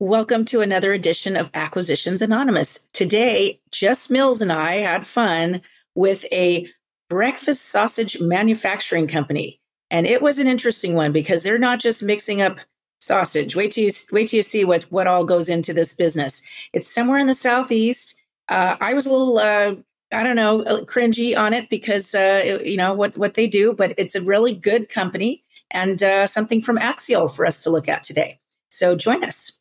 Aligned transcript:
Welcome 0.00 0.44
to 0.44 0.60
another 0.60 0.92
edition 0.92 1.36
of 1.36 1.50
Acquisitions 1.54 2.22
Anonymous. 2.22 2.86
Today, 2.92 3.60
Jess 3.72 4.08
Mills 4.08 4.40
and 4.40 4.52
I 4.52 4.78
had 4.78 5.04
fun 5.04 5.60
with 5.96 6.24
a 6.30 6.68
breakfast 7.10 7.64
sausage 7.64 8.20
manufacturing 8.20 9.08
company. 9.08 9.60
And 9.90 10.06
it 10.06 10.22
was 10.22 10.38
an 10.38 10.46
interesting 10.46 10.94
one 10.94 11.10
because 11.10 11.42
they're 11.42 11.58
not 11.58 11.80
just 11.80 12.00
mixing 12.00 12.40
up 12.40 12.60
sausage. 13.00 13.56
Wait 13.56 13.72
till 13.72 13.82
you 13.82 13.90
wait 14.12 14.28
till 14.28 14.36
you 14.36 14.44
see 14.44 14.64
what 14.64 14.84
what 14.84 15.08
all 15.08 15.24
goes 15.24 15.48
into 15.48 15.74
this 15.74 15.94
business. 15.94 16.42
It's 16.72 16.94
somewhere 16.94 17.18
in 17.18 17.26
the 17.26 17.34
southeast. 17.34 18.22
Uh, 18.48 18.76
I 18.80 18.94
was 18.94 19.04
a 19.04 19.10
little 19.10 19.38
uh, 19.38 19.74
I 20.12 20.22
don't 20.22 20.36
know 20.36 20.62
cringy 20.84 21.36
on 21.36 21.52
it 21.52 21.68
because 21.70 22.14
uh, 22.14 22.60
you 22.64 22.76
know 22.76 22.94
what 22.94 23.18
what 23.18 23.34
they 23.34 23.48
do, 23.48 23.72
but 23.72 23.94
it's 23.98 24.14
a 24.14 24.22
really 24.22 24.54
good 24.54 24.90
company 24.90 25.42
and 25.72 26.00
uh, 26.04 26.28
something 26.28 26.62
from 26.62 26.78
Axial 26.78 27.26
for 27.26 27.44
us 27.44 27.64
to 27.64 27.70
look 27.70 27.88
at 27.88 28.04
today. 28.04 28.38
So 28.68 28.94
join 28.94 29.24
us. 29.24 29.58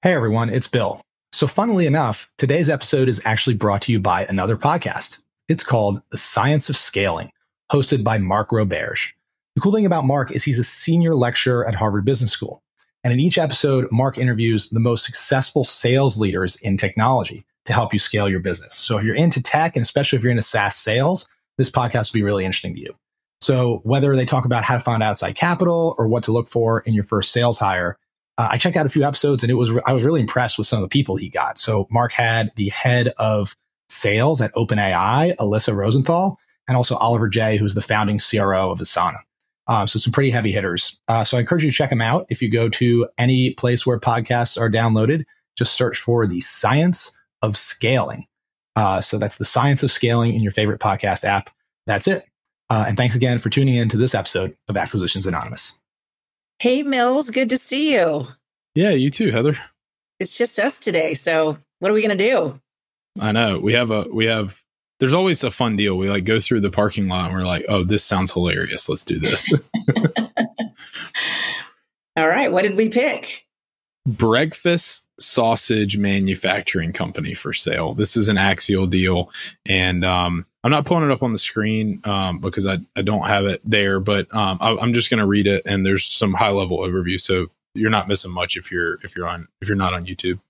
Hey 0.00 0.14
everyone, 0.14 0.48
it's 0.48 0.68
Bill. 0.68 1.00
So, 1.32 1.48
funnily 1.48 1.84
enough, 1.84 2.30
today's 2.38 2.68
episode 2.68 3.08
is 3.08 3.20
actually 3.24 3.56
brought 3.56 3.82
to 3.82 3.90
you 3.90 3.98
by 3.98 4.26
another 4.26 4.56
podcast. 4.56 5.18
It's 5.48 5.64
called 5.64 6.02
The 6.12 6.16
Science 6.16 6.70
of 6.70 6.76
Scaling, 6.76 7.32
hosted 7.72 8.04
by 8.04 8.18
Mark 8.18 8.50
Roberge. 8.50 9.14
The 9.56 9.60
cool 9.60 9.72
thing 9.72 9.86
about 9.86 10.04
Mark 10.04 10.30
is 10.30 10.44
he's 10.44 10.60
a 10.60 10.62
senior 10.62 11.16
lecturer 11.16 11.66
at 11.66 11.74
Harvard 11.74 12.04
Business 12.04 12.30
School. 12.30 12.62
And 13.02 13.12
in 13.12 13.18
each 13.18 13.38
episode, 13.38 13.90
Mark 13.90 14.18
interviews 14.18 14.70
the 14.70 14.78
most 14.78 15.04
successful 15.04 15.64
sales 15.64 16.16
leaders 16.16 16.54
in 16.54 16.76
technology 16.76 17.44
to 17.64 17.72
help 17.72 17.92
you 17.92 17.98
scale 17.98 18.28
your 18.28 18.38
business. 18.38 18.76
So, 18.76 18.98
if 18.98 19.04
you're 19.04 19.16
into 19.16 19.42
tech, 19.42 19.74
and 19.74 19.82
especially 19.82 20.18
if 20.18 20.22
you're 20.22 20.30
into 20.30 20.42
SaaS 20.42 20.76
sales, 20.76 21.28
this 21.56 21.72
podcast 21.72 22.12
will 22.12 22.20
be 22.20 22.22
really 22.22 22.44
interesting 22.44 22.76
to 22.76 22.80
you. 22.80 22.94
So, 23.40 23.80
whether 23.82 24.14
they 24.14 24.26
talk 24.26 24.44
about 24.44 24.62
how 24.62 24.74
to 24.74 24.80
find 24.80 25.02
outside 25.02 25.34
capital 25.34 25.96
or 25.98 26.06
what 26.06 26.22
to 26.22 26.30
look 26.30 26.46
for 26.46 26.82
in 26.82 26.94
your 26.94 27.02
first 27.02 27.32
sales 27.32 27.58
hire, 27.58 27.98
uh, 28.38 28.48
I 28.52 28.56
checked 28.56 28.76
out 28.76 28.86
a 28.86 28.90
few 28.90 29.02
episodes 29.02 29.42
and 29.42 29.50
it 29.50 29.56
was, 29.56 29.70
I 29.84 29.92
was 29.92 30.04
really 30.04 30.20
impressed 30.20 30.56
with 30.56 30.68
some 30.68 30.78
of 30.78 30.82
the 30.82 30.88
people 30.88 31.16
he 31.16 31.28
got. 31.28 31.58
So 31.58 31.88
Mark 31.90 32.12
had 32.12 32.52
the 32.56 32.68
head 32.68 33.12
of 33.18 33.56
sales 33.88 34.40
at 34.40 34.54
OpenAI, 34.54 35.34
Aliisa 35.36 35.74
Rosenthal, 35.74 36.38
and 36.68 36.76
also 36.76 36.96
Oliver 36.96 37.28
Jay, 37.28 37.56
who's 37.56 37.74
the 37.74 37.82
founding 37.82 38.18
CRO 38.18 38.70
of 38.70 38.78
Asana. 38.78 39.18
Uh, 39.66 39.84
so 39.86 39.98
some 39.98 40.12
pretty 40.12 40.30
heavy 40.30 40.52
hitters. 40.52 40.98
Uh, 41.08 41.24
so 41.24 41.36
I 41.36 41.40
encourage 41.40 41.64
you 41.64 41.70
to 41.70 41.76
check 41.76 41.90
them 41.90 42.00
out. 42.00 42.26
If 42.30 42.40
you 42.40 42.50
go 42.50 42.68
to 42.70 43.08
any 43.18 43.52
place 43.54 43.84
where 43.84 43.98
podcasts 43.98 44.58
are 44.58 44.70
downloaded, 44.70 45.24
just 45.56 45.74
search 45.74 45.98
for 45.98 46.26
the 46.26 46.40
science 46.40 47.14
of 47.42 47.56
scaling. 47.56 48.26
Uh, 48.76 49.00
so 49.00 49.18
that's 49.18 49.36
the 49.36 49.44
science 49.44 49.82
of 49.82 49.90
scaling 49.90 50.34
in 50.34 50.42
your 50.42 50.52
favorite 50.52 50.80
podcast 50.80 51.24
app. 51.24 51.50
That's 51.86 52.06
it. 52.06 52.24
Uh, 52.70 52.84
and 52.88 52.96
thanks 52.96 53.14
again 53.14 53.40
for 53.40 53.50
tuning 53.50 53.74
in 53.74 53.88
to 53.88 53.96
this 53.96 54.14
episode 54.14 54.56
of 54.68 54.76
Acquisitions 54.76 55.26
Anonymous. 55.26 55.78
Hey, 56.60 56.82
Mills, 56.82 57.30
good 57.30 57.50
to 57.50 57.56
see 57.56 57.94
you. 57.94 58.26
Yeah, 58.74 58.90
you 58.90 59.10
too, 59.10 59.30
Heather. 59.30 59.56
It's 60.18 60.36
just 60.36 60.58
us 60.58 60.80
today. 60.80 61.14
So, 61.14 61.56
what 61.78 61.88
are 61.88 61.94
we 61.94 62.02
going 62.02 62.18
to 62.18 62.28
do? 62.28 62.60
I 63.20 63.30
know. 63.30 63.60
We 63.60 63.74
have 63.74 63.92
a, 63.92 64.06
we 64.12 64.26
have, 64.26 64.64
there's 64.98 65.14
always 65.14 65.44
a 65.44 65.52
fun 65.52 65.76
deal. 65.76 65.96
We 65.96 66.10
like 66.10 66.24
go 66.24 66.40
through 66.40 66.62
the 66.62 66.70
parking 66.70 67.06
lot 67.06 67.30
and 67.30 67.38
we're 67.38 67.46
like, 67.46 67.64
oh, 67.68 67.84
this 67.84 68.02
sounds 68.02 68.32
hilarious. 68.32 68.88
Let's 68.88 69.04
do 69.04 69.20
this. 69.20 69.48
All 72.16 72.26
right. 72.26 72.50
What 72.50 72.62
did 72.62 72.76
we 72.76 72.88
pick? 72.88 73.46
Breakfast 74.06 75.04
Sausage 75.20 75.98
Manufacturing 75.98 76.92
Company 76.92 77.34
for 77.34 77.52
sale. 77.52 77.94
This 77.94 78.16
is 78.16 78.28
an 78.28 78.38
Axial 78.38 78.86
deal. 78.86 79.30
And 79.66 80.04
um, 80.04 80.46
I'm 80.64 80.70
not 80.70 80.86
pulling 80.86 81.04
it 81.04 81.12
up 81.12 81.22
on 81.22 81.32
the 81.32 81.38
screen 81.38 82.00
um, 82.04 82.40
because 82.40 82.66
I, 82.66 82.78
I 82.96 83.02
don't 83.02 83.26
have 83.26 83.46
it 83.46 83.60
there, 83.64 84.00
but 84.00 84.32
um, 84.34 84.58
I, 84.60 84.72
am 84.82 84.92
just 84.92 85.10
going 85.10 85.20
to 85.20 85.26
read 85.26 85.46
it, 85.46 85.62
and 85.64 85.86
there's 85.86 86.04
some 86.04 86.34
high 86.34 86.50
level 86.50 86.78
overview, 86.78 87.20
so 87.20 87.46
you're 87.74 87.90
not 87.90 88.08
missing 88.08 88.32
much 88.32 88.56
if 88.56 88.72
you're 88.72 88.94
if 89.04 89.14
you're 89.14 89.28
on 89.28 89.48
if 89.60 89.68
you're 89.68 89.76
not 89.76 89.94
on 89.94 90.04
YouTube. 90.04 90.40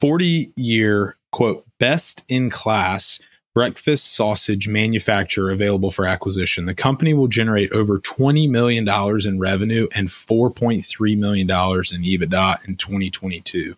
40 0.00 0.52
year 0.56 1.16
quote 1.30 1.66
best 1.78 2.24
in 2.28 2.48
class 2.48 3.20
breakfast 3.54 4.12
sausage 4.14 4.68
manufacturer 4.68 5.50
available 5.50 5.90
for 5.90 6.06
acquisition. 6.06 6.66
The 6.66 6.74
company 6.74 7.14
will 7.14 7.28
generate 7.28 7.72
over 7.72 7.98
$20 7.98 8.48
million 8.48 8.88
in 8.88 9.38
revenue 9.38 9.88
and 9.92 10.08
$4.3 10.08 11.18
million 11.18 11.48
in 11.48 11.54
EBITDA 11.54 12.68
in 12.68 12.76
2022. 12.76 13.76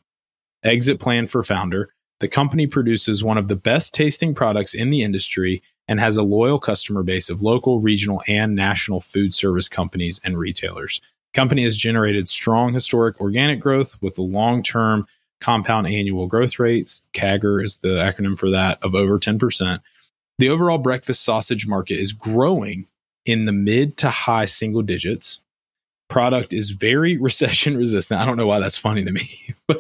Exit 0.63 1.01
plan 1.01 1.27
for 1.27 1.43
founder 1.43 1.91
the 2.23 2.29
company 2.29 2.69
produces 2.69 3.25
one 3.25 3.37
of 3.37 3.49
the 3.49 3.57
best 3.57 3.93
tasting 3.93 4.33
products 4.33 4.75
in 4.75 4.91
the 4.91 5.03
industry 5.03 5.61
and 5.89 5.99
has 5.99 6.17
a 6.17 6.23
loyal 6.23 6.61
customer 6.61 7.03
base 7.03 7.29
of 7.29 7.43
local, 7.43 7.81
regional, 7.81 8.23
and 8.29 8.55
national 8.55 9.01
food 9.01 9.35
service 9.35 9.69
companies 9.69 10.21
and 10.23 10.39
retailers. 10.39 11.01
The 11.33 11.41
company 11.41 11.65
has 11.65 11.77
generated 11.77 12.29
strong 12.29 12.75
historic 12.75 13.21
organic 13.21 13.59
growth 13.59 14.01
with 14.01 14.19
a 14.19 14.23
long 14.23 14.63
term 14.63 15.09
compound 15.43 15.87
annual 15.87 16.27
growth 16.27 16.59
rates. 16.59 17.03
CAGR 17.13 17.63
is 17.63 17.79
the 17.79 17.89
acronym 17.89 18.39
for 18.39 18.51
that 18.51 18.79
of 18.83 18.95
over 18.95 19.19
10%. 19.19 19.81
The 20.39 20.49
overall 20.49 20.79
breakfast 20.79 21.23
sausage 21.23 21.67
market 21.67 22.01
is 22.01 22.13
growing 22.13 22.87
in 23.25 23.45
the 23.45 23.53
mid 23.53 23.97
to 23.99 24.11
high 24.11 24.47
single 24.47 24.83
digits 24.83 25.41
product 26.13 26.53
is 26.53 26.71
very 26.71 27.17
recession 27.21 27.77
resistant. 27.77 28.21
I 28.21 28.27
don't 28.27 28.37
know 28.37 28.47
why 28.47 28.61
that's 28.61 28.79
funny 28.79 29.05
to 29.05 29.11
me, 29.11 29.29
but 29.67 29.79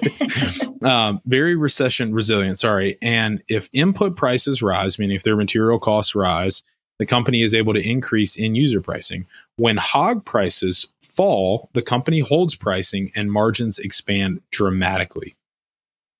um, 0.82 1.20
very 1.26 1.54
recession 1.54 2.12
resilient. 2.12 2.58
Sorry. 2.58 2.98
And 3.00 3.42
if 3.48 3.68
input 3.72 4.16
prices 4.16 4.62
rise, 4.62 4.98
meaning 4.98 5.14
if 5.14 5.22
their 5.22 5.36
material 5.36 5.78
costs 5.78 6.14
rise, 6.14 6.62
the 6.98 7.06
company 7.06 7.42
is 7.42 7.54
able 7.54 7.74
to 7.74 7.88
increase 7.88 8.36
in 8.36 8.54
user 8.54 8.80
pricing. 8.80 9.26
When 9.56 9.76
hog 9.76 10.24
prices 10.24 10.86
fall, 11.00 11.68
the 11.72 11.82
company 11.82 12.20
holds 12.20 12.54
pricing 12.54 13.12
and 13.14 13.30
margins 13.30 13.78
expand 13.78 14.40
dramatically. 14.50 15.36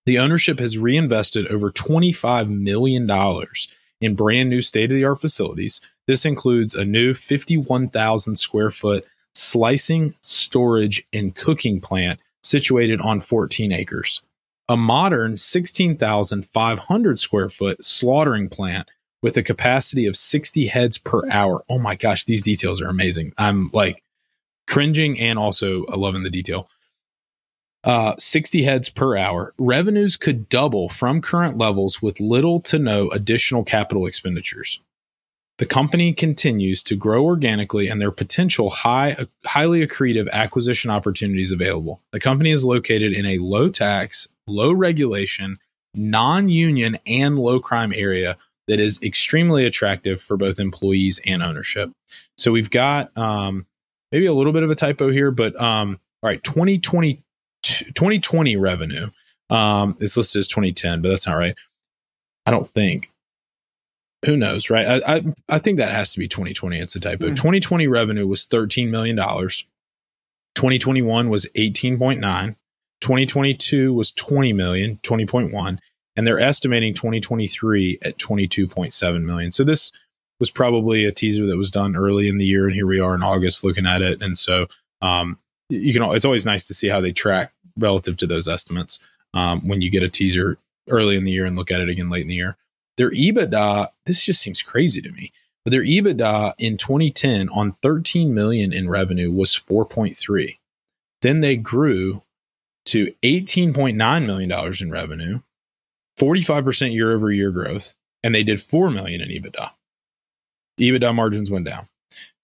The 0.05 0.19
ownership 0.19 0.59
has 0.59 0.79
reinvested 0.79 1.47
over 1.47 1.71
$25 1.71 2.49
million 2.49 3.09
in 4.01 4.15
brand 4.17 4.51
new 4.51 4.63
state 4.63 4.91
of 4.91 4.97
the 4.97 5.05
art 5.05 5.21
facilities. 5.21 5.81
This 6.07 6.25
includes 6.27 6.75
a 6.75 6.85
new 6.85 7.15
51,000 7.15 8.37
square 8.37 8.71
foot 8.71 9.07
slicing, 9.35 10.15
storage, 10.21 11.07
and 11.13 11.35
cooking 11.35 11.81
plant 11.81 12.21
situated 12.43 13.01
on 13.01 13.21
14 13.21 13.73
acres. 13.73 14.23
A 14.69 14.77
modern 14.77 15.37
16,500 15.37 17.19
square 17.19 17.49
foot 17.49 17.85
slaughtering 17.85 18.49
plant 18.49 18.89
with 19.23 19.37
a 19.37 19.43
capacity 19.43 20.07
of 20.07 20.17
60 20.17 20.67
heads 20.67 20.99
per 20.99 21.29
hour. 21.31 21.65
Oh 21.69 21.79
my 21.79 21.95
gosh, 21.95 22.25
these 22.25 22.43
details 22.43 22.81
are 22.81 22.89
amazing. 22.89 23.33
I'm 23.39 23.71
like 23.73 24.03
cringing 24.67 25.19
and 25.21 25.39
also 25.39 25.85
uh, 25.87 25.97
loving 25.97 26.23
the 26.23 26.31
detail. 26.31 26.69
Uh, 27.85 28.15
60 28.17 28.63
heads 28.63 28.89
per 28.89 29.17
hour. 29.17 29.55
Revenues 29.59 30.17
could 30.17 30.49
double 30.49 30.89
from 30.89 31.21
current 31.21 31.59
levels 31.59 32.01
with 32.01 32.21
little 32.21 32.61
to 32.61 32.79
no 32.79 33.11
additional 33.11 33.65
capital 33.65 34.07
expenditures. 34.07 34.81
The 35.59 35.67
company 35.67 36.13
continues 36.13 36.83
to 36.85 36.97
grow 36.97 37.25
organically 37.25 37.89
and 37.89 38.01
there 38.01 38.09
are 38.09 38.13
potential 38.13 38.71
high, 38.71 39.27
highly 39.45 39.87
accretive 39.87 40.31
acquisition 40.31 40.91
opportunities 40.91 41.53
available. 41.53 42.01
The 42.13 42.21
company 42.21 42.53
is 42.53 42.65
located 42.65 43.13
in 43.13 43.27
a 43.27 43.39
low 43.39 43.69
tax, 43.69 44.29
low 44.47 44.73
regulation, 44.73 45.59
non 45.95 46.49
union, 46.49 46.99
and 47.07 47.39
low 47.39 47.61
crime 47.61 47.93
area 47.95 48.37
that 48.69 48.81
is 48.81 49.01
extremely 49.03 49.65
attractive 49.65 50.21
for 50.21 50.37
both 50.37 50.59
employees 50.59 51.21
and 51.27 51.43
ownership. 51.43 51.91
So 52.37 52.53
we've 52.53 52.71
got 52.71 53.17
um, 53.17 53.67
maybe 54.11 54.27
a 54.27 54.33
little 54.33 54.53
bit 54.53 54.63
of 54.63 54.71
a 54.71 54.75
typo 54.75 55.11
here, 55.11 55.31
but 55.31 55.55
um, 55.61 56.01
all 56.23 56.31
right, 56.31 56.43
2020, 56.43 57.23
2020 57.63 58.57
revenue 58.57 59.11
um, 59.51 59.97
is 60.01 60.17
listed 60.17 60.41
as 60.41 60.49
2010, 60.49 61.03
but 61.03 61.09
that's 61.09 61.27
not 61.27 61.35
right. 61.35 61.55
I 62.47 62.51
don't 62.51 62.69
think 62.69 63.11
who 64.25 64.37
knows, 64.37 64.71
right? 64.71 64.87
I, 64.87 65.17
I, 65.17 65.25
I 65.49 65.59
think 65.59 65.79
that 65.79 65.91
has 65.91 66.13
to 66.13 66.19
be 66.19 66.29
2020. 66.29 66.79
It's 66.79 66.95
a 66.95 67.01
typo. 67.01 67.27
Mm. 67.27 67.37
2020 67.37 67.89
revenue 67.89 68.27
was 68.27 68.45
13 68.45 68.91
million 68.91 69.17
dollars. 69.17 69.67
2021 70.55 71.29
was 71.29 71.47
18.9. 71.57 72.57
2022 73.01 73.93
was 73.93 74.13
20 74.13 74.53
million, 74.53 75.01
20.1, 75.03 75.79
and 76.15 76.27
they're 76.27 76.39
estimating 76.39 76.95
2023 76.95 77.99
at 78.03 78.17
22.7 78.17 79.23
million. 79.25 79.51
So 79.51 79.65
this 79.65 79.91
was 80.39 80.53
probably 80.53 81.05
a 81.05 81.11
teaser 81.11 81.47
that 81.47 81.57
was 81.57 81.71
done 81.71 81.97
early 81.97 82.29
in 82.29 82.39
the 82.39 82.47
year, 82.47 82.67
and 82.67 82.75
here 82.75 82.87
we 82.87 83.01
are 83.01 83.17
in 83.17 83.23
August 83.23 83.65
looking 83.65 83.87
at 83.87 84.03
it. 84.03 84.23
And 84.23 84.39
so 84.39 84.67
um, 85.01 85.39
you 85.73 85.93
can. 85.93 86.03
It's 86.15 86.25
always 86.25 86.47
nice 86.47 86.67
to 86.69 86.75
see 86.75 86.89
how 86.89 87.01
they 87.01 87.13
track 87.13 87.53
relative 87.77 88.17
to 88.19 88.27
those 88.27 88.49
estimates 88.49 88.99
um, 89.35 89.67
when 89.67 89.81
you 89.81 89.91
get 89.91 90.03
a 90.03 90.09
teaser 90.09 90.59
early 90.89 91.17
in 91.17 91.25
the 91.25 91.33
year 91.33 91.47
and 91.47 91.57
look 91.57 91.71
at 91.71 91.81
it 91.81 91.89
again 91.89 92.11
late 92.11 92.23
in 92.23 92.29
the 92.29 92.35
year. 92.35 92.57
Their 92.97 93.11
EBITDA, 93.11 93.89
this 94.05 94.23
just 94.23 94.41
seems 94.41 94.61
crazy 94.63 95.01
to 95.01 95.11
me. 95.11 95.33
But 95.65 95.71
their 95.71 95.85
EBITDA 95.85 96.55
in 96.59 96.77
2010 96.77 97.49
on 97.49 97.73
13 97.83 98.35
million 98.35 98.73
in 98.73 98.89
revenue 98.89 99.31
was 99.31 99.55
4.3. 99.55 100.59
Then 101.23 101.41
they 101.41 101.57
grew 101.57 102.23
to 102.87 103.15
18.9 103.23 104.27
million 104.27 104.49
dollars 104.49 104.83
in 104.83 104.91
revenue, 104.91 105.41
45% 106.19 106.93
year 106.93 107.13
over 107.13 107.31
year 107.31 107.53
growth, 107.53 107.95
and 108.25 108.35
they 108.35 108.43
did 108.43 108.61
4 108.61 108.91
million 108.91 109.21
in 109.21 109.29
EBITDA. 109.29 109.71
EBITDA 110.81 111.15
margins 111.15 111.51
went 111.51 111.65
down. 111.65 111.87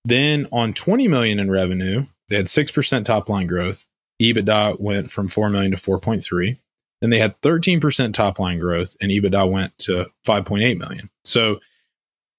Then 0.05 0.47
on 0.53 0.73
20 0.73 1.09
million 1.09 1.41
in 1.41 1.51
revenue, 1.51 2.07
they 2.29 2.37
had 2.37 2.47
6% 2.47 3.05
top 3.05 3.29
line 3.29 3.47
growth, 3.47 3.89
EBITDA 4.21 4.81
went 4.81 5.11
from 5.11 5.29
4 5.29 5.51
million 5.51 5.71
to 5.71 5.77
4.3. 5.77 6.59
Then 7.01 7.11
they 7.11 7.19
had 7.19 7.41
13% 7.43 8.13
top 8.13 8.39
line 8.39 8.59
growth 8.59 8.97
and 9.01 9.11
EBITDA 9.11 9.51
went 9.51 9.77
to 9.79 10.07
5.8 10.27 10.79
million. 10.79 11.11
So 11.25 11.61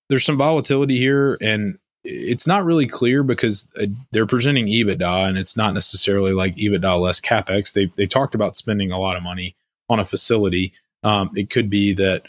there's 0.10 0.26
some 0.26 0.38
volatility 0.38 0.98
here 0.98 1.38
and 1.42 1.78
it's 2.04 2.48
not 2.48 2.66
really 2.66 2.88
clear 2.88 3.24
because 3.24 3.68
uh, 3.80 3.86
they're 4.12 4.26
presenting 4.26 4.68
EBITDA 4.68 5.28
and 5.28 5.38
it's 5.38 5.58
not 5.58 5.74
necessarily 5.74 6.34
like 6.34 6.56
EBITDA 6.56 7.00
less 7.00 7.20
capex. 7.20 7.74
They 7.74 7.92
they 7.98 8.08
talked 8.08 8.36
about 8.36 8.58
spending 8.58 8.92
a 8.92 9.00
lot 9.00 9.18
of 9.18 9.24
money 9.24 9.56
on 9.90 10.00
a 10.00 10.06
facility. 10.06 10.74
Um, 11.04 11.32
it 11.36 11.50
could 11.50 11.70
be 11.70 11.94
that. 11.94 12.24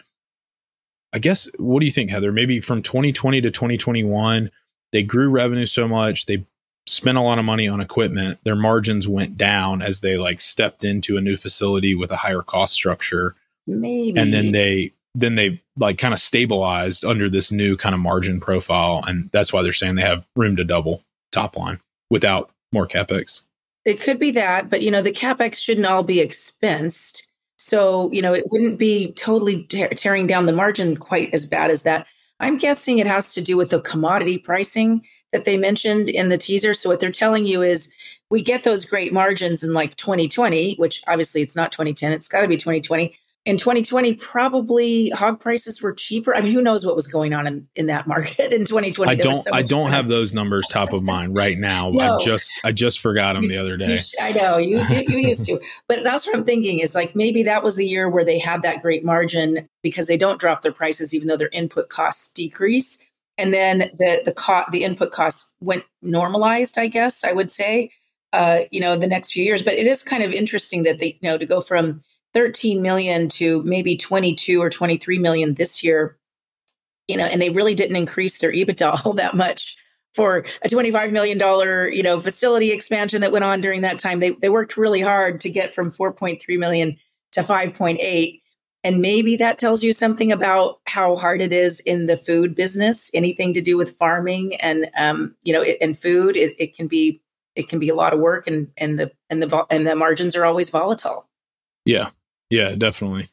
I 1.12 1.18
guess. 1.18 1.48
What 1.58 1.80
do 1.80 1.86
you 1.86 1.92
think, 1.92 2.10
Heather? 2.10 2.30
Maybe 2.30 2.60
from 2.60 2.82
2020 2.82 3.40
to 3.40 3.50
2021, 3.50 4.50
they 4.92 5.02
grew 5.02 5.28
revenue 5.28 5.66
so 5.66 5.88
much 5.88 6.26
they 6.26 6.46
spent 6.90 7.16
a 7.16 7.20
lot 7.22 7.38
of 7.38 7.44
money 7.44 7.68
on 7.68 7.80
equipment. 7.80 8.40
Their 8.42 8.56
margins 8.56 9.06
went 9.06 9.36
down 9.36 9.80
as 9.80 10.00
they 10.00 10.16
like 10.16 10.40
stepped 10.40 10.84
into 10.84 11.16
a 11.16 11.20
new 11.20 11.36
facility 11.36 11.94
with 11.94 12.10
a 12.10 12.16
higher 12.16 12.42
cost 12.42 12.74
structure. 12.74 13.36
Maybe. 13.66 14.18
And 14.18 14.32
then 14.32 14.50
they 14.50 14.92
then 15.14 15.36
they 15.36 15.62
like 15.76 15.98
kind 15.98 16.12
of 16.12 16.20
stabilized 16.20 17.04
under 17.04 17.30
this 17.30 17.52
new 17.52 17.76
kind 17.76 17.94
of 17.94 18.00
margin 18.00 18.40
profile. 18.40 19.02
And 19.06 19.30
that's 19.32 19.52
why 19.52 19.62
they're 19.62 19.72
saying 19.72 19.94
they 19.94 20.02
have 20.02 20.26
room 20.34 20.56
to 20.56 20.64
double 20.64 21.02
top 21.32 21.56
line 21.56 21.80
without 22.10 22.50
more 22.72 22.88
capex. 22.88 23.42
It 23.84 24.00
could 24.00 24.18
be 24.18 24.32
that, 24.32 24.68
but 24.68 24.82
you 24.82 24.90
know, 24.90 25.02
the 25.02 25.12
capex 25.12 25.56
shouldn't 25.56 25.86
all 25.86 26.02
be 26.02 26.16
expensed. 26.16 27.26
So, 27.56 28.10
you 28.10 28.22
know, 28.22 28.32
it 28.32 28.44
wouldn't 28.50 28.78
be 28.78 29.12
totally 29.12 29.64
tearing 29.64 30.26
down 30.26 30.46
the 30.46 30.52
margin 30.52 30.96
quite 30.96 31.32
as 31.32 31.46
bad 31.46 31.70
as 31.70 31.82
that. 31.82 32.06
I'm 32.40 32.56
guessing 32.56 32.98
it 32.98 33.06
has 33.06 33.34
to 33.34 33.42
do 33.42 33.56
with 33.56 33.70
the 33.70 33.80
commodity 33.80 34.38
pricing 34.38 35.04
that 35.32 35.44
they 35.44 35.56
mentioned 35.56 36.08
in 36.08 36.28
the 36.28 36.38
teaser. 36.38 36.74
So, 36.74 36.88
what 36.88 37.00
they're 37.00 37.10
telling 37.10 37.46
you 37.46 37.62
is 37.62 37.92
we 38.30 38.42
get 38.42 38.64
those 38.64 38.84
great 38.84 39.12
margins 39.12 39.64
in 39.64 39.72
like 39.72 39.96
2020, 39.96 40.76
which 40.76 41.02
obviously 41.08 41.42
it's 41.42 41.56
not 41.56 41.72
2010, 41.72 42.12
it's 42.12 42.28
got 42.28 42.42
to 42.42 42.48
be 42.48 42.56
2020 42.56 43.16
in 43.46 43.56
2020 43.56 44.14
probably 44.14 45.10
hog 45.10 45.40
prices 45.40 45.80
were 45.80 45.94
cheaper. 45.94 46.34
I 46.34 46.40
mean 46.40 46.52
who 46.52 46.60
knows 46.60 46.84
what 46.84 46.94
was 46.94 47.08
going 47.08 47.32
on 47.32 47.46
in, 47.46 47.66
in 47.74 47.86
that 47.86 48.06
market 48.06 48.52
in 48.52 48.66
2020 48.66 49.10
i 49.10 49.14
don't 49.14 49.42
so 49.42 49.52
i 49.54 49.62
don't 49.62 49.90
have 49.90 50.08
those 50.08 50.34
numbers 50.34 50.66
top 50.68 50.92
of 50.92 51.02
mind 51.02 51.36
right 51.36 51.58
now. 51.58 51.90
No. 52.00 52.16
i 52.16 52.24
just 52.24 52.52
i 52.64 52.72
just 52.72 53.00
forgot 53.00 53.34
them 53.34 53.48
the 53.48 53.56
other 53.56 53.76
day. 53.76 53.98
i 54.20 54.32
know. 54.32 54.56
You 54.58 54.86
did 54.86 55.10
you 55.10 55.18
used 55.18 55.44
to. 55.46 55.60
But 55.88 56.02
that's 56.02 56.26
what 56.26 56.36
i'm 56.36 56.44
thinking 56.44 56.78
is 56.78 56.94
like 56.94 57.16
maybe 57.16 57.42
that 57.42 57.62
was 57.62 57.76
the 57.76 57.86
year 57.86 58.08
where 58.08 58.24
they 58.24 58.38
had 58.38 58.62
that 58.62 58.80
great 58.80 59.04
margin 59.04 59.68
because 59.82 60.06
they 60.06 60.16
don't 60.16 60.38
drop 60.38 60.62
their 60.62 60.72
prices 60.72 61.14
even 61.14 61.28
though 61.28 61.36
their 61.36 61.50
input 61.52 61.88
costs 61.88 62.32
decrease 62.32 63.09
and 63.40 63.52
then 63.52 63.78
the 63.98 64.22
the 64.24 64.32
co- 64.32 64.64
the 64.70 64.84
input 64.84 65.10
costs 65.10 65.54
went 65.60 65.84
normalized 66.02 66.78
i 66.78 66.86
guess 66.86 67.24
i 67.24 67.32
would 67.32 67.50
say 67.50 67.90
uh, 68.32 68.60
you 68.70 68.80
know 68.80 68.96
the 68.96 69.06
next 69.06 69.32
few 69.32 69.44
years. 69.44 69.62
But 69.62 69.74
it 69.74 69.86
is 69.86 70.02
kind 70.02 70.22
of 70.22 70.32
interesting 70.32 70.84
that 70.84 70.98
they 70.98 71.18
you 71.20 71.28
know 71.28 71.38
to 71.38 71.46
go 71.46 71.60
from 71.60 72.00
13 72.32 72.80
million 72.82 73.28
to 73.28 73.62
maybe 73.64 73.96
22 73.96 74.62
or 74.62 74.70
23 74.70 75.18
million 75.18 75.54
this 75.54 75.82
year 75.82 76.16
you 77.08 77.16
know 77.16 77.24
and 77.24 77.42
they 77.42 77.50
really 77.50 77.74
didn't 77.74 77.96
increase 77.96 78.38
their 78.38 78.52
ebitda 78.52 79.00
all 79.04 79.14
that 79.14 79.34
much 79.34 79.76
for 80.14 80.44
a 80.62 80.68
25 80.68 81.10
million 81.10 81.38
dollar 81.38 81.88
you 81.88 82.02
know 82.02 82.20
facility 82.20 82.70
expansion 82.70 83.20
that 83.20 83.32
went 83.32 83.44
on 83.44 83.60
during 83.60 83.82
that 83.82 83.98
time. 83.98 84.20
They 84.20 84.30
they 84.30 84.48
worked 84.48 84.76
really 84.76 85.00
hard 85.00 85.40
to 85.40 85.50
get 85.50 85.74
from 85.74 85.90
4.3 85.90 86.40
million 86.58 86.96
to 87.32 87.40
5.8 87.40 88.40
and 88.82 89.00
maybe 89.00 89.36
that 89.36 89.58
tells 89.58 89.82
you 89.82 89.92
something 89.92 90.32
about 90.32 90.80
how 90.86 91.16
hard 91.16 91.40
it 91.40 91.52
is 91.52 91.80
in 91.80 92.06
the 92.06 92.16
food 92.16 92.54
business 92.54 93.10
anything 93.14 93.54
to 93.54 93.60
do 93.60 93.76
with 93.76 93.96
farming 93.96 94.54
and 94.56 94.90
um, 94.98 95.34
you 95.42 95.52
know 95.52 95.62
it, 95.62 95.78
and 95.80 95.98
food 95.98 96.36
it, 96.36 96.54
it 96.58 96.74
can 96.74 96.86
be 96.86 97.20
it 97.56 97.68
can 97.68 97.78
be 97.78 97.88
a 97.88 97.94
lot 97.94 98.12
of 98.12 98.20
work 98.20 98.46
and 98.46 98.70
and 98.76 98.98
the 98.98 99.10
and 99.28 99.42
the 99.42 99.66
and 99.70 99.86
the 99.86 99.94
margins 99.94 100.36
are 100.36 100.44
always 100.44 100.70
volatile 100.70 101.26
yeah 101.84 102.10
yeah, 102.50 102.74
definitely. 102.74 103.30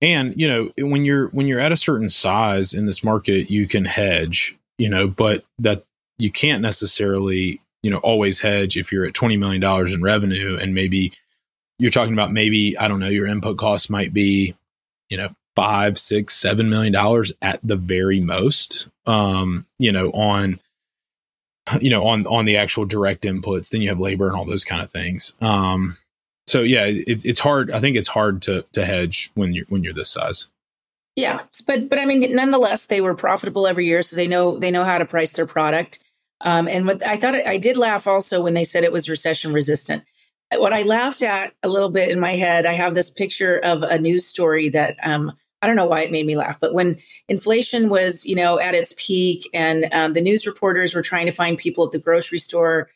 And 0.00 0.34
you 0.36 0.48
know, 0.48 0.72
when 0.88 1.04
you're 1.04 1.28
when 1.28 1.46
you're 1.46 1.60
at 1.60 1.70
a 1.70 1.76
certain 1.76 2.08
size 2.08 2.74
in 2.74 2.86
this 2.86 3.04
market, 3.04 3.50
you 3.50 3.68
can 3.68 3.84
hedge, 3.84 4.56
you 4.78 4.88
know, 4.88 5.06
but 5.06 5.44
that 5.60 5.84
you 6.18 6.32
can't 6.32 6.62
necessarily, 6.62 7.60
you 7.82 7.90
know, 7.90 7.98
always 7.98 8.40
hedge 8.40 8.76
if 8.76 8.90
you're 8.90 9.04
at 9.04 9.14
20 9.14 9.36
million 9.36 9.60
dollars 9.60 9.92
in 9.92 10.02
revenue 10.02 10.58
and 10.60 10.74
maybe 10.74 11.12
you're 11.82 11.90
talking 11.90 12.12
about 12.12 12.32
maybe, 12.32 12.78
I 12.78 12.86
don't 12.86 13.00
know, 13.00 13.08
your 13.08 13.26
input 13.26 13.58
costs 13.58 13.90
might 13.90 14.14
be, 14.14 14.54
you 15.10 15.16
know, 15.16 15.30
five, 15.56 15.98
six, 15.98 16.36
seven 16.36 16.70
million 16.70 16.92
dollars 16.92 17.32
at 17.42 17.58
the 17.64 17.74
very 17.74 18.20
most. 18.20 18.88
Um, 19.04 19.66
you 19.78 19.90
know, 19.90 20.10
on 20.12 20.60
you 21.80 21.90
know, 21.90 22.06
on 22.06 22.24
on 22.28 22.44
the 22.44 22.56
actual 22.56 22.84
direct 22.84 23.24
inputs, 23.24 23.70
then 23.70 23.82
you 23.82 23.88
have 23.88 23.98
labor 23.98 24.28
and 24.28 24.36
all 24.36 24.44
those 24.44 24.64
kind 24.64 24.80
of 24.80 24.92
things. 24.92 25.32
Um, 25.40 25.98
so 26.46 26.62
yeah, 26.62 26.84
it, 26.84 27.24
it's 27.24 27.40
hard. 27.40 27.72
I 27.72 27.80
think 27.80 27.96
it's 27.96 28.08
hard 28.08 28.42
to 28.42 28.64
to 28.74 28.84
hedge 28.84 29.32
when 29.34 29.52
you're 29.52 29.66
when 29.68 29.82
you're 29.82 29.92
this 29.92 30.10
size. 30.10 30.46
Yeah, 31.16 31.40
but 31.66 31.88
but 31.88 31.98
I 31.98 32.06
mean, 32.06 32.32
nonetheless, 32.32 32.86
they 32.86 33.00
were 33.00 33.14
profitable 33.14 33.66
every 33.66 33.86
year, 33.86 34.02
so 34.02 34.14
they 34.14 34.28
know 34.28 34.56
they 34.56 34.70
know 34.70 34.84
how 34.84 34.98
to 34.98 35.04
price 35.04 35.32
their 35.32 35.46
product. 35.46 36.04
Um, 36.40 36.68
and 36.68 36.86
what 36.86 37.04
I 37.04 37.16
thought 37.16 37.34
I 37.34 37.58
did 37.58 37.76
laugh 37.76 38.06
also 38.06 38.40
when 38.40 38.54
they 38.54 38.64
said 38.64 38.84
it 38.84 38.92
was 38.92 39.08
recession 39.08 39.52
resistant. 39.52 40.04
What 40.58 40.72
I 40.72 40.82
laughed 40.82 41.22
at 41.22 41.54
a 41.62 41.68
little 41.68 41.90
bit 41.90 42.10
in 42.10 42.20
my 42.20 42.36
head, 42.36 42.66
I 42.66 42.74
have 42.74 42.94
this 42.94 43.10
picture 43.10 43.58
of 43.58 43.82
a 43.82 43.98
news 43.98 44.26
story 44.26 44.68
that 44.70 44.96
um, 45.02 45.32
I 45.62 45.66
don't 45.66 45.76
know 45.76 45.86
why 45.86 46.02
it 46.02 46.12
made 46.12 46.26
me 46.26 46.36
laugh, 46.36 46.58
but 46.60 46.74
when 46.74 46.98
inflation 47.28 47.88
was 47.88 48.26
you 48.26 48.34
know 48.34 48.58
at 48.58 48.74
its 48.74 48.94
peak 48.98 49.48
and 49.54 49.88
um, 49.92 50.12
the 50.12 50.20
news 50.20 50.46
reporters 50.46 50.94
were 50.94 51.02
trying 51.02 51.26
to 51.26 51.32
find 51.32 51.56
people 51.56 51.86
at 51.86 51.92
the 51.92 51.98
grocery 51.98 52.38
store 52.38 52.88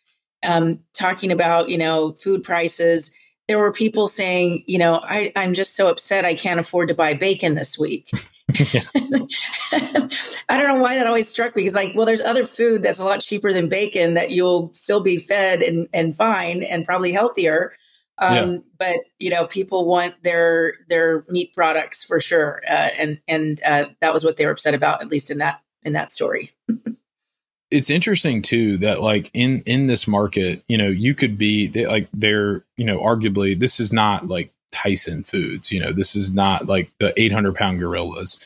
um, 0.43 0.81
talking 0.93 1.31
about 1.31 1.69
you 1.69 1.79
know 1.79 2.13
food 2.13 2.43
prices 2.43 3.11
there 3.49 3.59
were 3.59 3.73
people 3.73 4.09
saying, 4.09 4.65
you 4.67 4.79
know, 4.79 4.97
I, 5.03 5.33
I'm 5.37 5.55
just 5.55 5.77
so 5.77 5.89
upset 5.89 6.25
I 6.25 6.35
can't 6.35 6.61
afford 6.61 6.89
to 6.89 6.95
buy 6.95 7.15
bacon 7.15 7.55
this 7.55 7.79
week. 7.79 8.11
I 8.59 10.09
don't 10.49 10.69
know 10.69 10.81
why 10.81 10.95
that 10.95 11.07
always 11.07 11.29
struck 11.29 11.57
me 11.57 11.63
because, 11.63 11.75
like, 11.75 11.95
well, 11.95 12.07
there's 12.07 12.21
other 12.21 12.45
food 12.45 12.83
that's 12.83 12.99
a 12.99 13.05
lot 13.05 13.21
cheaper 13.21 13.53
than 13.53 13.69
bacon 13.69 14.15
that 14.15 14.31
you'll 14.31 14.73
still 14.73 15.01
be 15.01 15.19
fed 15.19 15.63
and, 15.63 15.89
and 15.93 16.17
fine 16.17 16.63
and 16.63 16.85
probably 16.85 17.13
healthier. 17.13 17.73
Um, 18.19 18.53
yeah. 18.53 18.59
But 18.79 18.97
you 19.19 19.31
know, 19.31 19.47
people 19.47 19.85
want 19.85 20.15
their 20.23 20.75
their 20.89 21.25
meat 21.29 21.55
products 21.55 22.03
for 22.03 22.19
sure, 22.19 22.63
uh, 22.69 22.73
and 22.73 23.21
and 23.29 23.61
uh, 23.63 23.87
that 24.01 24.15
was 24.15 24.25
what 24.25 24.37
they 24.37 24.47
were 24.47 24.53
upset 24.53 24.75
about, 24.75 25.03
at 25.03 25.09
least 25.09 25.31
in 25.31 25.39
that 25.39 25.61
in 25.83 25.93
that 25.93 26.11
story. 26.11 26.51
it's 27.71 27.91
interesting 27.91 28.43
too 28.43 28.79
that 28.79 29.01
like 29.01 29.31
in 29.35 29.63
in 29.67 29.87
this 29.87 30.07
market 30.07 30.63
you 30.69 30.79
know 30.79 30.89
you 30.89 31.15
could 31.15 31.37
be 31.37 31.67
they, 31.67 31.87
like 31.87 32.09
they're 32.13 32.63
you 32.77 32.85
know 32.85 32.99
arguably 33.01 33.59
this 33.59 33.81
is 33.81 33.93
not 33.93 34.27
like 34.27 34.53
tyson 34.71 35.25
foods 35.25 35.73
you 35.73 35.81
know 35.81 35.93
this 35.93 36.15
is 36.15 36.33
not 36.33 36.67
like 36.67 36.91
the 36.99 37.13
800 37.21 37.55
pound 37.55 37.79
gorillas. 37.79 38.41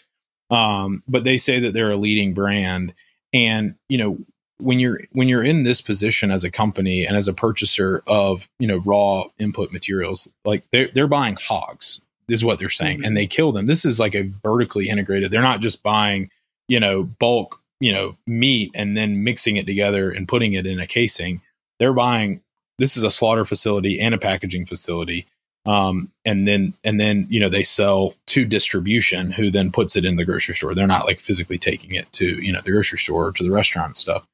Um 0.51 1.03
but 1.07 1.25
they 1.25 1.37
say 1.37 1.61
that 1.61 1.75
they're 1.75 1.91
a 1.91 1.97
leading 1.97 2.35
brand. 2.35 2.95
And 3.33 3.77
you 3.89 3.99
know 3.99 4.19
when 4.59 4.79
you're 4.79 5.03
when 5.13 5.29
you're 5.29 5.45
in 5.45 5.63
this 5.63 5.81
position 5.81 6.31
as 6.31 6.45
a 6.45 6.51
company 6.51 7.07
and 7.07 7.17
as 7.17 7.29
a 7.29 7.33
purchaser 7.33 8.03
of 8.07 8.49
you 8.59 8.67
know 8.67 8.79
raw 8.79 9.25
input 9.39 9.73
materials 9.73 10.31
like 10.45 10.65
they're 10.71 10.89
they're 10.95 11.07
buying 11.07 11.37
hogs 11.37 12.01
is 12.29 12.45
what 12.45 12.59
they're 12.59 12.71
saying 12.71 12.99
mm-hmm. 12.99 13.05
and 13.05 13.17
they 13.17 13.27
kill 13.27 13.53
them. 13.53 13.67
This 13.67 13.85
is 13.85 13.99
like 13.99 14.15
a 14.15 14.31
vertically 14.43 14.89
integrated 14.89 15.31
they're 15.31 15.43
not 15.43 15.61
just 15.61 15.83
buying 15.83 16.31
you 16.69 16.81
know 16.81 17.03
bulk 17.03 17.61
you 17.81 17.93
know 17.93 18.17
meat 18.27 18.71
and 18.75 18.97
then 18.97 19.25
mixing 19.25 19.57
it 19.57 19.67
together 19.67 20.11
and 20.11 20.29
putting 20.29 20.53
it 20.53 20.67
in 20.67 20.79
a 20.79 20.87
casing 20.87 21.41
they're 21.79 21.93
buying 21.93 22.41
this 22.79 22.97
is 22.97 23.03
a 23.03 23.11
slaughter 23.11 23.45
facility 23.45 24.01
and 24.01 24.15
a 24.15 24.19
packaging 24.19 24.65
facility 24.65 25.27
um, 25.67 26.11
and 26.25 26.49
then 26.49 26.75
and 26.85 26.99
then 26.99 27.27
you 27.29 27.39
know 27.39 27.49
they 27.49 27.63
sell 27.63 28.15
to 28.27 28.45
distribution 28.45 29.31
who 29.31 29.51
then 29.51 29.71
puts 29.71 29.95
it 29.95 30.05
in 30.05 30.17
the 30.17 30.25
grocery 30.25 30.55
store. 30.55 30.75
They're 30.75 30.87
not 30.87 31.05
like 31.05 31.21
physically 31.21 31.59
taking 31.59 31.95
it 31.95 32.11
to 32.15 32.27
you 32.43 32.53
know 32.53 32.61
the 32.63 32.71
grocery 32.71 32.99
store 32.99 33.27
or 33.27 33.33
to 33.33 33.43
the 33.43 33.51
restaurant 33.51 33.89
and 33.89 33.97
stuff. 33.97 34.27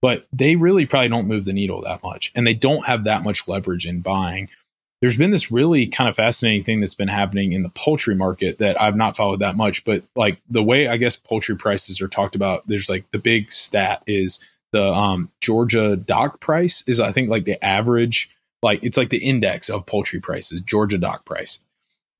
But 0.00 0.26
they 0.32 0.56
really 0.56 0.86
probably 0.86 1.08
don't 1.08 1.26
move 1.26 1.44
the 1.44 1.52
needle 1.52 1.82
that 1.82 2.02
much 2.02 2.32
and 2.34 2.46
they 2.46 2.54
don't 2.54 2.86
have 2.86 3.04
that 3.04 3.22
much 3.22 3.48
leverage 3.48 3.86
in 3.86 4.00
buying 4.00 4.48
there's 5.00 5.16
been 5.16 5.30
this 5.30 5.50
really 5.50 5.86
kind 5.86 6.08
of 6.08 6.16
fascinating 6.16 6.62
thing 6.62 6.80
that's 6.80 6.94
been 6.94 7.08
happening 7.08 7.52
in 7.52 7.62
the 7.62 7.70
poultry 7.70 8.14
market 8.14 8.58
that 8.58 8.80
I've 8.80 8.96
not 8.96 9.16
followed 9.16 9.40
that 9.40 9.56
much, 9.56 9.84
but 9.84 10.02
like 10.14 10.38
the 10.48 10.62
way 10.62 10.88
I 10.88 10.98
guess 10.98 11.16
poultry 11.16 11.56
prices 11.56 12.00
are 12.00 12.08
talked 12.08 12.34
about, 12.34 12.66
there's 12.66 12.90
like 12.90 13.10
the 13.10 13.18
big 13.18 13.50
stat 13.50 14.02
is 14.06 14.40
the 14.72 14.84
um, 14.84 15.30
Georgia 15.40 15.96
dock 15.96 16.40
price 16.40 16.84
is 16.86 17.00
I 17.00 17.12
think 17.12 17.30
like 17.30 17.44
the 17.44 17.62
average, 17.64 18.30
like 18.62 18.84
it's 18.84 18.98
like 18.98 19.08
the 19.10 19.24
index 19.24 19.70
of 19.70 19.86
poultry 19.86 20.20
prices, 20.20 20.62
Georgia 20.62 20.98
dock 20.98 21.24
price. 21.24 21.60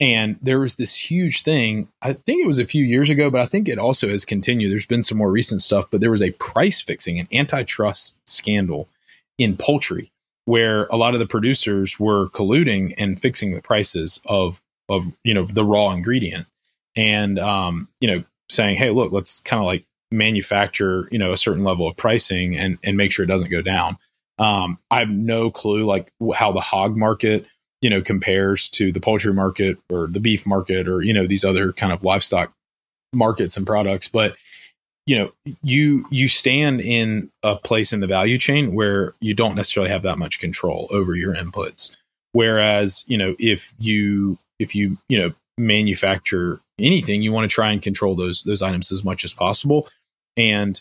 And 0.01 0.39
there 0.41 0.59
was 0.59 0.77
this 0.77 0.97
huge 0.97 1.43
thing. 1.43 1.89
I 2.01 2.15
think 2.15 2.43
it 2.43 2.47
was 2.47 2.59
a 2.59 2.65
few 2.65 2.83
years 2.83 3.11
ago, 3.11 3.29
but 3.29 3.43
I 3.43 3.47
think 3.47 3.69
it 3.69 3.79
also 3.79 4.09
has 4.09 4.25
continued. 4.25 4.73
There's 4.73 4.87
been 4.87 5.03
some 5.03 5.19
more 5.19 5.31
recent 5.31 5.61
stuff, 5.61 5.89
but 5.91 6.01
there 6.01 6.11
was 6.11 6.23
a 6.23 6.31
price 6.33 6.81
fixing, 6.81 7.21
an 7.21 7.29
antitrust 7.31 8.17
scandal 8.25 8.89
in 9.37 9.59
poultry 9.59 10.11
where 10.51 10.87
a 10.87 10.97
lot 10.97 11.15
of 11.15 11.21
the 11.21 11.33
producers 11.37 11.89
were 11.99 12.29
colluding 12.31 12.95
and 12.99 13.21
fixing 13.21 13.51
the 13.55 13.63
prices 13.63 14.21
of 14.25 14.61
of 14.89 15.01
you 15.25 15.35
know 15.35 15.45
the 15.45 15.65
raw 15.65 15.87
ingredient 15.93 16.47
and 16.97 17.39
um, 17.39 17.89
you 18.01 18.09
know 18.11 18.25
saying 18.49 18.77
hey 18.77 18.91
look 18.91 19.13
let's 19.13 19.41
kind 19.41 19.61
of 19.63 19.67
like 19.67 19.85
manufacture 20.11 21.09
you 21.13 21.19
know 21.19 21.33
a 21.33 21.37
certain 21.37 21.65
level 21.65 21.87
of 21.87 21.97
pricing 21.97 22.57
and 22.57 22.79
and 22.83 22.97
make 22.97 23.13
sure 23.13 23.25
it 23.25 23.35
doesn't 23.35 23.51
go 23.59 23.63
down 23.63 23.97
Um, 24.41 24.79
I 24.91 25.01
have 25.01 25.11
no 25.11 25.51
clue 25.51 25.85
like 25.85 26.13
how 26.35 26.51
the 26.53 26.61
hog 26.61 26.97
market, 26.97 27.45
you 27.83 27.91
know, 27.91 28.01
compares 28.01 28.69
to 28.71 28.91
the 28.91 29.01
poultry 29.01 29.35
market 29.35 29.77
or 29.91 30.07
the 30.07 30.19
beef 30.21 30.47
market 30.47 30.89
or, 30.89 31.03
you 31.03 31.13
know, 31.13 31.27
these 31.27 31.45
other 31.45 31.73
kind 31.75 31.93
of 31.93 32.03
livestock 32.03 32.51
markets 33.13 33.59
and 33.59 33.67
products. 33.67 34.09
But, 34.09 34.37
you 35.11 35.19
know, 35.19 35.33
you, 35.61 36.07
you 36.13 36.29
stand 36.29 36.81
in 36.81 37.33
a 37.43 37.57
place 37.57 37.93
in 37.93 37.99
the 37.99 38.07
value 38.07 38.39
chain 38.39 38.77
where 38.77 39.15
you 39.19 39.35
don't 39.35 39.57
necessarily 39.57 39.91
have 39.91 40.03
that 40.03 40.19
much 40.19 40.39
control 40.39 40.87
over 40.93 41.17
your 41.17 41.35
inputs. 41.35 41.97
Whereas, 42.31 43.03
you 43.09 43.19
know, 43.19 43.35
if 43.41 43.75
you, 43.81 44.39
if 44.61 44.77
you, 44.77 44.99
you 45.09 45.19
know, 45.19 45.33
manufacture 45.59 46.61
anything, 46.79 47.23
you 47.23 47.33
want 47.33 47.51
to 47.51 47.53
try 47.53 47.73
and 47.73 47.83
control 47.83 48.15
those, 48.15 48.45
those 48.45 48.63
items 48.63 48.93
as 48.93 49.03
much 49.03 49.25
as 49.25 49.33
possible. 49.33 49.89
And, 50.37 50.81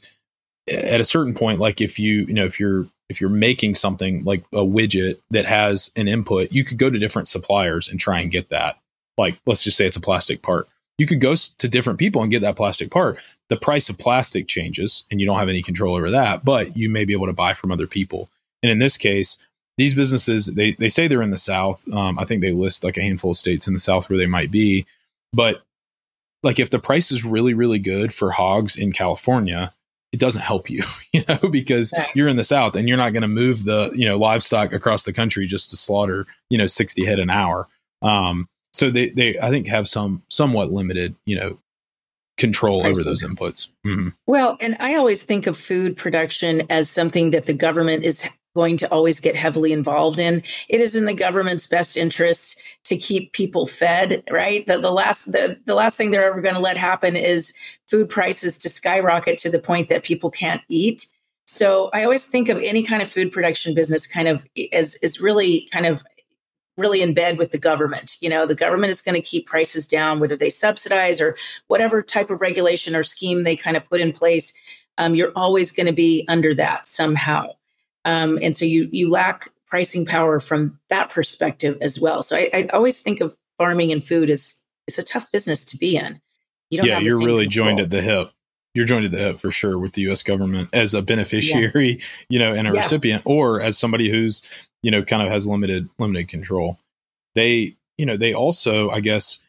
at 0.67 1.01
a 1.01 1.05
certain 1.05 1.33
point 1.33 1.59
like 1.59 1.81
if 1.81 1.97
you 1.97 2.25
you 2.25 2.33
know 2.33 2.45
if 2.45 2.59
you're 2.59 2.85
if 3.09 3.19
you're 3.19 3.27
making 3.27 3.73
something 3.73 4.23
like 4.23 4.43
a 4.53 4.57
widget 4.57 5.17
that 5.31 5.45
has 5.45 5.91
an 5.95 6.07
input 6.07 6.51
you 6.51 6.63
could 6.63 6.77
go 6.77 6.91
to 6.91 6.99
different 6.99 7.27
suppliers 7.27 7.89
and 7.89 7.99
try 7.99 8.19
and 8.19 8.29
get 8.29 8.49
that 8.49 8.77
like 9.17 9.35
let's 9.47 9.63
just 9.63 9.75
say 9.75 9.87
it's 9.87 9.97
a 9.97 9.99
plastic 9.99 10.43
part 10.43 10.67
you 10.99 11.07
could 11.07 11.21
go 11.21 11.33
to 11.35 11.67
different 11.67 11.97
people 11.97 12.21
and 12.21 12.29
get 12.29 12.41
that 12.41 12.55
plastic 12.55 12.91
part. 12.91 13.17
The 13.47 13.57
price 13.57 13.89
of 13.89 13.97
plastic 13.97 14.47
changes 14.47 15.05
and 15.09 15.19
you 15.19 15.25
don't 15.25 15.39
have 15.39 15.49
any 15.49 15.63
control 15.63 15.95
over 15.95 16.11
that 16.11 16.45
but 16.45 16.77
you 16.77 16.89
may 16.89 17.05
be 17.05 17.13
able 17.13 17.25
to 17.25 17.33
buy 17.33 17.53
from 17.53 17.71
other 17.71 17.87
people. 17.87 18.29
And 18.61 18.71
in 18.71 18.79
this 18.79 18.97
case 18.97 19.37
these 19.77 19.95
businesses 19.95 20.47
they, 20.47 20.73
they 20.73 20.89
say 20.89 21.07
they're 21.07 21.21
in 21.21 21.31
the 21.31 21.37
south. 21.37 21.91
Um, 21.91 22.19
i 22.19 22.25
think 22.25 22.41
they 22.41 22.51
list 22.51 22.83
like 22.83 22.97
a 22.97 23.01
handful 23.01 23.31
of 23.31 23.37
states 23.37 23.67
in 23.67 23.73
the 23.73 23.79
south 23.79 24.09
where 24.09 24.19
they 24.19 24.27
might 24.27 24.51
be. 24.51 24.85
But 25.33 25.63
like 26.43 26.59
if 26.59 26.69
the 26.69 26.79
price 26.79 27.11
is 27.11 27.25
really 27.25 27.53
really 27.53 27.79
good 27.79 28.13
for 28.13 28.31
hogs 28.31 28.77
in 28.77 28.91
california 28.91 29.73
it 30.11 30.19
doesn't 30.19 30.41
help 30.41 30.69
you, 30.69 30.83
you 31.13 31.23
know, 31.27 31.37
because 31.49 31.93
you're 32.13 32.27
in 32.27 32.37
the 32.37 32.43
South 32.43 32.75
and 32.75 32.87
you're 32.87 32.97
not 32.97 33.13
going 33.13 33.21
to 33.21 33.27
move 33.27 33.63
the, 33.63 33.91
you 33.93 34.05
know, 34.05 34.17
livestock 34.17 34.73
across 34.73 35.03
the 35.03 35.13
country 35.13 35.45
just 35.45 35.69
to 35.69 35.77
slaughter, 35.77 36.25
you 36.49 36.57
know, 36.57 36.67
60 36.67 37.05
head 37.05 37.19
an 37.19 37.29
hour. 37.29 37.67
Um, 38.01 38.47
so 38.73 38.89
they, 38.89 39.09
they, 39.09 39.37
I 39.39 39.49
think 39.49 39.67
have 39.67 39.87
some 39.87 40.23
somewhat 40.29 40.71
limited, 40.71 41.15
you 41.25 41.35
know, 41.35 41.59
control 42.37 42.85
over 42.85 43.03
those 43.03 43.21
inputs. 43.21 43.67
Mm-hmm. 43.85 44.09
Well, 44.25 44.57
and 44.61 44.77
I 44.79 44.95
always 44.95 45.23
think 45.23 45.45
of 45.45 45.57
food 45.57 45.97
production 45.97 46.63
as 46.69 46.89
something 46.89 47.31
that 47.31 47.45
the 47.45 47.53
government 47.53 48.05
is 48.05 48.27
going 48.55 48.77
to 48.77 48.91
always 48.91 49.19
get 49.19 49.35
heavily 49.35 49.71
involved 49.71 50.19
in. 50.19 50.41
It 50.67 50.81
is 50.81 50.95
in 50.95 51.05
the 51.05 51.13
government's 51.13 51.67
best 51.67 51.95
interest 51.95 52.59
to 52.85 52.97
keep 52.97 53.33
people 53.33 53.65
fed, 53.65 54.23
right? 54.29 54.65
The, 54.65 54.79
the 54.79 54.91
last 54.91 55.31
the, 55.31 55.59
the 55.65 55.75
last 55.75 55.97
thing 55.97 56.11
they're 56.11 56.23
ever 56.23 56.41
going 56.41 56.55
to 56.55 56.61
let 56.61 56.77
happen 56.77 57.15
is 57.15 57.53
food 57.87 58.09
prices 58.09 58.57
to 58.59 58.69
skyrocket 58.69 59.37
to 59.39 59.51
the 59.51 59.59
point 59.59 59.89
that 59.89 60.03
people 60.03 60.31
can't 60.31 60.61
eat. 60.67 61.05
So 61.45 61.89
I 61.93 62.03
always 62.03 62.25
think 62.25 62.49
of 62.49 62.57
any 62.57 62.83
kind 62.83 63.01
of 63.01 63.09
food 63.09 63.31
production 63.31 63.73
business 63.73 64.05
kind 64.05 64.27
of 64.27 64.45
as 64.71 64.95
is 64.95 65.19
really 65.19 65.67
kind 65.71 65.85
of 65.85 66.03
really 66.79 67.01
in 67.01 67.13
bed 67.13 67.37
with 67.37 67.51
the 67.51 67.57
government. 67.57 68.17
You 68.21 68.29
know, 68.29 68.45
the 68.45 68.55
government 68.55 68.91
is 68.91 69.01
going 69.01 69.15
to 69.15 69.27
keep 69.27 69.45
prices 69.45 69.87
down, 69.87 70.19
whether 70.19 70.35
they 70.35 70.49
subsidize 70.49 71.21
or 71.21 71.35
whatever 71.67 72.01
type 72.01 72.29
of 72.29 72.41
regulation 72.41 72.95
or 72.95 73.03
scheme 73.03 73.43
they 73.43 73.55
kind 73.55 73.77
of 73.77 73.87
put 73.87 74.01
in 74.01 74.11
place. 74.11 74.53
Um, 74.97 75.15
you're 75.15 75.31
always 75.35 75.71
going 75.71 75.87
to 75.87 75.93
be 75.93 76.25
under 76.27 76.53
that 76.55 76.85
somehow. 76.87 77.51
Um, 78.05 78.39
and 78.41 78.55
so 78.55 78.65
you 78.65 78.89
you 78.91 79.09
lack 79.09 79.49
pricing 79.67 80.05
power 80.05 80.39
from 80.39 80.79
that 80.89 81.09
perspective 81.09 81.77
as 81.81 81.99
well. 81.99 82.23
So 82.23 82.35
I, 82.35 82.49
I 82.53 82.67
always 82.73 83.01
think 83.01 83.21
of 83.21 83.37
farming 83.57 83.91
and 83.91 84.03
food 84.03 84.29
as 84.29 84.63
it's 84.87 84.97
a 84.97 85.03
tough 85.03 85.31
business 85.31 85.63
to 85.65 85.77
be 85.77 85.97
in. 85.97 86.19
You 86.69 86.81
yeah, 86.83 86.99
you're 86.99 87.19
really 87.19 87.45
control. 87.45 87.67
joined 87.67 87.79
at 87.79 87.89
the 87.89 88.01
hip. 88.01 88.31
You're 88.73 88.85
joined 88.85 89.05
at 89.05 89.11
the 89.11 89.17
hip 89.17 89.39
for 89.39 89.51
sure 89.51 89.77
with 89.77 89.93
the 89.93 90.03
U.S. 90.03 90.21
government 90.21 90.69
as 90.73 90.93
a 90.93 91.01
beneficiary, 91.01 91.97
yeah. 91.97 92.05
you 92.29 92.39
know, 92.39 92.53
and 92.53 92.67
a 92.67 92.73
yeah. 92.73 92.79
recipient, 92.79 93.23
or 93.25 93.61
as 93.61 93.77
somebody 93.77 94.09
who's 94.09 94.41
you 94.83 94.91
know 94.91 95.03
kind 95.03 95.21
of 95.21 95.29
has 95.29 95.47
limited 95.47 95.89
limited 95.97 96.27
control. 96.27 96.77
They, 97.35 97.75
you 97.97 98.05
know, 98.05 98.17
they 98.17 98.33
also, 98.33 98.89
I 98.89 98.99
guess, 99.01 99.41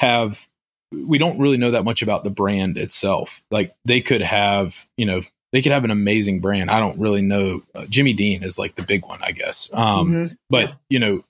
have 0.00 0.48
we 0.92 1.18
don't 1.18 1.38
really 1.38 1.58
know 1.58 1.72
that 1.72 1.84
much 1.84 2.02
about 2.02 2.24
the 2.24 2.30
brand 2.30 2.78
itself. 2.78 3.42
Like 3.50 3.74
they 3.84 4.00
could 4.00 4.22
have, 4.22 4.86
you 4.96 5.06
know, 5.06 5.22
they 5.52 5.62
could 5.62 5.72
have 5.72 5.84
an 5.84 5.90
amazing 5.90 6.40
brand. 6.40 6.70
I 6.70 6.80
don't 6.80 6.98
really 6.98 7.22
know. 7.22 7.62
Uh, 7.74 7.86
Jimmy 7.88 8.12
Dean 8.12 8.42
is 8.42 8.58
like 8.58 8.74
the 8.74 8.82
big 8.82 9.06
one, 9.06 9.20
I 9.22 9.32
guess. 9.32 9.70
Um, 9.72 10.08
mm-hmm. 10.08 10.34
But 10.50 10.74
you 10.88 10.98
know, 10.98 11.24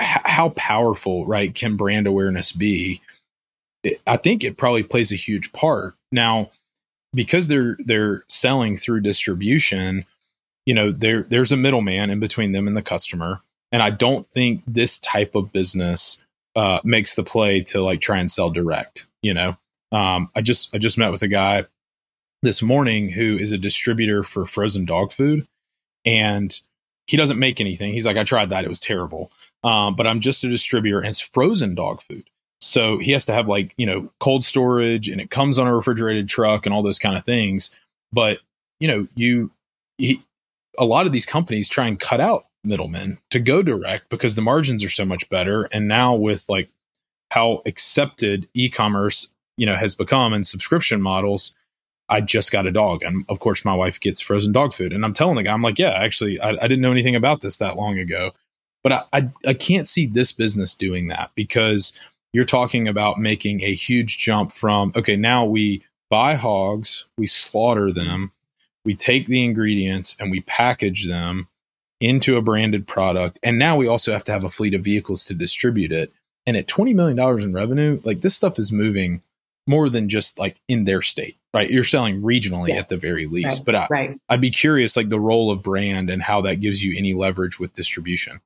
h- 0.00 0.20
how 0.24 0.50
powerful, 0.50 1.26
right? 1.26 1.54
Can 1.54 1.76
brand 1.76 2.06
awareness 2.06 2.52
be? 2.52 3.00
It, 3.82 4.00
I 4.06 4.16
think 4.16 4.44
it 4.44 4.56
probably 4.56 4.82
plays 4.82 5.12
a 5.12 5.16
huge 5.16 5.52
part. 5.52 5.94
Now, 6.10 6.50
because 7.14 7.48
they're 7.48 7.76
they're 7.84 8.24
selling 8.28 8.76
through 8.76 9.00
distribution, 9.00 10.04
you 10.66 10.74
know, 10.74 10.92
there 10.92 11.22
there's 11.22 11.52
a 11.52 11.56
middleman 11.56 12.10
in 12.10 12.20
between 12.20 12.52
them 12.52 12.68
and 12.68 12.76
the 12.76 12.82
customer, 12.82 13.40
and 13.72 13.82
I 13.82 13.90
don't 13.90 14.26
think 14.26 14.62
this 14.66 14.98
type 14.98 15.34
of 15.34 15.52
business 15.52 16.22
uh, 16.54 16.80
makes 16.84 17.14
the 17.14 17.24
play 17.24 17.60
to 17.62 17.82
like 17.82 18.00
try 18.00 18.18
and 18.18 18.30
sell 18.30 18.50
direct. 18.50 19.06
You 19.22 19.34
know, 19.34 19.56
um, 19.92 20.30
I 20.34 20.42
just 20.42 20.74
I 20.74 20.78
just 20.78 20.98
met 20.98 21.12
with 21.12 21.22
a 21.22 21.28
guy 21.28 21.64
this 22.42 22.62
morning 22.62 23.08
who 23.08 23.36
is 23.36 23.52
a 23.52 23.58
distributor 23.58 24.22
for 24.22 24.44
frozen 24.44 24.84
dog 24.84 25.12
food 25.12 25.46
and 26.04 26.60
he 27.06 27.16
doesn't 27.16 27.38
make 27.38 27.60
anything. 27.60 27.92
He's 27.92 28.06
like, 28.06 28.16
I 28.16 28.24
tried 28.24 28.50
that. 28.50 28.64
It 28.64 28.68
was 28.68 28.80
terrible. 28.80 29.30
Um, 29.64 29.96
but 29.96 30.06
I'm 30.06 30.20
just 30.20 30.44
a 30.44 30.48
distributor 30.48 30.98
and 30.98 31.08
it's 31.08 31.20
frozen 31.20 31.74
dog 31.74 32.02
food. 32.02 32.28
So 32.60 32.98
he 32.98 33.12
has 33.12 33.26
to 33.26 33.32
have 33.32 33.48
like, 33.48 33.74
you 33.76 33.86
know, 33.86 34.10
cold 34.18 34.44
storage 34.44 35.08
and 35.08 35.20
it 35.20 35.30
comes 35.30 35.58
on 35.58 35.66
a 35.66 35.76
refrigerated 35.76 36.28
truck 36.28 36.66
and 36.66 36.74
all 36.74 36.82
those 36.82 36.98
kind 36.98 37.16
of 37.16 37.24
things. 37.24 37.70
But, 38.12 38.38
you 38.80 38.88
know, 38.88 39.08
you, 39.14 39.50
he, 39.98 40.20
a 40.78 40.84
lot 40.84 41.06
of 41.06 41.12
these 41.12 41.26
companies 41.26 41.68
try 41.68 41.86
and 41.86 41.98
cut 41.98 42.20
out 42.20 42.46
middlemen 42.64 43.18
to 43.30 43.38
go 43.38 43.62
direct 43.62 44.08
because 44.08 44.34
the 44.34 44.42
margins 44.42 44.84
are 44.84 44.90
so 44.90 45.04
much 45.04 45.28
better. 45.28 45.64
And 45.64 45.88
now 45.88 46.14
with 46.14 46.48
like 46.48 46.68
how 47.30 47.62
accepted 47.66 48.48
e-commerce, 48.54 49.28
you 49.56 49.66
know, 49.66 49.76
has 49.76 49.94
become 49.94 50.32
and 50.32 50.46
subscription 50.46 51.00
models, 51.00 51.52
I 52.08 52.20
just 52.20 52.52
got 52.52 52.66
a 52.66 52.72
dog. 52.72 53.02
And 53.02 53.24
of 53.28 53.40
course, 53.40 53.64
my 53.64 53.74
wife 53.74 54.00
gets 54.00 54.20
frozen 54.20 54.52
dog 54.52 54.74
food. 54.74 54.92
And 54.92 55.04
I'm 55.04 55.14
telling 55.14 55.36
the 55.36 55.42
guy, 55.42 55.52
I'm 55.52 55.62
like, 55.62 55.78
yeah, 55.78 55.92
actually, 55.92 56.40
I, 56.40 56.50
I 56.50 56.68
didn't 56.68 56.80
know 56.80 56.92
anything 56.92 57.16
about 57.16 57.40
this 57.40 57.58
that 57.58 57.76
long 57.76 57.98
ago. 57.98 58.32
But 58.82 58.92
I, 58.92 59.02
I, 59.12 59.28
I 59.48 59.54
can't 59.54 59.88
see 59.88 60.06
this 60.06 60.30
business 60.30 60.74
doing 60.74 61.08
that 61.08 61.30
because 61.34 61.92
you're 62.32 62.44
talking 62.44 62.86
about 62.86 63.18
making 63.18 63.62
a 63.62 63.74
huge 63.74 64.18
jump 64.18 64.52
from, 64.52 64.92
okay, 64.94 65.16
now 65.16 65.44
we 65.44 65.82
buy 66.10 66.34
hogs, 66.34 67.06
we 67.18 67.26
slaughter 67.26 67.92
them, 67.92 68.30
we 68.86 68.94
take 68.94 69.26
the 69.26 69.44
ingredients 69.44 70.16
and 70.18 70.30
we 70.30 70.40
package 70.40 71.06
them 71.06 71.48
into 72.00 72.36
a 72.36 72.42
branded 72.42 72.86
product. 72.86 73.38
And 73.42 73.58
now 73.58 73.76
we 73.76 73.88
also 73.88 74.12
have 74.12 74.24
to 74.24 74.32
have 74.32 74.44
a 74.44 74.50
fleet 74.50 74.74
of 74.74 74.84
vehicles 74.84 75.24
to 75.24 75.34
distribute 75.34 75.92
it. 75.92 76.12
And 76.46 76.56
at 76.56 76.68
$20 76.68 76.94
million 76.94 77.18
in 77.42 77.52
revenue, 77.52 78.00
like 78.04 78.20
this 78.20 78.36
stuff 78.36 78.58
is 78.58 78.70
moving 78.70 79.22
more 79.66 79.88
than 79.88 80.08
just 80.08 80.38
like 80.38 80.60
in 80.68 80.84
their 80.84 81.02
state, 81.02 81.36
right? 81.52 81.68
You're 81.68 81.82
selling 81.82 82.22
regionally 82.22 82.68
yeah. 82.68 82.76
at 82.76 82.88
the 82.88 82.96
very 82.96 83.26
least. 83.26 83.58
Right. 83.58 83.64
But 83.64 83.74
I, 83.74 83.86
right. 83.90 84.20
I'd 84.28 84.40
be 84.40 84.52
curious, 84.52 84.96
like 84.96 85.08
the 85.08 85.18
role 85.18 85.50
of 85.50 85.64
brand 85.64 86.08
and 86.08 86.22
how 86.22 86.40
that 86.42 86.60
gives 86.60 86.84
you 86.84 86.96
any 86.96 87.14
leverage 87.14 87.58
with 87.58 87.74
distribution. 87.74 88.40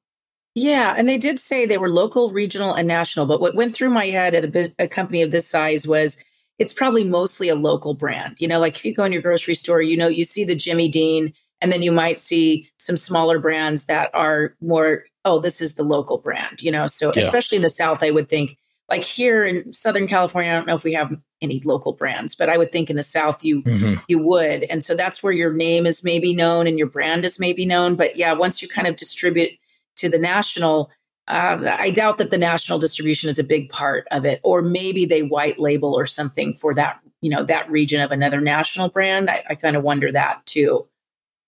Yeah, 0.55 0.95
and 0.97 1.09
they 1.09 1.19
did 1.19 1.39
say 1.39 1.67
they 1.67 1.79
were 1.79 1.91
local, 1.91 2.31
regional, 2.31 2.75
and 2.75 2.89
national. 2.89 3.27
But 3.27 3.41
what 3.41 3.55
went 3.55 3.75
through 3.75 3.91
my 3.91 4.07
head 4.07 4.35
at 4.35 4.57
a, 4.57 4.73
a 4.79 4.89
company 4.89 5.23
of 5.23 5.31
this 5.31 5.47
size 5.47 5.87
was 5.87 6.17
it's 6.61 6.75
probably 6.75 7.05
mostly 7.05 7.49
a 7.49 7.55
local 7.57 7.95
brand. 7.95 8.37
You 8.39 8.47
know, 8.47 8.61
like 8.61 8.77
if 8.77 8.85
you 8.85 8.95
go 8.95 9.03
in 9.05 9.13
your 9.13 9.23
grocery 9.23 9.55
store, 9.55 9.81
you 9.81 9.97
know, 9.97 10.09
you 10.09 10.25
see 10.25 10.45
the 10.45 10.55
Jimmy 10.55 10.89
Dean, 10.89 11.33
and 11.63 11.73
then 11.73 11.83
you 11.83 11.91
might 11.91 12.21
see 12.21 12.69
some 12.79 12.99
smaller 12.99 13.39
brands 13.39 13.87
that 13.87 14.11
are 14.15 14.55
more, 14.61 15.05
oh, 15.25 15.41
this 15.41 15.61
is 15.63 15.75
the 15.75 15.83
local 15.83 16.19
brand, 16.19 16.63
you 16.63 16.71
know. 16.71 16.87
So, 16.87 17.13
yeah. 17.17 17.25
especially 17.25 17.57
in 17.57 17.63
the 17.63 17.71
South, 17.71 18.03
I 18.03 18.11
would 18.11 18.29
think 18.29 18.59
like 18.91 19.03
here 19.03 19.45
in 19.45 19.73
Southern 19.73 20.07
California, 20.07 20.53
I 20.53 20.55
don't 20.55 20.67
know 20.67 20.75
if 20.75 20.85
we 20.85 20.93
have 20.93 21.17
any 21.41 21.63
local 21.65 21.95
brands, 21.95 22.35
but 22.35 22.51
I 22.51 22.59
would 22.59 22.71
think 22.71 22.91
in 22.91 22.97
the 22.97 23.03
South 23.03 23.43
you 23.43 23.63
mm-hmm. 23.63 23.95
you 24.09 24.19
would. 24.19 24.65
And 24.65 24.85
so 24.85 24.95
that's 24.95 25.23
where 25.23 25.33
your 25.33 25.55
name 25.55 25.87
is 25.87 26.05
maybe 26.05 26.35
known 26.35 26.67
and 26.67 26.77
your 26.77 26.89
brand 26.89 27.25
is 27.25 27.41
maybe 27.41 27.65
known. 27.65 27.95
But 27.95 28.17
yeah, 28.17 28.35
once 28.35 28.61
you 28.61 28.69
kind 28.69 28.87
of 28.87 28.97
distribute 28.97 29.53
to 29.97 30.11
the 30.11 30.19
national, 30.19 30.91
uh, 31.31 31.77
I 31.79 31.91
doubt 31.91 32.19
that 32.19 32.31
the 32.31 32.39
national 32.39 32.81
distribution 32.81 33.31
is 33.31 33.39
a 33.39 33.45
big 33.45 33.71
part 33.71 34.07
of 34.11 34.25
it. 34.25 34.41
Or 34.43 34.63
maybe 34.63 35.05
they 35.05 35.23
white 35.23 35.61
label 35.61 35.95
or 35.95 36.05
something 36.05 36.55
for 36.55 36.75
that, 36.75 37.05
you 37.21 37.31
know, 37.31 37.45
that 37.45 37.71
region 37.71 38.01
of 38.01 38.11
another 38.11 38.41
national 38.41 38.89
brand. 38.89 39.31
I, 39.31 39.45
I 39.49 39.55
kind 39.55 39.77
of 39.77 39.85
wonder 39.85 40.11
that 40.11 40.45
too. 40.45 40.89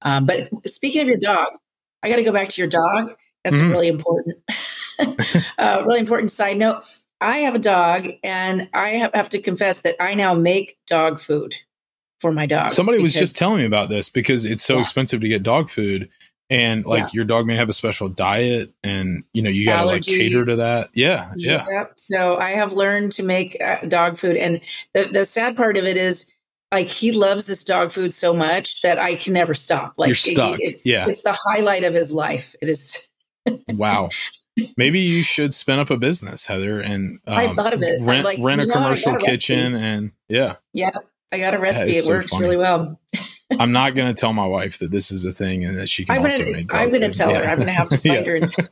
Um, 0.00 0.24
but 0.24 0.48
speaking 0.66 1.02
of 1.02 1.08
your 1.08 1.18
dog, 1.18 1.48
I 2.02 2.08
got 2.08 2.16
to 2.16 2.22
go 2.22 2.32
back 2.32 2.48
to 2.50 2.60
your 2.60 2.70
dog. 2.70 3.12
That's 3.42 3.56
mm-hmm. 3.56 3.72
really 3.72 3.88
important, 3.88 4.36
uh, 5.58 5.82
really 5.84 5.98
important 5.98 6.30
side 6.30 6.58
note. 6.58 6.84
I 7.20 7.38
have 7.38 7.56
a 7.56 7.60
dog, 7.60 8.08
and 8.22 8.68
I 8.72 9.10
have 9.14 9.28
to 9.30 9.40
confess 9.40 9.82
that 9.82 9.96
I 10.00 10.14
now 10.14 10.34
make 10.34 10.78
dog 10.86 11.18
food 11.18 11.56
for 12.20 12.32
my 12.32 12.46
dog. 12.46 12.70
Somebody 12.70 12.98
because, 12.98 13.14
was 13.14 13.20
just 13.20 13.36
telling 13.36 13.58
me 13.58 13.64
about 13.64 13.88
this 13.88 14.08
because 14.08 14.44
it's 14.44 14.64
so 14.64 14.76
yeah. 14.76 14.82
expensive 14.82 15.20
to 15.20 15.28
get 15.28 15.42
dog 15.42 15.70
food, 15.70 16.08
and 16.52 16.84
like 16.84 17.04
yeah. 17.04 17.10
your 17.14 17.24
dog 17.24 17.46
may 17.46 17.56
have 17.56 17.70
a 17.70 17.72
special 17.72 18.10
diet, 18.10 18.74
and 18.84 19.24
you 19.32 19.40
know 19.40 19.48
you 19.48 19.64
got 19.64 19.80
to 19.80 19.86
like 19.86 20.02
cater 20.02 20.44
to 20.44 20.56
that. 20.56 20.90
Yeah, 20.92 21.32
yeah. 21.34 21.64
Yep. 21.66 21.92
So 21.96 22.36
I 22.36 22.50
have 22.50 22.74
learned 22.74 23.12
to 23.12 23.22
make 23.22 23.56
uh, 23.58 23.78
dog 23.88 24.18
food, 24.18 24.36
and 24.36 24.60
the 24.92 25.04
the 25.04 25.24
sad 25.24 25.56
part 25.56 25.78
of 25.78 25.86
it 25.86 25.96
is 25.96 26.30
like 26.70 26.88
he 26.88 27.10
loves 27.10 27.46
this 27.46 27.64
dog 27.64 27.90
food 27.90 28.12
so 28.12 28.34
much 28.34 28.82
that 28.82 28.98
I 28.98 29.16
can 29.16 29.32
never 29.32 29.54
stop. 29.54 29.94
Like 29.96 30.08
You're 30.08 30.14
stuck. 30.14 30.58
He, 30.58 30.64
it's, 30.64 30.84
yeah. 30.84 31.06
it's 31.08 31.22
the 31.22 31.36
highlight 31.46 31.84
of 31.84 31.94
his 31.94 32.12
life. 32.12 32.54
It 32.60 32.68
is. 32.68 33.08
wow. 33.70 34.10
Maybe 34.76 35.00
you 35.00 35.22
should 35.22 35.54
spin 35.54 35.78
up 35.78 35.88
a 35.88 35.96
business, 35.96 36.44
Heather, 36.44 36.80
and 36.80 37.18
um, 37.26 37.38
I 37.38 37.54
thought 37.54 37.72
of 37.72 37.82
it. 37.82 38.02
Rent, 38.02 38.24
like, 38.24 38.38
rent 38.42 38.60
a 38.60 38.66
commercial 38.66 39.14
a 39.14 39.18
kitchen, 39.18 39.74
and 39.74 40.12
yeah. 40.28 40.56
Yeah, 40.74 40.90
I 41.32 41.38
got 41.38 41.54
a 41.54 41.58
recipe. 41.58 41.92
It 41.92 42.04
so 42.04 42.10
works 42.10 42.30
funny. 42.30 42.44
really 42.44 42.58
well. 42.58 43.00
I'm 43.58 43.72
not 43.72 43.94
going 43.94 44.14
to 44.14 44.18
tell 44.20 44.32
my 44.32 44.46
wife 44.46 44.78
that 44.78 44.90
this 44.90 45.10
is 45.10 45.24
a 45.24 45.32
thing 45.32 45.64
and 45.64 45.78
that 45.78 45.88
she 45.88 46.04
can 46.04 46.16
I'm 46.16 46.24
also 46.24 46.38
gonna, 46.38 46.50
make. 46.52 46.74
I'm 46.74 46.90
gonna 46.90 47.06
food. 47.06 47.14
tell 47.14 47.34
her. 47.34 47.42
I'm 47.44 47.58
gonna 47.58 47.72
have 47.72 47.88
to 47.90 47.96
find 47.98 48.14
Yeah. 48.14 48.22
her 48.24 48.36
and 48.36 48.48
tell 48.48 48.68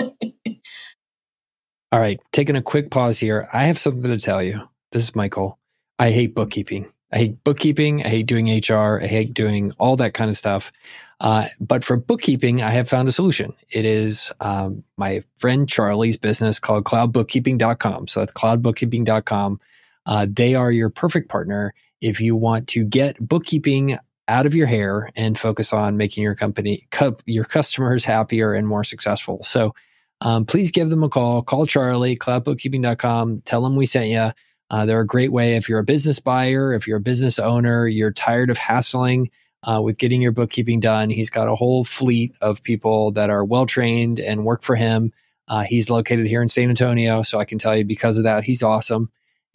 her. 0.00 0.10
All 1.92 2.00
right, 2.00 2.18
taking 2.32 2.56
a 2.56 2.62
quick 2.62 2.90
pause 2.90 3.18
here. 3.18 3.48
I 3.52 3.64
have 3.64 3.78
something 3.78 4.10
to 4.10 4.18
tell 4.18 4.42
you. 4.42 4.60
This 4.92 5.04
is 5.04 5.14
Michael. 5.14 5.58
I 5.98 6.10
hate 6.10 6.34
bookkeeping. 6.34 6.86
I 7.12 7.18
hate 7.18 7.44
bookkeeping. 7.44 8.02
I 8.02 8.08
hate 8.08 8.26
doing 8.26 8.46
HR. 8.48 9.00
I 9.02 9.06
hate 9.06 9.34
doing 9.34 9.72
all 9.78 9.96
that 9.96 10.14
kind 10.14 10.30
of 10.30 10.36
stuff. 10.36 10.72
Uh, 11.20 11.46
but 11.60 11.84
for 11.84 11.98
bookkeeping, 11.98 12.62
I 12.62 12.70
have 12.70 12.88
found 12.88 13.08
a 13.08 13.12
solution. 13.12 13.52
It 13.70 13.84
is 13.84 14.32
um, 14.40 14.82
my 14.96 15.22
friend 15.36 15.68
Charlie's 15.68 16.16
business 16.16 16.58
called 16.58 16.84
cloudbookkeeping.com. 16.84 18.08
So 18.08 18.20
that's 18.20 18.32
cloudbookkeeping.com. 18.32 19.60
Uh, 20.06 20.26
they 20.28 20.54
are 20.54 20.70
your 20.72 20.88
perfect 20.88 21.28
partner 21.28 21.74
if 22.02 22.20
you 22.20 22.36
want 22.36 22.68
to 22.68 22.84
get 22.84 23.16
bookkeeping 23.18 23.96
out 24.28 24.44
of 24.44 24.54
your 24.54 24.66
hair 24.66 25.10
and 25.16 25.38
focus 25.38 25.72
on 25.72 25.96
making 25.96 26.22
your 26.22 26.34
company, 26.34 26.86
your 27.24 27.44
customers 27.44 28.04
happier 28.04 28.52
and 28.52 28.68
more 28.68 28.84
successful. 28.84 29.42
So 29.42 29.74
um, 30.20 30.44
please 30.44 30.70
give 30.70 30.90
them 30.90 31.02
a 31.02 31.08
call. 31.08 31.42
Call 31.42 31.64
Charlie, 31.64 32.16
cloudbookkeeping.com. 32.16 33.42
Tell 33.42 33.62
them 33.62 33.76
we 33.76 33.86
sent 33.86 34.10
you. 34.10 34.30
Uh, 34.70 34.86
they're 34.86 35.00
a 35.00 35.06
great 35.06 35.32
way 35.32 35.56
if 35.56 35.68
you're 35.68 35.80
a 35.80 35.84
business 35.84 36.18
buyer, 36.18 36.72
if 36.72 36.86
you're 36.86 36.98
a 36.98 37.00
business 37.00 37.38
owner, 37.38 37.86
you're 37.86 38.12
tired 38.12 38.50
of 38.50 38.58
hassling 38.58 39.30
uh, 39.64 39.80
with 39.82 39.98
getting 39.98 40.22
your 40.22 40.32
bookkeeping 40.32 40.80
done. 40.80 41.10
He's 41.10 41.30
got 41.30 41.48
a 41.48 41.54
whole 41.54 41.84
fleet 41.84 42.34
of 42.40 42.62
people 42.62 43.12
that 43.12 43.30
are 43.30 43.44
well 43.44 43.66
trained 43.66 44.18
and 44.18 44.44
work 44.44 44.62
for 44.62 44.74
him. 44.74 45.12
Uh, 45.46 45.62
he's 45.62 45.90
located 45.90 46.26
here 46.26 46.40
in 46.40 46.48
San 46.48 46.70
Antonio, 46.70 47.22
so 47.22 47.38
I 47.38 47.44
can 47.44 47.58
tell 47.58 47.76
you 47.76 47.84
because 47.84 48.16
of 48.16 48.24
that, 48.24 48.44
he's 48.44 48.62
awesome. 48.62 49.10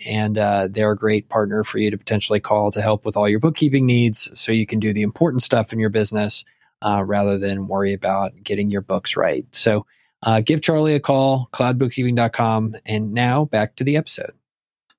And 0.05 0.37
uh, 0.37 0.67
they're 0.69 0.91
a 0.91 0.97
great 0.97 1.29
partner 1.29 1.63
for 1.63 1.79
you 1.79 1.89
to 1.91 1.97
potentially 1.97 2.39
call 2.39 2.71
to 2.71 2.81
help 2.81 3.05
with 3.05 3.17
all 3.17 3.27
your 3.27 3.39
bookkeeping 3.39 3.85
needs 3.85 4.29
so 4.39 4.51
you 4.51 4.65
can 4.67 4.79
do 4.79 4.93
the 4.93 5.01
important 5.01 5.41
stuff 5.41 5.73
in 5.73 5.79
your 5.79 5.89
business 5.89 6.45
uh, 6.81 7.03
rather 7.05 7.37
than 7.37 7.67
worry 7.67 7.93
about 7.93 8.33
getting 8.43 8.69
your 8.69 8.81
books 8.81 9.17
right. 9.17 9.45
So 9.55 9.85
uh, 10.23 10.41
give 10.41 10.61
Charlie 10.61 10.93
a 10.95 10.99
call, 10.99 11.49
cloudbookkeeping.com. 11.51 12.75
And 12.85 13.13
now 13.13 13.45
back 13.45 13.75
to 13.77 13.83
the 13.83 13.97
episode. 13.97 14.31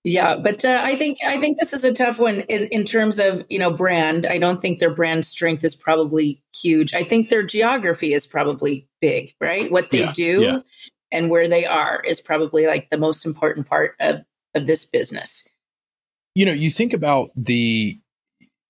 Yeah, 0.05 0.37
but 0.37 0.65
uh, 0.65 0.81
I 0.83 0.95
think 0.97 1.19
I 1.27 1.39
think 1.39 1.59
this 1.59 1.73
is 1.73 1.85
a 1.85 1.93
tough 1.93 2.19
one 2.19 2.41
in, 2.43 2.69
in 2.69 2.85
terms 2.85 3.19
of 3.19 3.45
you 3.51 3.59
know 3.59 3.73
brand. 3.73 4.27
I 4.27 4.39
don't 4.39 4.61
think 4.61 4.79
their 4.79 4.95
brand 4.95 5.27
strength 5.27 5.65
is 5.65 5.75
probably 5.75 6.43
huge. 6.55 6.95
I 6.95 7.03
think 7.03 7.29
their 7.29 7.43
geography 7.43 8.15
is 8.15 8.27
probably 8.27 8.89
big, 9.01 9.33
right? 9.41 9.71
What 9.71 9.91
they 9.91 10.01
Yeah, 10.05 10.13
do 10.13 10.41
yeah. 10.41 10.59
and 11.13 11.29
where 11.29 11.49
they 11.49 11.67
are 11.67 12.01
is 12.01 12.21
probably 12.21 12.67
like 12.67 12.91
the 12.91 12.97
most 12.97 13.27
important 13.27 13.67
part 13.67 13.97
of 14.01 14.21
of 14.55 14.67
this 14.67 14.85
business. 14.85 15.49
you 16.35 16.45
know, 16.47 16.53
you 16.53 16.71
think 16.71 16.93
about 16.93 17.31
the 17.37 17.99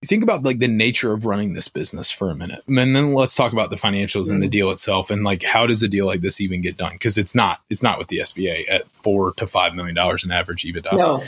think 0.06 0.22
about 0.22 0.42
like 0.44 0.58
the 0.60 0.68
nature 0.68 1.12
of 1.12 1.24
running 1.26 1.52
this 1.54 1.68
business 1.68 2.10
for 2.10 2.30
a 2.30 2.34
minute. 2.34 2.62
And 2.68 2.78
then 2.78 3.14
let's 3.14 3.34
talk 3.34 3.52
about 3.52 3.68
the 3.70 3.76
financials 3.76 4.30
and 4.30 4.40
the 4.40 4.46
Mhm. 4.46 4.50
deal 4.52 4.70
itself 4.70 5.10
and 5.10 5.24
like 5.24 5.42
how 5.42 5.66
does 5.66 5.82
a 5.82 5.88
deal 5.88 6.06
like 6.06 6.20
this 6.20 6.40
even 6.40 6.60
get 6.62 6.76
done? 6.78 6.92
Because 6.92 7.18
it's 7.18 7.34
not 7.34 7.60
it's 7.68 7.82
not 7.82 7.98
with 7.98 8.08
the 8.08 8.18
SBA 8.20 8.66
at 8.70 8.90
four 8.90 9.32
to 9.34 9.46
five 9.46 9.74
million 9.74 9.94
dollars 9.94 10.24
in 10.24 10.30
average 10.30 10.62
EBITDA. 10.64 10.96
No, 10.96 11.22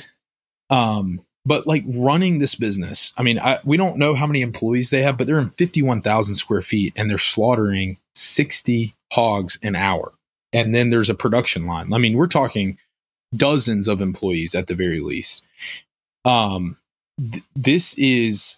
Um, 0.71 1.21
but 1.45 1.67
like 1.67 1.85
running 1.99 2.39
this 2.39 2.55
business, 2.55 3.13
I 3.17 3.23
mean, 3.23 3.39
I, 3.39 3.59
we 3.65 3.77
don't 3.77 3.99
know 3.99 4.15
how 4.15 4.27
many 4.27 4.41
employees 4.43 4.91
they 4.91 5.03
have, 5.03 5.17
but 5.17 5.27
they're 5.27 5.39
in 5.41 5.51
51,000 5.51 6.37
square 6.37 6.63
feet 6.63 6.93
and 6.97 7.11
they're 7.11 7.19
slaughtering 7.19 7.99
60 8.15 8.95
hogs 9.13 9.59
an 9.63 9.75
hour. 9.75 10.13
And 10.53 10.75
then 10.75 10.91
there's 10.91 11.11
a 11.11 11.15
production 11.15 11.67
line. 11.67 11.93
I 11.93 11.99
mean, 11.99 12.17
we're 12.17 12.27
talking 12.29 12.79
dozens 13.35 13.89
of 13.89 14.01
employees 14.01 14.55
at 14.55 14.67
the 14.67 14.75
very 14.75 15.01
least. 15.01 15.43
Um, 16.25 16.77
th- 17.19 17.45
this 17.55 17.95
is 17.99 18.57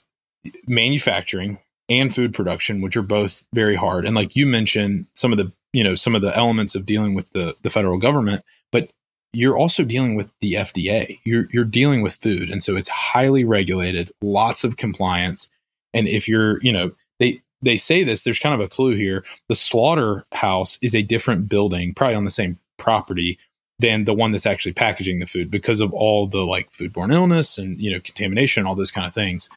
manufacturing 0.67 1.59
and 1.89 2.15
food 2.15 2.35
production, 2.35 2.81
which 2.81 2.97
are 2.97 3.03
both 3.03 3.45
very 3.53 3.75
hard. 3.75 4.05
And 4.07 4.15
like 4.15 4.35
you 4.35 4.47
mentioned, 4.47 5.07
some 5.15 5.33
of 5.33 5.39
the, 5.39 5.53
you 5.73 5.85
know, 5.85 5.95
some 5.95 6.15
of 6.15 6.23
the 6.23 6.37
elements 6.37 6.75
of 6.75 6.87
dealing 6.87 7.15
with 7.15 7.31
the, 7.33 7.55
the 7.63 7.71
federal 7.71 7.99
government, 7.99 8.45
but 8.71 8.91
you're 9.33 9.57
also 9.57 9.85
dealing 9.85 10.15
with 10.15 10.31
the 10.41 10.55
FDA. 10.55 11.19
You're 11.25 11.47
you're 11.51 11.65
dealing 11.65 12.03
with 12.03 12.17
food, 12.17 12.51
and 12.51 12.63
so 12.63 12.77
it's 12.77 12.91
highly 12.91 13.45
regulated, 13.45 14.13
lots 14.21 14.63
of 14.63 14.77
compliance. 14.77 15.51
And 15.95 16.07
if 16.07 16.29
you're, 16.29 16.63
you 16.63 16.73
know, 16.73 16.93
they 17.19 17.41
they 17.63 17.77
say 17.77 18.05
this. 18.05 18.25
There's 18.25 18.39
kind 18.39 18.55
of 18.55 18.61
a 18.61 18.69
clue 18.69 18.95
here. 18.95 19.25
The 19.49 19.55
slaughterhouse 19.55 20.79
is 20.83 20.95
a 20.95 21.03
different 21.03 21.49
building, 21.49 21.95
probably 21.95 22.17
on 22.17 22.25
the 22.25 22.31
same 22.31 22.59
property 22.77 23.39
than 23.83 24.05
the 24.05 24.15
one 24.15 24.33
that's 24.33 24.47
actually 24.47 24.73
packaging 24.73 25.19
the 25.19 25.27
food 25.27 25.51
because 25.51 25.81
of 25.81 25.93
all 25.93 26.27
the 26.27 26.41
like 26.47 26.73
foodborne 26.73 27.13
illness 27.13 27.59
and 27.59 27.79
you 27.79 27.91
know 27.93 28.01
contamination 28.01 28.63
and 28.63 28.69
all 28.69 28.75
those 28.75 28.91
kind 28.91 29.07
of 29.07 29.13
things. 29.13 29.51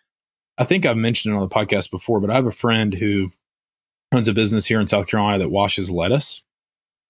I 0.58 0.66
think 0.66 0.86
I've 0.86 0.98
mentioned 0.98 1.34
it 1.34 1.38
on 1.38 1.48
the 1.48 1.56
podcast 1.56 1.92
before, 1.92 2.20
but 2.20 2.30
I 2.30 2.36
have 2.36 2.46
a 2.46 2.52
friend 2.52 2.94
who 2.94 3.32
owns 4.12 4.28
a 4.28 4.34
business 4.34 4.66
here 4.66 4.82
in 4.82 4.88
South 4.88 5.08
Carolina 5.08 5.40
that 5.40 5.50
washes 5.50 5.92
lettuce, 5.92 6.42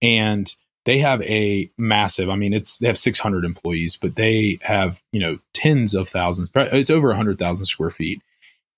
and 0.01 0.54
they 0.86 0.99
have 0.99 1.21
a 1.23 1.69
massive 1.78 2.30
i 2.30 2.36
mean 2.36 2.54
it's 2.54 2.78
they 2.78 2.86
have 2.88 2.97
600 2.97 3.43
employees 3.43 3.97
but 3.97 4.15
they 4.15 4.60
have 4.62 5.01
you 5.12 5.19
know 5.19 5.39
tens 5.54 5.95
of 5.95 6.08
thousands 6.08 6.51
it's 6.56 6.91
over 6.91 7.08
100000 7.08 7.65
square 7.65 7.91
feet. 7.91 8.21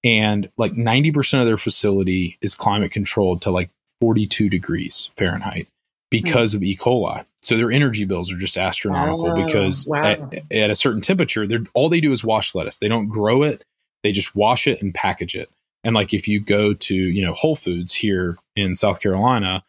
And 0.03 0.49
like 0.57 0.73
90% 0.73 1.39
of 1.39 1.47
their 1.47 1.57
facility 1.57 2.37
is 2.39 2.55
climate 2.55 2.91
controlled 2.91 3.41
to 3.41 3.51
like 3.51 3.71
42 3.99 4.47
degrees 4.47 5.09
fahrenheit 5.17 5.67
because 6.09 6.53
of 6.53 6.63
e. 6.63 6.75
coli. 6.75 7.25
So 7.41 7.57
their 7.57 7.71
energy 7.71 8.05
bills 8.05 8.31
are 8.31 8.37
just 8.37 8.57
astronomical 8.57 9.31
Oh, 9.31 9.45
because 9.45 9.85
wow. 9.87 10.03
at, 10.03 10.33
at 10.51 10.69
a 10.69 10.75
certain 10.75 11.01
temperature 11.01 11.47
they're 11.47 11.63
all 11.73 11.89
they 11.89 12.01
do 12.01 12.11
is 12.11 12.23
wash 12.23 12.53
lettuce. 12.55 12.77
They 12.79 12.87
don't 12.87 13.07
grow 13.07 13.43
it. 13.43 13.63
They 14.03 14.11
just 14.11 14.35
wash 14.35 14.67
it 14.67 14.81
and 14.81 14.93
package 14.93 15.35
it. 15.35 15.49
And 15.83 15.95
like 15.95 16.13
if 16.13 16.27
you 16.27 16.39
go 16.39 16.73
to 16.73 16.95
you 16.95 17.25
know 17.25 17.33
whole 17.33 17.55
foods 17.55 17.93
here 17.93 18.37
in 18.55 18.75
south 18.75 19.01
carolina 19.01 19.63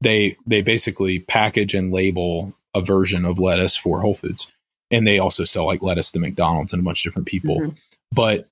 they 0.00 0.36
they 0.46 0.60
basically 0.62 1.20
package 1.20 1.74
and 1.74 1.92
label 1.92 2.52
a 2.74 2.80
version 2.80 3.24
of 3.24 3.38
lettuce 3.38 3.76
for 3.76 4.00
Whole 4.00 4.14
Foods, 4.14 4.50
and 4.90 5.06
they 5.06 5.18
also 5.20 5.44
sell 5.44 5.64
like 5.66 5.82
lettuce 5.82 6.10
to 6.12 6.18
McDonald's 6.18 6.72
and 6.72 6.80
a 6.80 6.84
bunch 6.84 7.04
of 7.06 7.10
different 7.10 7.28
people. 7.28 7.60
Mhm. 7.60 7.76
But 8.12 8.48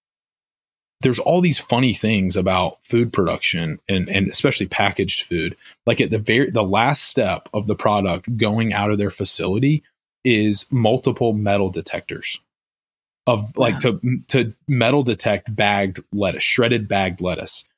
there's 1.03 1.19
all 1.19 1.41
these 1.41 1.59
funny 1.59 1.93
things 1.93 2.37
about 2.37 2.79
food 2.85 3.13
production 3.13 3.79
and 3.89 4.09
and 4.09 4.29
especially 4.29 4.67
packaged 4.67 5.23
food. 5.23 5.57
Like 5.87 6.01
at 6.01 6.11
the 6.11 6.19
very 6.19 6.51
the 6.51 6.63
last 6.63 7.05
step 7.05 7.49
of 7.53 7.67
the 7.67 7.75
product 7.77 8.37
going 8.37 8.73
out 8.73 8.91
of 8.91 8.99
their 8.99 9.11
facility 9.11 9.83
is 10.25 10.67
multiple 10.71 11.33
metal 11.33 11.71
detectors 11.71 12.41
of 13.27 13.57
like 13.57 13.79
to 13.81 14.01
to 14.29 14.53
metal 14.69 15.03
detect 15.03 15.55
bagged 15.55 16.03
lettuce, 16.13 16.43
shredded 16.43 16.89
bagged 16.89 17.21
lettuce. 17.21 17.69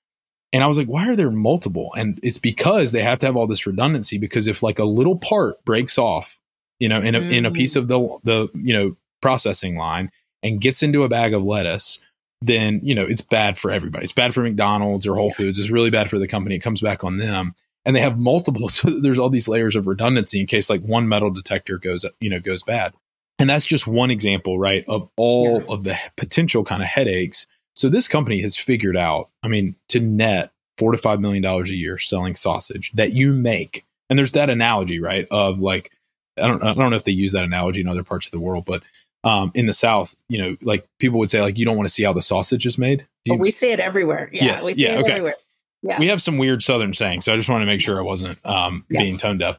And 0.53 0.63
I 0.63 0.69
was 0.69 0.79
like, 0.79 0.87
why 0.87 1.09
are 1.09 1.17
there 1.17 1.31
multiple? 1.33 1.93
And 1.97 2.21
it's 2.23 2.39
because 2.39 2.93
they 2.93 3.03
have 3.03 3.19
to 3.21 3.27
have 3.27 3.37
all 3.37 3.49
this 3.49 3.67
redundancy 3.67 4.19
because 4.19 4.47
if 4.47 4.63
like 4.63 4.79
a 4.79 4.85
little 4.85 5.19
part 5.19 5.65
breaks 5.65 5.99
off, 5.99 6.39
you 6.79 6.89
know, 6.89 7.01
in 7.01 7.15
a 7.15 7.21
in 7.21 7.45
a 7.45 7.51
Mm. 7.51 7.55
piece 7.57 7.77
of 7.77 7.89
the 7.89 8.19
the 8.25 8.49
you 8.55 8.73
know 8.73 8.97
processing 9.21 9.77
line 9.77 10.13
and 10.43 10.61
gets 10.61 10.83
into 10.83 11.03
a 11.03 11.09
bag 11.09 11.35
of 11.35 11.43
lettuce, 11.43 11.99
then 12.47 12.81
you 12.83 12.95
know 12.95 13.05
it's 13.05 13.21
bad 13.21 13.59
for 13.59 13.71
everybody. 13.71 14.05
It's 14.05 14.13
bad 14.13 14.35
for 14.35 14.43
McDonald's 14.43 15.07
or 15.07 15.17
Whole 15.17 15.31
Foods. 15.33 15.59
It's 15.59 15.71
really 15.71 15.91
bad 15.91 16.11
for 16.11 16.19
the 16.19 16.29
company. 16.29 16.57
It 16.57 16.61
comes 16.61 16.81
back 16.81 17.05
on 17.05 17.17
them. 17.19 17.55
And 17.87 17.95
they 17.95 18.01
have 18.01 18.19
multiple, 18.19 18.69
so 18.71 18.89
there's 19.01 19.19
all 19.19 19.29
these 19.31 19.49
layers 19.49 19.77
of 19.77 19.87
redundancy 19.87 20.41
in 20.41 20.47
case 20.47 20.71
like 20.71 20.83
one 20.83 21.07
metal 21.09 21.31
detector 21.31 21.77
goes, 21.79 22.07
you 22.21 22.31
know, 22.31 22.41
goes 22.41 22.63
bad. 22.63 22.95
And 23.39 23.51
that's 23.51 23.67
just 23.67 23.87
one 23.87 24.11
example, 24.11 24.59
right, 24.59 24.85
of 24.89 25.09
all 25.17 25.61
Yeah. 25.61 25.73
of 25.75 25.85
the 25.85 25.99
potential 26.17 26.65
kind 26.65 26.83
of 26.83 26.89
headaches 26.89 27.47
so 27.77 27.89
this 27.89 28.07
company 28.07 28.41
has 28.43 28.57
figured 28.57 28.97
out, 28.97 29.31
I 29.43 29.49
mean, 29.49 29.75
to 29.89 29.99
net 30.01 30.53
four 30.79 30.93
to 30.93 30.99
five 30.99 31.21
million 31.21 31.43
dollars 31.43 31.71
a 31.71 31.75
year 31.75 31.99
selling 31.99 32.37
sausage 32.37 32.93
that 32.95 33.13
you 33.13 33.33
make. 33.33 33.85
And 34.09 34.19
there's 34.19 34.33
that 34.33 34.49
analogy, 34.51 35.01
right? 35.01 35.27
Of 35.31 35.59
like, 35.61 35.91
I 36.39 36.47
don't, 36.47 36.63
I 36.63 36.73
don't 36.75 36.91
know 36.91 36.97
if 36.97 37.05
they 37.05 37.13
use 37.13 37.33
that 37.33 37.45
analogy 37.45 37.81
in 37.81 37.89
other 37.89 38.05
parts 38.05 38.27
of 38.27 38.31
the 38.33 38.41
world, 38.41 38.65
but 38.65 38.83
um, 39.25 39.51
in 39.55 39.67
the 39.67 39.73
South, 39.73 40.15
you 40.29 40.39
know, 40.41 40.57
like 40.63 40.87
people 40.99 41.19
would 41.19 41.31
say, 41.31 41.41
like, 41.41 41.57
you 41.59 41.65
don't 41.65 41.77
want 41.77 41.89
to 41.89 41.93
see 41.95 42.03
how 42.05 42.13
the 42.13 42.23
sausage 42.23 42.67
is 42.67 42.79
made. 42.79 43.07
You- 43.25 43.35
we 43.37 43.51
see 43.51 43.71
it 43.73 43.81
everywhere. 43.81 44.29
Yeah, 44.33 44.45
Yes, 44.45 44.65
we 44.65 44.73
say 44.75 44.83
yeah, 44.83 44.95
it 44.99 45.03
okay. 45.03 45.13
everywhere. 45.13 45.35
Yeah. 45.83 45.99
we 45.99 46.09
have 46.09 46.23
some 46.23 46.39
weird 46.39 46.63
Southern 46.63 46.95
sayings, 46.95 47.25
so 47.27 47.33
I 47.33 47.37
just 47.37 47.49
want 47.49 47.63
to 47.63 47.67
make 47.67 47.81
sure 47.83 47.99
I 47.99 48.03
wasn't 48.03 48.39
um, 48.47 48.85
Yeah. 48.89 49.01
being 49.01 49.19
tone 49.19 49.39
deaf. 49.39 49.59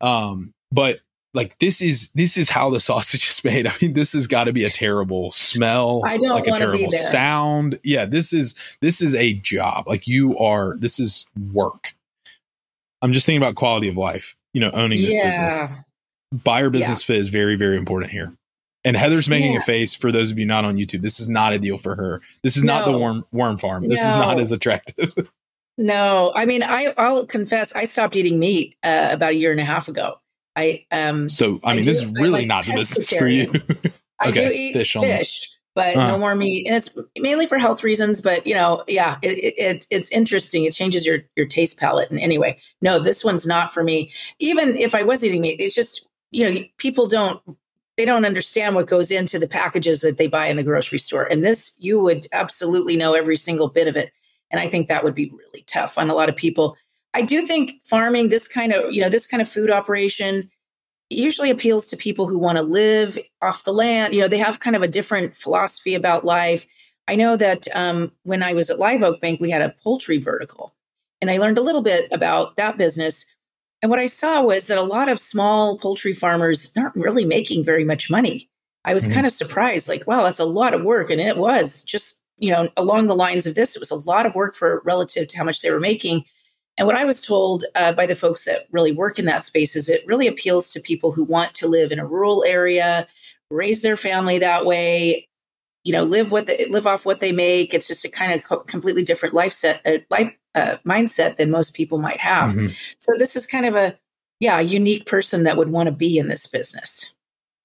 Um, 0.00 0.52
but 0.70 1.00
like 1.34 1.58
this 1.60 1.80
is 1.80 2.10
this 2.10 2.36
is 2.36 2.50
how 2.50 2.68
the 2.68 2.80
sausage 2.90 3.28
is 3.30 3.42
made. 3.44 3.66
I 3.66 3.72
mean, 3.80 3.94
this 3.94 4.12
has 4.12 4.26
got 4.26 4.44
to 4.44 4.52
be 4.52 4.64
a 4.64 4.70
terrible 4.70 5.30
smell. 5.32 6.02
I 6.04 6.18
don't 6.18 6.28
like 6.30 6.46
a 6.46 6.52
terrible 6.52 6.90
sound. 6.90 7.78
Yeah, 7.82 8.04
this 8.04 8.32
is 8.34 8.54
this 8.82 9.00
is 9.00 9.14
a 9.14 9.32
job. 9.34 9.86
Like 9.88 10.06
you 10.06 10.36
are. 10.38 10.76
This 10.78 11.00
is 11.00 11.24
work. 11.52 11.94
I'm 13.00 13.12
just 13.14 13.24
thinking 13.26 13.42
about 13.42 13.54
quality 13.54 13.88
of 13.88 13.96
life. 13.96 14.36
You 14.52 14.60
know, 14.60 14.70
owning 14.72 15.00
this 15.00 15.14
business. 15.16 15.70
Buyer 16.44 16.68
business 16.70 17.02
fit 17.02 17.16
is 17.16 17.28
very 17.28 17.56
very 17.56 17.78
important 17.78 18.12
here. 18.12 18.34
And 18.84 18.96
Heather's 18.96 19.28
making 19.28 19.52
Yeah. 19.52 19.58
a 19.58 19.62
face 19.62 19.94
for 19.94 20.10
those 20.10 20.30
of 20.32 20.38
you 20.38 20.44
not 20.46 20.64
on 20.64 20.76
YouTube. 20.76 21.02
This 21.02 21.20
is 21.20 21.28
not 21.28 21.52
a 21.52 21.58
deal 21.58 21.78
for 21.78 21.94
her. 21.94 22.20
This 22.42 22.56
is 22.56 22.64
not 22.64 22.84
the 22.84 22.96
worm 22.98 23.24
worm 23.32 23.56
farm. 23.58 23.86
This 23.88 24.00
is 24.00 24.06
not 24.14 24.40
as 24.40 24.52
attractive. 24.52 25.12
No, 25.78 26.32
I 26.34 26.44
mean, 26.44 26.62
I, 26.62 26.92
I'll 26.98 27.24
confess, 27.24 27.72
I 27.74 27.84
stopped 27.84 28.14
eating 28.14 28.38
meat 28.38 28.76
uh, 28.82 29.08
about 29.10 29.30
a 29.30 29.34
year 29.36 29.50
and 29.52 29.58
a 29.58 29.64
half 29.64 29.88
ago. 29.88 30.20
I 30.54 30.84
um, 30.90 31.30
so 31.30 31.60
I 31.64 31.72
I 31.72 31.76
mean, 31.76 31.86
this 31.86 32.02
do- 32.02 32.08
is 32.08 32.12
really 32.12 32.40
like 32.40 32.46
not 32.46 32.66
the 32.66 32.74
business 32.74 33.08
for 33.10 33.26
you. 33.26 33.50
I 34.20 34.28
Okay, 34.28 34.48
do 34.48 34.54
eat 34.54 34.72
fish 34.74 34.92
fish, 34.92 35.48
but 35.74 35.96
Uh. 35.96 36.08
no 36.08 36.18
more 36.18 36.34
meat, 36.34 36.66
and 36.66 36.76
it's 36.76 36.90
mainly 37.18 37.46
for 37.46 37.56
health 37.56 37.82
reasons. 37.82 38.20
But 38.20 38.46
you 38.46 38.54
know, 38.54 38.84
yeah, 38.86 39.16
it, 39.22 39.38
it, 39.38 39.54
it 39.56 39.86
it's 39.90 40.10
interesting. 40.10 40.64
It 40.64 40.74
changes 40.74 41.06
your 41.06 41.20
your 41.36 41.46
taste 41.46 41.78
palette. 41.80 42.10
And 42.10 42.20
anyway, 42.20 42.58
no, 42.82 42.98
this 42.98 43.24
one's 43.24 43.46
not 43.46 43.72
for 43.72 43.82
me. 43.82 44.10
Even 44.40 44.76
if 44.76 44.94
I 44.94 45.04
was 45.04 45.24
eating 45.24 45.40
meat, 45.40 45.58
it's 45.58 45.74
just 45.74 46.06
you 46.32 46.50
know, 46.52 46.60
people 46.76 47.08
don't 47.08 47.40
they 48.02 48.06
don't 48.06 48.24
understand 48.24 48.74
what 48.74 48.88
goes 48.88 49.12
into 49.12 49.38
the 49.38 49.46
packages 49.46 50.00
that 50.00 50.16
they 50.16 50.26
buy 50.26 50.48
in 50.48 50.56
the 50.56 50.64
grocery 50.64 50.98
store. 50.98 51.22
And 51.22 51.44
this, 51.44 51.76
you 51.78 52.00
would 52.00 52.26
absolutely 52.32 52.96
know 52.96 53.14
every 53.14 53.36
single 53.36 53.68
bit 53.68 53.86
of 53.86 53.96
it. 53.96 54.10
And 54.50 54.60
I 54.60 54.66
think 54.66 54.88
that 54.88 55.04
would 55.04 55.14
be 55.14 55.30
really 55.30 55.62
tough 55.68 55.96
on 55.96 56.10
a 56.10 56.14
lot 56.14 56.28
of 56.28 56.34
people. 56.34 56.76
I 57.14 57.22
do 57.22 57.46
think 57.46 57.80
farming, 57.84 58.28
this 58.28 58.48
kind 58.48 58.72
of, 58.72 58.92
you 58.92 59.00
know, 59.00 59.08
this 59.08 59.24
kind 59.24 59.40
of 59.40 59.48
food 59.48 59.70
operation 59.70 60.50
usually 61.10 61.48
appeals 61.48 61.86
to 61.86 61.96
people 61.96 62.26
who 62.26 62.40
want 62.40 62.58
to 62.58 62.62
live 62.62 63.20
off 63.40 63.62
the 63.62 63.72
land. 63.72 64.14
You 64.14 64.22
know, 64.22 64.28
they 64.28 64.38
have 64.38 64.58
kind 64.58 64.74
of 64.74 64.82
a 64.82 64.88
different 64.88 65.32
philosophy 65.32 65.94
about 65.94 66.24
life. 66.24 66.66
I 67.06 67.14
know 67.14 67.36
that 67.36 67.68
um, 67.72 68.10
when 68.24 68.42
I 68.42 68.52
was 68.52 68.68
at 68.68 68.80
Live 68.80 69.04
Oak 69.04 69.20
Bank, 69.20 69.40
we 69.40 69.50
had 69.50 69.62
a 69.62 69.76
poultry 69.80 70.18
vertical, 70.18 70.74
and 71.20 71.30
I 71.30 71.38
learned 71.38 71.58
a 71.58 71.62
little 71.62 71.82
bit 71.82 72.08
about 72.10 72.56
that 72.56 72.76
business. 72.76 73.26
And 73.82 73.90
what 73.90 73.98
I 73.98 74.06
saw 74.06 74.42
was 74.42 74.68
that 74.68 74.78
a 74.78 74.82
lot 74.82 75.08
of 75.08 75.18
small 75.18 75.76
poultry 75.76 76.12
farmers 76.12 76.70
aren't 76.78 76.94
really 76.94 77.24
making 77.24 77.64
very 77.64 77.84
much 77.84 78.10
money. 78.10 78.48
I 78.84 78.94
was 78.94 79.06
Mhm. 79.06 79.14
kind 79.14 79.26
of 79.26 79.32
surprised, 79.32 79.88
like, 79.88 80.06
wow, 80.06 80.22
that's 80.22 80.38
a 80.38 80.44
lot 80.44 80.74
of 80.74 80.84
work. 80.84 81.10
And 81.10 81.20
it 81.20 81.36
was 81.36 81.82
just, 81.82 82.20
you 82.38 82.50
know, 82.50 82.68
along 82.76 83.06
the 83.06 83.16
lines 83.16 83.46
of 83.46 83.54
this, 83.54 83.74
it 83.76 83.80
was 83.80 83.90
a 83.90 83.96
lot 83.96 84.26
of 84.26 84.34
work 84.34 84.54
for 84.54 84.82
relative 84.84 85.28
to 85.28 85.36
how 85.36 85.44
much 85.44 85.60
they 85.62 85.70
were 85.70 85.80
making. 85.80 86.24
And 86.78 86.86
what 86.86 86.96
I 86.96 87.04
was 87.04 87.22
told 87.22 87.64
uh, 87.74 87.92
by 87.92 88.06
the 88.06 88.14
folks 88.14 88.44
that 88.44 88.66
really 88.70 88.92
work 88.92 89.18
in 89.18 89.26
that 89.26 89.44
space 89.44 89.76
is 89.76 89.88
it 89.88 90.06
really 90.06 90.26
appeals 90.26 90.70
to 90.70 90.80
people 90.80 91.12
who 91.12 91.24
want 91.24 91.54
to 91.54 91.68
live 91.68 91.92
in 91.92 91.98
a 91.98 92.06
rural 92.06 92.44
area, 92.44 93.06
raise 93.50 93.82
their 93.82 93.96
family 93.96 94.38
that 94.38 94.64
way, 94.64 95.28
you 95.84 95.92
know, 95.92 96.02
live 96.04 96.32
what 96.32 96.46
they, 96.46 96.64
live 96.66 96.86
off 96.86 97.04
what 97.04 97.18
they 97.18 97.32
make. 97.32 97.74
It's 97.74 97.88
just 97.88 98.04
a 98.04 98.08
kind 98.08 98.32
of 98.32 98.44
co- 98.44 98.60
completely 98.60 99.02
different 99.04 99.34
life 99.34 99.52
set, 99.52 99.82
uh, 99.86 99.98
life 100.10 100.32
uh, 100.54 100.76
mindset 100.86 101.36
than 101.36 101.50
most 101.50 101.74
people 101.74 101.98
might 101.98 102.20
have. 102.20 102.52
Mhm. 102.52 102.94
So 102.98 103.12
this 103.18 103.36
is 103.36 103.46
kind 103.46 103.66
of 103.66 103.76
a 103.76 103.98
yeah, 104.40 104.58
a 104.58 104.62
unique 104.62 105.06
person 105.06 105.44
that 105.44 105.56
would 105.56 105.70
want 105.70 105.86
to 105.86 105.92
be 105.92 106.18
in 106.18 106.26
this 106.26 106.46
business. 106.48 107.14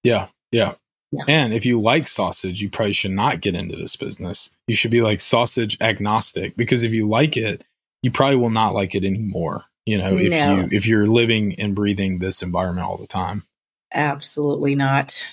Yeah, 0.03 0.27
yeah. 0.51 0.75
Yeah. 1.11 1.23
And 1.27 1.53
if 1.53 1.65
you 1.65 1.81
like 1.81 2.07
sausage, 2.07 2.61
you 2.61 2.69
probably 2.69 2.93
should 2.93 3.11
not 3.11 3.39
get 3.41 3.55
into 3.55 3.75
this 3.77 3.95
business. 3.95 4.49
You 4.67 4.75
should 4.75 4.91
be 4.91 5.01
like 5.01 5.21
sausage 5.21 5.77
agnostic 5.81 6.55
because 6.57 6.83
if 6.83 6.91
you 6.91 7.07
like 7.07 7.37
it, 7.37 7.63
you 8.03 8.11
probably 8.11 8.35
will 8.35 8.49
not 8.49 8.73
like 8.73 8.93
it 8.93 9.03
anymore. 9.05 9.63
You 9.85 9.97
know, 9.97 10.17
if 10.17 10.31
No. 10.31 10.55
you 10.55 10.69
if 10.71 10.85
you're 10.85 11.07
living 11.07 11.59
and 11.59 11.73
breathing 11.73 12.19
this 12.19 12.43
environment 12.43 12.85
all 12.85 12.97
the 12.97 13.07
time. 13.07 13.43
Absolutely 13.93 14.75
not. 14.75 15.23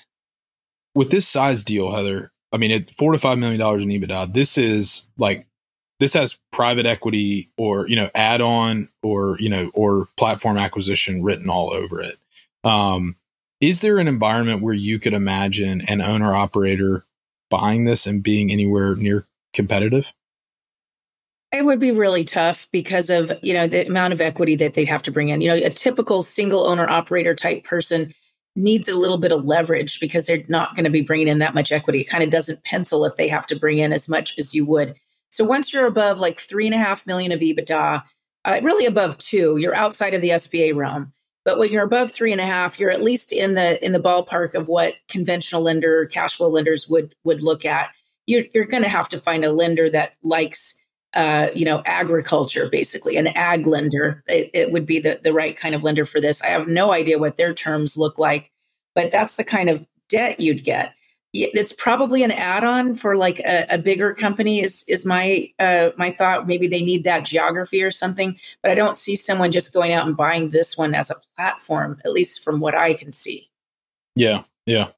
With 0.95 1.11
this 1.11 1.27
size 1.27 1.65
deal, 1.65 1.93
Heather, 1.93 2.31
I 2.53 2.57
mean, 2.57 2.71
at 2.71 2.91
four 2.93 3.13
to 3.13 3.19
five 3.19 3.37
million 3.39 3.59
dollars 3.59 3.83
in 3.83 3.89
EBITDA, 3.89 4.33
this 4.33 4.57
is 4.57 5.03
like 5.19 5.47
this 6.01 6.15
has 6.15 6.39
private 6.53 6.87
equity 6.87 7.51
or 7.57 7.89
you 7.89 7.97
know 7.97 8.11
add 8.15 8.41
on 8.41 8.89
or 9.03 9.37
you 9.39 9.49
know 9.49 9.71
or 9.75 10.09
platform 10.17 10.59
acquisition 10.59 11.23
written 11.23 11.49
all 11.49 11.73
over 11.73 12.01
it. 12.01 12.19
Um, 12.65 13.17
is 13.61 13.81
there 13.81 13.99
an 13.99 14.09
environment 14.09 14.63
where 14.63 14.75
you 14.75 14.99
could 14.99 15.15
imagine 15.15 15.83
an 15.83 16.01
owner 16.01 16.35
operator 16.35 17.05
buying 17.51 17.85
this 17.85 18.07
and 18.07 18.23
being 18.23 18.51
anywhere 18.51 18.95
near 18.95 19.27
competitive? 19.53 20.13
It 21.53 21.65
would 21.65 21.79
be 21.79 21.93
really 21.93 22.25
tough 22.25 22.67
because 22.73 23.11
of, 23.11 23.31
you 23.41 23.55
know, 23.55 23.69
the 23.69 23.87
amount 23.87 24.13
of 24.13 24.21
equity 24.21 24.57
that 24.57 24.75
they'd 24.75 24.89
have 24.89 25.05
to 25.05 25.13
bring 25.13 25.29
in. 25.29 25.41
You 25.41 25.51
know, 25.51 25.67
a 25.67 25.71
typical 25.71 26.21
single 26.23 26.67
owner 26.67 26.89
operator 26.89 27.35
type 27.35 27.63
person 27.63 28.13
needs 28.57 28.89
a 28.89 28.97
little 28.97 29.19
bit 29.19 29.31
of 29.33 29.45
leverage 29.45 30.01
because 30.01 30.25
they're 30.25 30.45
not 30.49 30.75
going 30.75 30.85
to 30.85 30.91
be 30.91 31.03
bringing 31.03 31.29
in 31.29 31.39
that 31.39 31.55
much 31.55 31.71
equity. 31.71 32.01
It 32.01 32.11
kind 32.11 32.25
of 32.25 32.31
doesn't 32.31 32.65
pencil 32.65 33.05
if 33.05 33.17
they 33.17 33.29
have 33.29 33.47
to 33.49 33.59
bring 33.59 33.79
in 33.79 33.93
as 33.93 34.09
much 34.09 34.37
as 34.37 34.55
you 34.55 34.67
would. 34.67 34.97
So 35.35 35.45
once 35.45 35.73
you're 35.73 35.87
above 35.87 36.21
like 36.21 36.39
three 36.39 36.65
and 36.65 36.75
a 36.77 36.79
half 36.79 37.09
million 37.09 37.33
of 37.33 37.41
EBITDA, 37.41 38.05
uh, 38.45 38.61
really 38.63 38.87
above 38.87 39.19
two, 39.19 39.57
you're 39.57 39.75
outside 39.75 40.15
of 40.15 40.21
the 40.21 40.29
SBA 40.29 40.77
realm. 40.77 41.13
But 41.45 41.59
when 41.59 41.73
you're 41.73 41.83
above 41.83 42.13
three 42.13 42.31
and 42.31 42.41
a 42.41 42.47
half, 42.47 42.79
you're 42.79 42.93
at 42.93 43.03
least 43.03 43.33
in 43.33 43.55
the 43.55 43.85
in 43.85 43.91
the 43.91 43.99
ballpark 43.99 44.55
of 44.55 44.69
what 44.69 44.95
conventional 45.09 45.63
lender, 45.63 46.05
cash 46.07 46.37
flow 46.37 46.49
lenders 46.49 46.89
would 46.89 47.17
would 47.25 47.43
look 47.43 47.65
at. 47.65 47.91
You're 48.27 48.45
you're 48.55 48.65
going 48.65 48.85
to 48.85 48.89
have 48.89 49.09
to 49.09 49.19
find 49.19 49.45
a 49.45 49.51
lender 49.51 49.91
that 49.91 50.13
likes 50.23 50.81
uh, 51.15 51.49
you 51.53 51.65
know, 51.65 51.83
agriculture, 51.85 52.69
basically, 52.71 53.17
an 53.17 53.27
ag 53.27 53.67
lender. 53.67 54.23
It, 54.29 54.51
it 54.55 54.71
would 54.71 54.87
be 54.87 55.01
the, 55.01 55.19
the 55.21 55.33
right 55.33 55.57
kind 55.57 55.75
of 55.75 55.83
lender 55.83 56.05
for 56.05 56.21
this. 56.21 56.43
I 56.43 56.49
have 56.49 56.69
no 56.69 56.93
idea 56.93 57.19
what 57.19 57.37
their 57.37 57.55
terms 57.55 57.97
look 57.97 58.21
like, 58.21 58.53
but 58.95 59.11
that's 59.11 59.37
the 59.37 59.45
kind 59.45 59.69
of 59.69 59.85
debt 60.09 60.39
you'd 60.39 60.63
get. 60.63 60.95
It's 61.35 61.73
probably 61.73 62.23
an 62.23 62.31
add-on 62.31 62.95
for 62.95 63.17
like 63.17 63.41
a, 63.41 63.67
a 63.69 63.79
bigger 63.79 64.15
company. 64.15 64.61
Is 64.61 64.85
is 64.89 65.05
my 65.05 65.51
uh, 65.59 65.91
my 65.97 66.13
thought? 66.13 66.47
Maybe 66.47 66.69
they 66.69 66.85
need 66.85 67.03
that 67.05 67.25
geography 67.25 67.83
or 67.83 67.91
something, 67.91 68.39
but 68.63 68.71
I 68.71 68.75
don't 68.75 68.97
see 68.97 69.17
someone 69.17 69.51
just 69.51 69.75
going 69.75 69.93
out 69.93 70.07
and 70.07 70.17
buying 70.17 70.51
this 70.51 70.79
one 70.79 70.95
as 70.95 71.11
a 71.11 71.17
platform. 71.35 72.01
At 72.05 72.13
least 72.13 72.45
from 72.45 72.61
what 72.61 72.77
I 72.77 72.95
can 72.95 73.13
see. 73.13 73.51
Yeah, 74.15 74.45
yeah. 74.65 74.89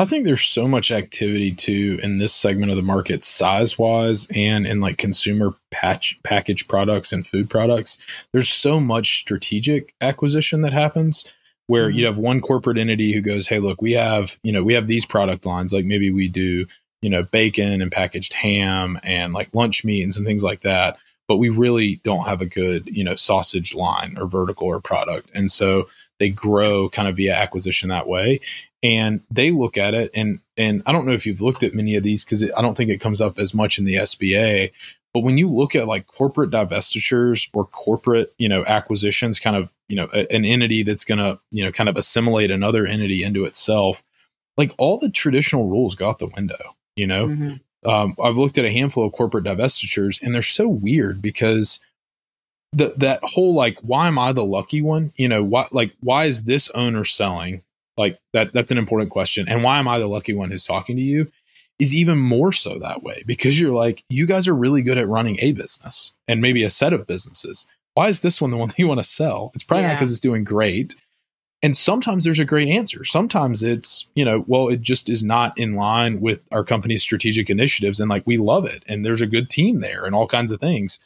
I 0.00 0.06
think 0.06 0.24
there's 0.24 0.44
so 0.44 0.66
much 0.66 0.90
activity 0.90 1.52
too 1.52 2.00
in 2.02 2.18
this 2.18 2.34
segment 2.34 2.72
of 2.72 2.76
the 2.76 2.82
market, 2.82 3.22
size 3.22 3.78
wise, 3.78 4.26
and 4.34 4.66
in 4.66 4.80
like 4.80 4.98
consumer 4.98 5.54
patch 5.70 6.18
packaged 6.24 6.68
products 6.68 7.12
and 7.12 7.24
food 7.24 7.48
products. 7.48 7.98
There's 8.32 8.48
so 8.48 8.80
much 8.80 9.18
strategic 9.18 9.94
acquisition 10.00 10.62
that 10.62 10.72
happens 10.72 11.24
where 11.66 11.88
mm-hmm. 11.88 11.98
you 11.98 12.06
have 12.06 12.18
one 12.18 12.40
corporate 12.40 12.78
entity 12.78 13.12
who 13.12 13.20
goes, 13.20 13.48
"Hey, 13.48 13.58
look, 13.58 13.82
we 13.82 13.92
have 13.92 14.38
you 14.42 14.52
know 14.52 14.62
we 14.62 14.74
have 14.74 14.86
these 14.86 15.06
product 15.06 15.46
lines. 15.46 15.72
Like 15.72 15.84
maybe 15.84 16.10
we 16.10 16.28
do 16.28 16.66
you 17.02 17.10
know 17.10 17.22
bacon 17.22 17.82
and 17.82 17.92
packaged 17.92 18.32
ham 18.32 18.98
and 19.02 19.32
like 19.32 19.54
lunch 19.54 19.84
meat 19.84 20.02
and 20.02 20.14
some 20.14 20.24
things 20.24 20.42
like 20.42 20.62
that." 20.62 20.98
But 21.26 21.38
we 21.38 21.48
really 21.48 21.96
don't 22.04 22.26
have 22.26 22.42
a 22.42 22.46
good, 22.46 22.86
you 22.86 23.02
know, 23.02 23.14
sausage 23.14 23.74
line 23.74 24.18
or 24.18 24.26
vertical 24.26 24.66
or 24.66 24.78
product. 24.78 25.30
And 25.34 25.50
so 25.50 25.88
they 26.18 26.28
grow 26.28 26.90
kind 26.90 27.08
of 27.08 27.16
via 27.16 27.34
acquisition 27.34 27.88
that 27.88 28.06
way 28.06 28.40
and 28.84 29.22
they 29.30 29.50
look 29.50 29.78
at 29.78 29.94
it 29.94 30.10
and 30.14 30.38
and 30.56 30.82
I 30.86 30.92
don't 30.92 31.06
know 31.06 31.12
if 31.12 31.26
you've 31.26 31.40
looked 31.40 31.64
at 31.64 31.74
many 31.74 31.96
of 31.96 32.04
these 32.04 32.24
because 32.24 32.44
I 32.44 32.62
don't 32.62 32.76
think 32.76 32.90
it 32.90 33.00
comes 33.00 33.20
up 33.20 33.40
as 33.40 33.52
much 33.52 33.78
in 33.78 33.84
the 33.84 33.96
SBA. 33.96 34.70
But 35.14 35.20
when 35.20 35.38
you 35.38 35.48
look 35.48 35.76
at 35.76 35.86
like 35.86 36.06
corporate 36.08 36.50
divestitures 36.50 37.48
or 37.54 37.64
corporate, 37.64 38.34
you 38.36 38.48
know, 38.48 38.64
acquisitions, 38.66 39.38
kind 39.38 39.54
of, 39.56 39.72
you 39.88 39.94
know, 39.94 40.08
a- 40.12 40.30
an 40.34 40.44
entity 40.44 40.82
that's 40.82 41.04
going 41.04 41.18
to, 41.18 41.38
you 41.52 41.64
know, 41.64 41.70
kind 41.70 41.88
of 41.88 41.96
assimilate 41.96 42.50
another 42.50 42.84
entity 42.84 43.22
into 43.22 43.44
itself, 43.44 44.02
like 44.58 44.72
all 44.76 44.98
the 44.98 45.08
traditional 45.10 45.68
rules 45.68 45.94
got 45.94 46.18
the 46.18 46.26
window. 46.26 46.74
You 46.96 47.06
know, 47.06 47.28
Mhm. 47.28 47.60
um, 47.86 48.16
I've 48.22 48.36
looked 48.36 48.58
at 48.58 48.64
a 48.64 48.72
handful 48.72 49.04
of 49.06 49.12
corporate 49.12 49.44
divestitures, 49.44 50.20
and 50.20 50.34
they're 50.34 50.42
so 50.42 50.66
weird 50.68 51.22
because 51.22 51.78
the, 52.72 52.92
that 52.96 53.20
whole 53.22 53.54
like, 53.54 53.78
why 53.82 54.08
am 54.08 54.18
I 54.18 54.32
the 54.32 54.44
lucky 54.44 54.82
one? 54.82 55.12
You 55.16 55.28
know, 55.28 55.44
why 55.44 55.68
like 55.70 55.92
why 56.00 56.24
is 56.26 56.42
this 56.44 56.70
owner 56.70 57.04
selling? 57.04 57.62
Like 57.96 58.18
that 58.32 58.52
that's 58.52 58.72
an 58.72 58.78
important 58.78 59.10
question. 59.10 59.48
And 59.48 59.62
why 59.62 59.78
am 59.78 59.86
I 59.86 60.00
the 60.00 60.08
lucky 60.08 60.32
one 60.34 60.50
who's 60.50 60.64
talking 60.64 60.96
to 60.96 61.02
you? 61.02 61.30
Is 61.80 61.94
even 61.94 62.18
more 62.18 62.52
so 62.52 62.78
that 62.78 63.02
way 63.02 63.24
because 63.26 63.58
you're 63.58 63.74
like, 63.74 64.04
you 64.08 64.26
guys 64.26 64.46
are 64.46 64.54
really 64.54 64.80
good 64.80 64.96
at 64.96 65.08
running 65.08 65.38
a 65.40 65.52
business 65.52 66.12
and 66.28 66.40
maybe 66.40 66.62
a 66.62 66.70
set 66.70 66.92
of 66.92 67.06
businesses. 67.06 67.66
Why 67.94 68.08
is 68.08 68.20
this 68.20 68.40
one 68.40 68.52
the 68.52 68.56
one 68.56 68.68
that 68.68 68.78
you 68.78 68.86
want 68.86 68.98
to 68.98 69.04
sell? 69.04 69.50
It's 69.54 69.64
probably 69.64 69.86
not 69.86 69.94
because 69.94 70.10
it's 70.10 70.20
doing 70.20 70.44
great. 70.44 70.94
And 71.64 71.76
sometimes 71.76 72.24
there's 72.24 72.38
a 72.38 72.44
great 72.44 72.68
answer. 72.68 73.04
Sometimes 73.04 73.62
it's, 73.62 74.06
you 74.14 74.24
know, 74.24 74.44
well, 74.46 74.68
it 74.68 74.82
just 74.82 75.08
is 75.08 75.22
not 75.22 75.56
in 75.58 75.74
line 75.74 76.20
with 76.20 76.42
our 76.52 76.62
company's 76.62 77.02
strategic 77.02 77.48
initiatives. 77.48 78.00
And 78.00 78.10
like 78.10 78.26
we 78.26 78.36
love 78.36 78.66
it. 78.66 78.84
And 78.86 79.04
there's 79.04 79.22
a 79.22 79.26
good 79.26 79.48
team 79.48 79.80
there 79.80 80.04
and 80.04 80.14
all 80.14 80.26
kinds 80.26 80.52
of 80.52 80.60
things. 80.60 80.98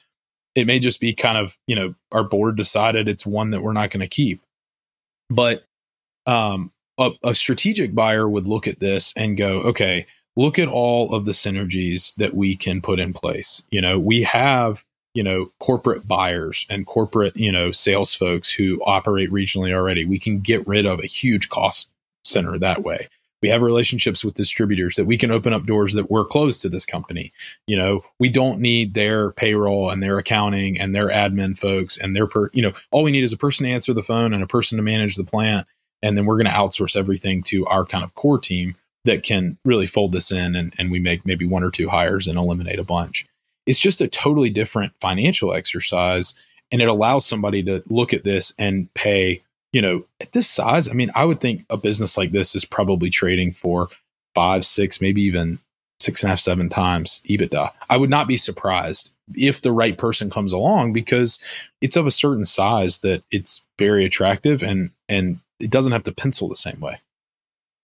It 0.54 0.66
may 0.66 0.80
just 0.80 0.98
be 0.98 1.14
kind 1.14 1.38
of, 1.38 1.56
you 1.66 1.76
know, 1.76 1.94
our 2.10 2.24
board 2.24 2.56
decided 2.56 3.06
it's 3.06 3.24
one 3.24 3.50
that 3.50 3.62
we're 3.62 3.72
not 3.72 3.90
going 3.90 4.00
to 4.00 4.08
keep. 4.08 4.40
But 5.30 5.64
um, 6.26 6.72
a, 6.98 7.12
a 7.22 7.34
strategic 7.34 7.94
buyer 7.94 8.28
would 8.28 8.46
look 8.46 8.66
at 8.66 8.80
this 8.80 9.12
and 9.16 9.36
go, 9.36 9.60
okay, 9.60 10.06
look 10.38 10.56
at 10.56 10.68
all 10.68 11.12
of 11.12 11.24
the 11.24 11.32
synergies 11.32 12.14
that 12.14 12.32
we 12.32 12.54
can 12.54 12.80
put 12.80 13.00
in 13.00 13.12
place. 13.12 13.60
You 13.70 13.82
know, 13.82 13.98
we 13.98 14.22
have, 14.22 14.84
you 15.12 15.24
know, 15.24 15.50
corporate 15.58 16.06
buyers 16.06 16.64
and 16.70 16.86
corporate, 16.86 17.36
you 17.36 17.50
know, 17.50 17.72
sales 17.72 18.14
folks 18.14 18.52
who 18.52 18.80
operate 18.84 19.32
regionally 19.32 19.74
already. 19.74 20.04
We 20.04 20.20
can 20.20 20.38
get 20.38 20.66
rid 20.66 20.86
of 20.86 21.00
a 21.00 21.06
huge 21.06 21.48
cost 21.48 21.90
center 22.24 22.56
that 22.56 22.84
way. 22.84 23.08
We 23.42 23.48
have 23.48 23.62
relationships 23.62 24.24
with 24.24 24.34
distributors 24.34 24.94
that 24.94 25.06
we 25.06 25.18
can 25.18 25.32
open 25.32 25.52
up 25.52 25.66
doors 25.66 25.94
that 25.94 26.10
were 26.10 26.24
closed 26.24 26.62
to 26.62 26.68
this 26.68 26.86
company. 26.86 27.32
You 27.66 27.76
know, 27.76 28.04
we 28.20 28.28
don't 28.28 28.60
need 28.60 28.94
their 28.94 29.32
payroll 29.32 29.90
and 29.90 30.00
their 30.00 30.18
accounting 30.18 30.78
and 30.80 30.94
their 30.94 31.08
admin 31.08 31.58
folks 31.58 31.96
and 31.96 32.14
their 32.14 32.28
per, 32.28 32.50
you 32.52 32.62
know, 32.62 32.72
all 32.92 33.02
we 33.02 33.10
need 33.10 33.24
is 33.24 33.32
a 33.32 33.36
person 33.36 33.66
to 33.66 33.72
answer 33.72 33.92
the 33.92 34.04
phone 34.04 34.32
and 34.32 34.42
a 34.42 34.48
person 34.48 34.76
to 34.76 34.82
manage 34.82 35.16
the 35.16 35.24
plant. 35.24 35.66
And 36.00 36.16
then 36.16 36.26
we're 36.26 36.36
going 36.36 36.46
to 36.46 36.52
outsource 36.52 36.94
everything 36.94 37.42
to 37.44 37.66
our 37.66 37.84
kind 37.84 38.04
of 38.04 38.14
core 38.14 38.38
team 38.38 38.76
that 39.08 39.22
can 39.22 39.56
really 39.64 39.86
fold 39.86 40.12
this 40.12 40.30
in 40.30 40.54
and, 40.54 40.74
and 40.78 40.90
we 40.90 40.98
make 40.98 41.24
maybe 41.24 41.46
one 41.46 41.64
or 41.64 41.70
two 41.70 41.88
hires 41.88 42.28
and 42.28 42.36
eliminate 42.38 42.78
a 42.78 42.84
bunch. 42.84 43.26
It's 43.64 43.78
just 43.78 44.02
a 44.02 44.08
totally 44.08 44.50
different 44.50 44.92
financial 45.00 45.54
exercise. 45.54 46.34
And 46.70 46.82
it 46.82 46.88
allows 46.88 47.24
somebody 47.24 47.62
to 47.62 47.82
look 47.86 48.12
at 48.12 48.24
this 48.24 48.52
and 48.58 48.92
pay, 48.92 49.42
you 49.72 49.80
know, 49.80 50.04
at 50.20 50.32
this 50.32 50.46
size. 50.46 50.90
I 50.90 50.92
mean, 50.92 51.10
I 51.14 51.24
would 51.24 51.40
think 51.40 51.64
a 51.70 51.78
business 51.78 52.18
like 52.18 52.32
this 52.32 52.54
is 52.54 52.66
probably 52.66 53.08
trading 53.08 53.54
for 53.54 53.88
five, 54.34 54.66
six, 54.66 55.00
maybe 55.00 55.22
even 55.22 55.58
six 56.00 56.22
and 56.22 56.28
a 56.28 56.32
half, 56.32 56.40
seven 56.40 56.68
times 56.68 57.22
EBITDA. 57.26 57.72
I 57.88 57.96
would 57.96 58.10
not 58.10 58.28
be 58.28 58.36
surprised 58.36 59.10
if 59.34 59.62
the 59.62 59.72
right 59.72 59.96
person 59.96 60.28
comes 60.28 60.52
along 60.52 60.92
because 60.92 61.38
it's 61.80 61.96
of 61.96 62.06
a 62.06 62.10
certain 62.10 62.44
size 62.44 62.98
that 63.00 63.22
it's 63.30 63.62
very 63.78 64.04
attractive 64.04 64.62
and 64.62 64.90
and 65.08 65.40
it 65.60 65.70
doesn't 65.70 65.92
have 65.92 66.04
to 66.04 66.12
pencil 66.12 66.48
the 66.48 66.56
same 66.56 66.78
way. 66.78 67.00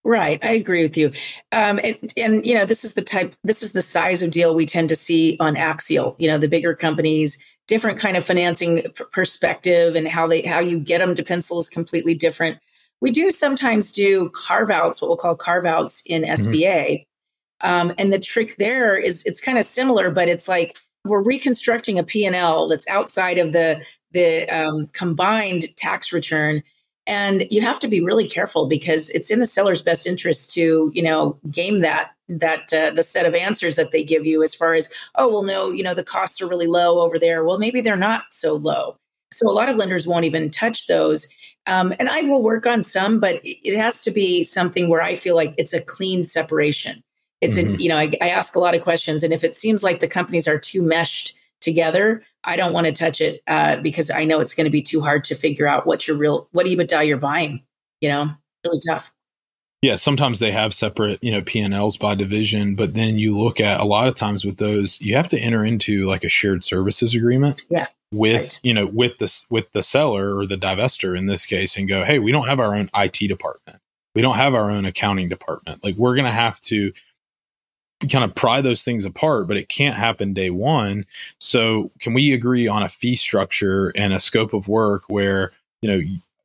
Right, 0.07 0.38
I 0.45 0.53
agree 0.53 0.83
with 0.83 0.99
you. 0.99 1.12
Um, 1.51 1.81
and, 1.83 2.12
and 2.19 2.47
you 2.47 2.55
know, 2.55 2.67
this 2.67 2.85
is 2.85 2.93
the 2.93 3.03
type, 3.03 3.35
this 3.43 3.62
is 3.62 3.73
the 3.73 3.81
size 3.81 4.23
of 4.23 4.31
deal 4.31 4.55
we 4.55 4.67
tend 4.67 4.90
to 4.90 4.97
see 4.97 5.38
on 5.40 5.57
Axial. 5.57 6.14
You 6.19 6.29
know, 6.29 6.37
the 6.37 6.47
bigger 6.49 6.75
companies, 6.75 7.43
different 7.69 7.99
kind 7.99 8.14
of 8.14 8.25
financing 8.25 8.83
p- 8.83 9.05
perspective, 9.12 9.97
and 9.97 10.07
how 10.07 10.27
they 10.27 10.43
how 10.43 10.61
you 10.61 10.79
get 10.79 10.99
them 10.99 11.14
to 11.14 11.23
pencil 11.23 11.59
is 11.59 11.71
completely 11.71 12.14
different. 12.14 12.59
We 13.01 13.12
do 13.12 13.31
sometimes 13.31 13.93
do 13.93 14.29
carve 14.31 14.71
outs, 14.71 15.01
what 15.01 15.09
we'll 15.09 15.17
call 15.17 15.37
carve 15.37 15.64
outs 15.64 16.03
in 16.05 16.23
SBA, 16.23 17.07
mm-hmm. 17.62 17.67
um, 17.67 17.95
and 17.97 18.12
the 18.12 18.19
trick 18.19 18.57
there 18.57 18.97
is 18.97 19.25
it's 19.25 19.40
kind 19.40 19.57
of 19.57 19.64
similar, 19.64 20.11
but 20.11 20.29
it's 20.29 20.49
like 20.49 20.77
we're 21.07 21.23
reconstructing 21.23 21.99
a 21.99 22.05
P&L 22.05 22.69
that's 22.69 22.88
outside 22.88 23.38
of 23.38 23.53
the 23.53 23.83
the 24.12 24.47
um, 24.49 24.87
combined 24.88 25.75
tax 25.77 26.12
return 26.12 26.62
and 27.07 27.47
you 27.51 27.61
have 27.61 27.79
to 27.81 27.88
be 27.88 28.01
really 28.01 28.27
careful 28.27 28.67
because 28.67 29.11
it's 29.11 29.31
in 29.31 29.38
the 29.38 29.47
seller's 29.47 29.83
best 29.83 30.07
interest 30.07 30.53
to 30.55 30.90
you 30.95 31.03
know 31.03 31.38
game 31.51 31.81
that 31.81 32.12
that 32.29 32.73
uh, 32.73 32.90
the 32.90 33.03
set 33.03 33.27
of 33.27 33.35
answers 33.35 33.77
that 33.77 33.90
they 33.90 34.03
give 34.03 34.25
you 34.25 34.43
as 34.43 34.55
far 34.55 34.75
as 34.75 34.90
oh 35.17 35.29
well 35.29 35.43
no 35.43 35.71
you 35.71 35.83
know 35.83 35.95
the 35.95 36.05
costs 36.05 36.40
are 36.40 36.49
really 36.49 36.67
low 36.67 37.01
over 37.01 37.19
there. 37.19 37.45
Well 37.45 37.59
maybe 37.59 37.81
they're 37.81 37.97
not 37.97 38.25
so 38.31 38.55
low. 38.55 38.97
So 39.33 39.49
a 39.49 39.53
lot 39.53 39.69
of 39.69 39.77
lenders 39.77 40.07
won't 40.07 40.25
even 40.25 40.51
touch 40.51 40.87
those. 40.87 41.29
Um, 41.67 41.95
and 41.99 42.11
i 42.11 42.21
will 42.21 42.43
work 42.43 42.67
on 42.67 42.83
some 42.83 43.21
but 43.21 43.40
it 43.43 43.75
has 43.75 44.03
to 44.03 44.11
be 44.11 44.45
something 44.45 44.90
where 44.90 45.01
i 45.01 45.14
feel 45.14 45.35
like 45.35 45.55
it's 45.57 45.73
a 45.73 45.83
clean 45.83 46.23
separation. 46.23 47.03
It's 47.40 47.59
mm-hmm. 47.59 47.75
an, 47.75 47.81
you 47.81 47.88
know 47.88 47.97
I, 47.97 48.12
I 48.21 48.29
ask 48.29 48.55
a 48.55 48.61
lot 48.61 48.75
of 48.75 48.83
questions 48.83 49.23
and 49.23 49.33
if 49.33 49.45
it 49.45 49.55
seems 49.55 49.83
like 49.83 50.01
the 50.01 50.09
companies 50.09 50.47
are 50.47 50.59
too 50.59 50.83
meshed 50.83 51.35
together, 51.64 52.22
I 52.44 52.57
don't 52.57 52.72
want 52.72 52.87
to 52.87 52.92
touch 52.92 53.20
it 53.20 53.42
uh, 53.46 53.77
because 53.77 54.11
I 54.11 54.24
know 54.24 54.40
it's 54.40 54.55
going 54.55 54.66
to 54.66 54.70
be 54.70 54.83
too 54.83 55.00
hard 55.00 55.24
to 55.24 55.35
figure 55.35 55.66
out 55.66 55.87
what 55.87 56.07
your 56.07 56.16
real 56.16 56.48
what 56.53 56.66
EBITDA 56.66 57.07
you're 57.07 57.16
buying. 57.16 57.64
You 58.00 58.11
know, 58.11 58.31
really 58.64 58.81
tough. 58.87 59.12
Yeah, 59.83 59.96
sometimes 59.96 60.38
they 60.38 60.50
have 60.50 60.72
separate, 60.72 61.22
you 61.22 61.31
know, 61.31 61.42
P&Ls 61.42 61.98
by 61.98 62.14
division, 62.14 62.74
but 62.74 62.94
then 62.94 63.18
you 63.18 63.38
look 63.38 63.61
at 63.61 63.81
a 63.81 63.85
lot 63.85 64.09
of 64.09 64.14
times 64.14 64.42
with 64.42 64.57
those, 64.57 64.98
you 64.98 65.14
have 65.14 65.29
to 65.29 65.38
enter 65.38 65.62
into 65.62 66.07
like 66.07 66.24
a 66.24 66.31
shared 66.31 66.64
services 66.64 67.14
agreement. 67.14 67.61
Yeah. 67.68 67.88
With, 68.11 68.42
right. 68.42 68.61
you 68.62 68.72
know, 68.72 68.87
with 68.87 69.18
the 69.18 69.44
with 69.50 69.72
the 69.72 69.83
seller 69.83 70.38
or 70.38 70.46
the 70.46 70.57
divester 70.57 71.18
in 71.18 71.27
this 71.27 71.44
case 71.44 71.77
and 71.77 71.88
go, 71.88 72.03
"Hey, 72.05 72.18
we 72.18 72.33
don't 72.33 72.46
have 72.46 72.61
our 72.61 72.74
own 72.74 72.88
IT 72.94 73.29
department. 73.29 73.81
We 74.14 74.22
don't 74.22 74.37
have 74.37 74.55
our 74.55 74.70
own 74.70 74.85
accounting 74.85 75.29
department. 75.29 75.83
Like 75.83 75.96
we're 75.96 76.14
going 76.14 76.27
to 76.27 76.31
have 76.31 76.61
to 76.61 76.92
kind 78.11 78.25
of 78.25 78.35
pry 78.35 78.61
those 78.61 78.83
things 78.83 79.05
apart, 79.05 79.47
but 79.47 79.57
it 79.57 79.69
can't 79.69 79.97
happen 79.97 80.33
day 80.33 80.51
one. 80.51 81.07
So, 81.38 81.90
can 82.01 82.14
we 82.14 82.33
agree 82.33 82.69
on 82.69 82.83
a 82.83 82.88
fee 82.88 83.17
structure 83.17 83.93
and 83.97 84.12
a 84.12 84.21
scope 84.21 84.53
of 84.53 84.69
work 84.69 85.05
where 85.09 85.53
you 85.83 85.90
know 85.90 86.01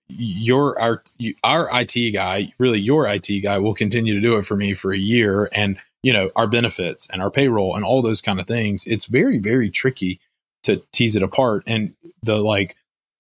your 0.10 0.80
our 0.82 1.04
our 1.43 1.69
IT 1.74 2.12
guy, 2.12 2.54
really 2.58 2.80
your 2.80 3.08
IT 3.08 3.28
guy, 3.41 3.58
will 3.60 3.74
continue 3.74 4.13
to 4.13 4.22
do 4.22 4.38
it 4.38 4.45
for 4.45 4.56
me 4.56 4.74
for 4.74 4.91
a 4.93 4.98
year, 4.98 5.50
and 5.54 5.78
you 6.04 6.13
know 6.13 6.32
our 6.36 6.48
benefits 6.48 7.08
and 7.12 7.22
our 7.22 7.32
payroll 7.32 7.76
and 7.76 7.86
all 7.86 8.02
those 8.02 8.22
kind 8.22 8.39
of 8.39 8.48
things. 8.48 8.86
It's 8.86 9.06
very 9.06 9.38
very 9.38 9.69
tricky 9.69 10.19
to 10.63 10.82
tease 10.91 11.15
it 11.15 11.24
apart, 11.24 11.63
and 11.67 11.93
the 12.24 12.38
like 12.38 12.76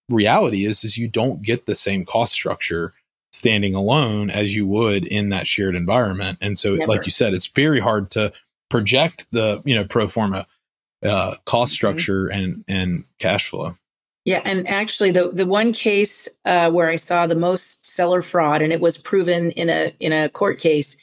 reality 0.09 0.65
is 0.65 0.83
is 0.83 0.97
you 0.97 1.07
don't 1.07 1.43
get 1.43 1.65
the 1.65 1.75
same 1.75 2.03
cost 2.05 2.33
structure 2.33 2.93
standing 3.31 3.75
alone 3.75 4.29
as 4.29 4.55
you 4.55 4.65
would 4.67 5.05
in 5.05 5.29
that 5.29 5.47
shared 5.47 5.75
environment. 5.75 6.37
And 6.41 6.57
so, 6.57 6.75
Never. 6.75 6.91
like 6.91 7.05
you 7.05 7.11
said, 7.11 7.33
it's 7.33 7.47
very 7.47 7.79
hard 7.79 8.11
to 8.11 8.31
project 8.69 9.27
the 9.31 9.61
you 9.65 9.75
know 9.75 9.85
pro 9.85 10.07
forma 10.07 10.45
uh, 11.03 11.35
cost 11.45 11.71
mm-hmm. 11.71 11.75
structure 11.75 12.25
mm-hmm. 12.25 12.39
and 12.39 12.63
and 12.67 13.03
cash 13.19 13.49
flow. 13.49 13.75
Yeah, 14.25 14.41
and 14.45 14.67
actually, 14.67 15.11
the 15.11 15.31
the 15.31 15.45
one 15.45 15.73
case 15.73 16.27
uh, 16.45 16.69
where 16.71 16.89
I 16.89 16.97
saw 16.97 17.25
the 17.25 17.35
most 17.35 17.85
seller 17.85 18.21
fraud, 18.21 18.61
and 18.61 18.71
it 18.71 18.81
was 18.81 18.97
proven 18.97 19.51
in 19.51 19.69
a 19.69 19.93
in 19.99 20.11
a 20.11 20.29
court 20.29 20.59
case, 20.59 20.97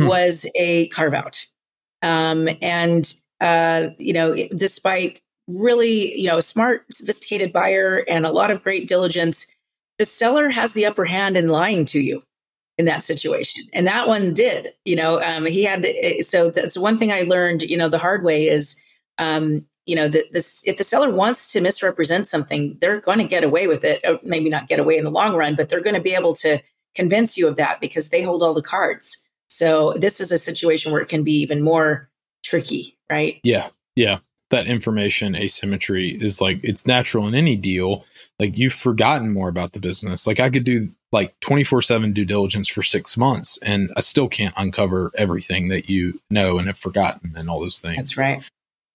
hmm. 0.00 0.06
was 0.06 0.46
a 0.54 0.88
carve 0.88 1.14
out. 1.14 1.46
Um, 2.02 2.48
and 2.60 3.14
uh, 3.40 3.88
you 3.98 4.12
know, 4.12 4.34
despite 4.56 5.20
really 5.46 6.18
you 6.18 6.28
know 6.28 6.38
a 6.38 6.42
smart, 6.42 6.86
sophisticated 6.92 7.52
buyer 7.52 8.04
and 8.08 8.24
a 8.24 8.32
lot 8.32 8.50
of 8.50 8.62
great 8.62 8.88
diligence, 8.88 9.46
the 10.02 10.06
seller 10.06 10.48
has 10.48 10.72
the 10.72 10.84
upper 10.84 11.04
hand 11.04 11.36
in 11.36 11.46
lying 11.46 11.84
to 11.84 12.00
you 12.00 12.20
in 12.76 12.86
that 12.86 13.04
situation. 13.04 13.62
And 13.72 13.86
that 13.86 14.08
one 14.08 14.34
did, 14.34 14.74
you 14.84 14.96
know, 14.96 15.22
um, 15.22 15.46
he 15.46 15.62
had, 15.62 15.84
eh, 15.84 16.22
so 16.22 16.50
that's 16.50 16.76
one 16.76 16.98
thing 16.98 17.12
I 17.12 17.20
learned, 17.20 17.62
you 17.62 17.76
know, 17.76 17.88
the 17.88 17.98
hard 17.98 18.24
way 18.24 18.48
is, 18.48 18.82
um, 19.18 19.64
you 19.86 19.94
know, 19.94 20.08
that 20.08 20.32
this, 20.32 20.60
if 20.66 20.76
the 20.76 20.82
seller 20.82 21.08
wants 21.08 21.52
to 21.52 21.60
misrepresent 21.60 22.26
something, 22.26 22.76
they're 22.80 22.98
going 22.98 23.18
to 23.18 23.24
get 23.24 23.44
away 23.44 23.68
with 23.68 23.84
it. 23.84 24.04
maybe 24.24 24.50
not 24.50 24.66
get 24.66 24.80
away 24.80 24.98
in 24.98 25.04
the 25.04 25.10
long 25.12 25.36
run, 25.36 25.54
but 25.54 25.68
they're 25.68 25.80
going 25.80 25.94
to 25.94 26.02
be 26.02 26.16
able 26.16 26.34
to 26.34 26.58
convince 26.96 27.38
you 27.38 27.46
of 27.46 27.54
that 27.54 27.80
because 27.80 28.10
they 28.10 28.22
hold 28.22 28.42
all 28.42 28.54
the 28.54 28.60
cards. 28.60 29.22
So 29.50 29.94
this 29.96 30.18
is 30.18 30.32
a 30.32 30.38
situation 30.38 30.90
where 30.90 31.00
it 31.00 31.08
can 31.08 31.22
be 31.22 31.34
even 31.42 31.62
more 31.62 32.10
tricky, 32.44 32.98
right? 33.08 33.38
Yeah. 33.44 33.68
Yeah. 33.94 34.18
That 34.50 34.66
information 34.66 35.36
asymmetry 35.36 36.18
is 36.20 36.40
like, 36.40 36.58
it's 36.64 36.88
natural 36.88 37.28
in 37.28 37.36
any 37.36 37.54
deal 37.54 38.04
like 38.38 38.56
you've 38.56 38.74
forgotten 38.74 39.32
more 39.32 39.48
about 39.48 39.72
the 39.72 39.80
business. 39.80 40.26
Like 40.26 40.40
I 40.40 40.50
could 40.50 40.64
do 40.64 40.90
like 41.12 41.38
24 41.40 41.82
7 41.82 42.12
due 42.12 42.24
diligence 42.24 42.68
for 42.68 42.82
six 42.82 43.16
months 43.16 43.58
and 43.62 43.92
I 43.96 44.00
still 44.00 44.28
can't 44.28 44.54
uncover 44.56 45.12
everything 45.16 45.68
that 45.68 45.88
you 45.88 46.20
know 46.30 46.58
and 46.58 46.66
have 46.66 46.78
forgotten 46.78 47.34
and 47.36 47.48
all 47.48 47.60
those 47.60 47.80
things. 47.80 47.96
That's 47.96 48.16
right. 48.16 48.48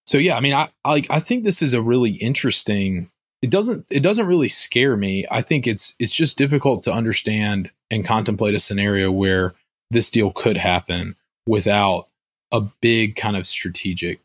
So 0.08 0.18
yeah, 0.18 0.36
I 0.36 0.40
mean, 0.40 0.54
I, 0.54 0.70
I, 0.84 1.04
I 1.10 1.20
think 1.20 1.44
this 1.44 1.62
is 1.62 1.74
a 1.74 1.82
really 1.82 2.12
interesting. 2.12 3.10
It 3.42 3.50
doesn't 3.50 3.86
it 3.90 4.00
doesn't 4.02 4.26
really 4.26 4.50
scare 4.50 4.98
me. 4.98 5.26
I 5.30 5.42
think 5.42 5.68
it's 5.68 5.94
it's 6.00 6.14
just 6.14 6.38
difficult 6.38 6.84
to 6.84 6.94
understand 6.94 7.72
and 7.92 8.06
contemplate 8.06 8.56
a 8.56 8.60
scenario 8.60 9.12
where 9.12 9.54
this 9.92 10.10
deal 10.10 10.32
could 10.32 10.58
happen 10.58 11.16
without 11.46 12.08
a 12.52 12.62
big 12.82 13.16
kind 13.16 13.36
of 13.38 13.46
strategic 13.46 14.20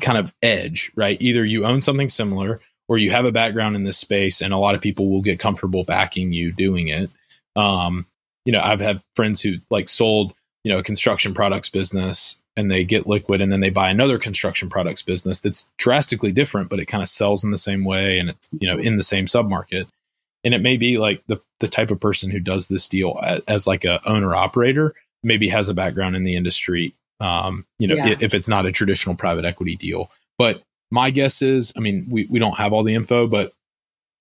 kind 0.00 0.16
of 0.18 0.32
edge, 0.42 0.92
right? 0.94 1.20
Either 1.20 1.44
you 1.44 1.66
own 1.66 1.80
something 1.80 2.08
similar 2.08 2.60
or 2.90 2.98
you 2.98 3.12
have 3.12 3.24
a 3.24 3.30
background 3.30 3.76
in 3.76 3.84
this 3.84 3.98
space 3.98 4.40
and 4.40 4.52
a 4.52 4.58
lot 4.58 4.74
of 4.74 4.80
people 4.80 5.08
will 5.08 5.22
get 5.22 5.38
comfortable 5.38 5.84
backing 5.84 6.32
you 6.32 6.52
doing 6.52 6.88
it. 6.88 7.08
Um, 7.54 8.04
you 8.44 8.50
know, 8.50 8.60
I've 8.60 8.80
had 8.80 9.00
friends 9.14 9.40
who 9.40 9.58
like 9.70 9.88
sold, 9.88 10.34
you 10.64 10.72
know, 10.72 10.78
a 10.80 10.82
construction 10.82 11.32
products 11.32 11.68
business 11.68 12.38
and 12.56 12.68
they 12.68 12.82
get 12.82 13.06
liquid 13.06 13.40
and 13.40 13.52
then 13.52 13.60
they 13.60 13.70
buy 13.70 13.90
another 13.90 14.18
construction 14.18 14.68
products 14.68 15.02
business 15.02 15.38
that's 15.38 15.66
drastically 15.78 16.32
different, 16.32 16.68
but 16.68 16.80
it 16.80 16.86
kind 16.86 17.00
of 17.00 17.08
sells 17.08 17.44
in 17.44 17.52
the 17.52 17.58
same 17.58 17.84
way 17.84 18.18
and 18.18 18.30
it's, 18.30 18.50
you 18.60 18.68
know, 18.68 18.76
in 18.76 18.96
the 18.96 19.04
same 19.04 19.26
submarket. 19.26 19.86
And 20.42 20.52
it 20.52 20.60
may 20.60 20.76
be 20.76 20.98
like 20.98 21.22
the, 21.28 21.40
the 21.60 21.68
type 21.68 21.92
of 21.92 22.00
person 22.00 22.28
who 22.28 22.40
does 22.40 22.66
this 22.66 22.88
deal 22.88 23.20
as, 23.22 23.40
as 23.46 23.66
like 23.68 23.84
a 23.84 24.00
owner 24.04 24.34
operator, 24.34 24.96
maybe 25.22 25.48
has 25.50 25.68
a 25.68 25.74
background 25.74 26.16
in 26.16 26.24
the 26.24 26.34
industry. 26.34 26.94
Um, 27.20 27.66
you 27.78 27.86
know, 27.86 27.94
yeah. 27.94 28.16
if 28.18 28.34
it's 28.34 28.48
not 28.48 28.66
a 28.66 28.72
traditional 28.72 29.14
private 29.14 29.44
equity 29.44 29.76
deal, 29.76 30.10
but 30.38 30.64
my 30.90 31.10
guess 31.10 31.42
is, 31.42 31.72
I 31.76 31.80
mean, 31.80 32.06
we, 32.10 32.26
we 32.26 32.38
don't 32.38 32.58
have 32.58 32.72
all 32.72 32.82
the 32.82 32.94
info, 32.94 33.26
but 33.26 33.52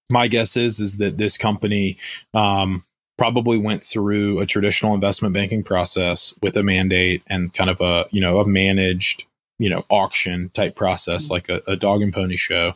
my 0.10 0.27
guess 0.27 0.58
is 0.58 0.79
is 0.79 0.97
that 0.97 1.17
this 1.17 1.38
company 1.38 1.97
um, 2.34 2.84
probably 3.17 3.58
went 3.58 3.84
through 3.84 4.39
a 4.39 4.45
traditional 4.45 4.93
investment 4.93 5.34
banking 5.34 5.63
process 5.63 6.34
with 6.41 6.58
a 6.58 6.63
mandate 6.63 7.21
and 7.27 7.53
kind 7.53 7.69
of 7.69 7.82
a 7.82 8.05
you 8.12 8.21
know 8.21 8.39
a 8.39 8.47
managed 8.47 9.25
you 9.60 9.69
know 9.69 9.86
auction 9.89 10.49
type 10.53 10.75
process 10.75 11.25
mm-hmm. 11.25 11.34
like 11.34 11.49
a, 11.49 11.62
a, 11.67 11.75
dog 11.75 12.01
and 12.01 12.13
pony 12.13 12.38
show 12.38 12.73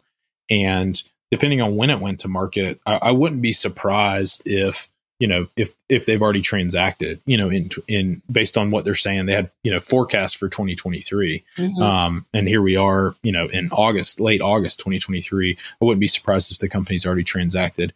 and 0.50 1.02
depending 1.32 1.62
on 1.62 1.76
when 1.76 1.90
it 1.90 2.00
went 2.00 2.20
to 2.20 2.28
market 2.28 2.80
I, 2.86 2.96
I 2.96 3.12
wouldn't 3.12 3.42
be 3.42 3.54
surprised 3.54 4.44
if 4.46 4.90
you 5.24 5.30
know 5.30 5.48
if 5.56 5.74
if 5.88 6.06
they've 6.06 6.22
already 6.22 6.42
transacted 6.42 7.18
you 7.26 7.38
know 7.38 7.50
in 7.50 7.70
in 7.88 8.22
based 8.30 8.58
on 8.58 8.72
what 8.72 8.84
they're 8.84 8.94
saying 8.94 9.26
they 9.26 9.32
had 9.32 9.50
you 9.64 9.72
know 9.72 9.80
forecast 9.80 10.36
for 10.36 10.50
2023 10.50 11.42
mm-hmm. 11.56 11.82
um 11.82 12.26
and 12.34 12.46
here 12.50 12.62
we 12.62 12.76
are 12.76 13.16
you 13.24 13.32
know 13.32 13.48
in 13.48 13.72
august 13.72 14.20
late 14.20 14.42
august 14.42 14.80
2023 14.80 15.58
i 15.82 15.86
wouldn't 15.86 16.02
be 16.02 16.10
surprised 16.10 16.52
if 16.52 16.58
the 16.58 16.68
company's 16.68 17.06
already 17.06 17.24
transacted 17.24 17.94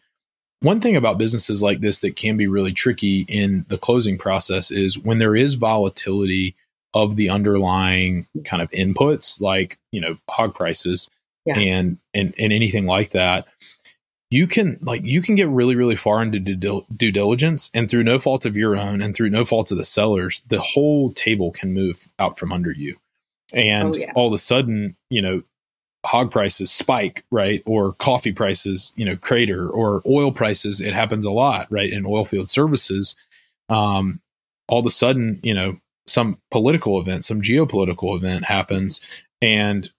one 0.62 0.80
thing 0.80 0.96
about 0.96 1.18
businesses 1.18 1.62
like 1.62 1.82
this 1.82 2.00
that 2.00 2.16
can 2.16 2.38
be 2.38 2.48
really 2.48 2.72
tricky 2.72 3.26
in 3.28 3.66
the 3.68 3.78
closing 3.78 4.18
process 4.18 4.72
is 4.72 4.98
when 4.98 5.18
there 5.18 5.36
is 5.36 5.56
volatility 5.56 6.56
of 6.94 7.18
the 7.18 7.30
underlying 7.30 8.26
kind 8.46 8.62
of 8.62 8.72
inputs 8.72 9.42
like 9.42 9.78
you 9.92 10.00
know 10.00 10.18
hog 10.30 10.56
prices 10.56 11.10
yeah. 11.46 11.58
and 11.58 11.98
and 12.14 12.34
and 12.40 12.54
anything 12.54 12.86
like 12.86 13.10
that 13.10 13.48
you 14.30 14.48
can 14.48 14.78
like 14.82 15.04
you 15.04 15.22
can 15.22 15.36
get 15.36 15.48
really 15.48 15.76
really 15.76 15.96
far 15.96 16.22
into 16.22 16.40
due, 16.40 16.86
due 16.96 17.12
diligence 17.12 17.70
and 17.74 17.90
through 17.90 18.04
no 18.04 18.20
fault 18.20 18.46
of 18.46 18.58
your 18.58 18.76
own 18.76 19.02
and 19.02 19.16
through 19.16 19.30
no 19.30 19.46
fault 19.46 19.72
of 19.72 19.78
the 19.78 19.86
sellers 19.86 20.42
the 20.48 20.60
whole 20.60 21.12
table 21.14 21.52
can 21.52 21.74
move 21.74 22.08
out 22.20 22.38
from 22.38 22.52
under 22.52 22.72
you. 22.72 22.98
And 23.54 23.96
oh, 23.96 23.98
yeah. 23.98 24.12
all 24.16 24.28
of 24.28 24.34
a 24.34 24.40
sudden 24.40 24.96
you 25.10 25.22
know 25.22 25.44
hog 26.06 26.32
prices 26.32 26.72
spike 26.72 27.24
right? 27.32 27.64
Or 27.66 27.94
coffee 27.94 28.34
prices 28.34 28.92
you 28.96 29.06
know 29.06 29.16
crater 29.16 29.70
or 29.70 30.02
oil 30.06 30.32
prices 30.32 30.82
it 30.82 30.94
happens 30.94 31.26
a 31.26 31.32
lot 31.32 31.68
right 31.70 31.92
in 31.92 32.06
oil 32.06 32.26
field 32.26 32.50
services. 32.50 33.16
Um 33.70 34.20
all 34.68 34.80
of 34.80 34.86
a 34.86 34.92
sudden 34.92 35.40
you 35.42 35.54
know 35.54 35.80
some 36.06 36.38
political 36.52 37.00
event 37.00 37.24
some 37.24 37.42
geopolitical 37.42 38.16
event 38.16 38.46
happens 38.46 39.00
and 39.42 39.90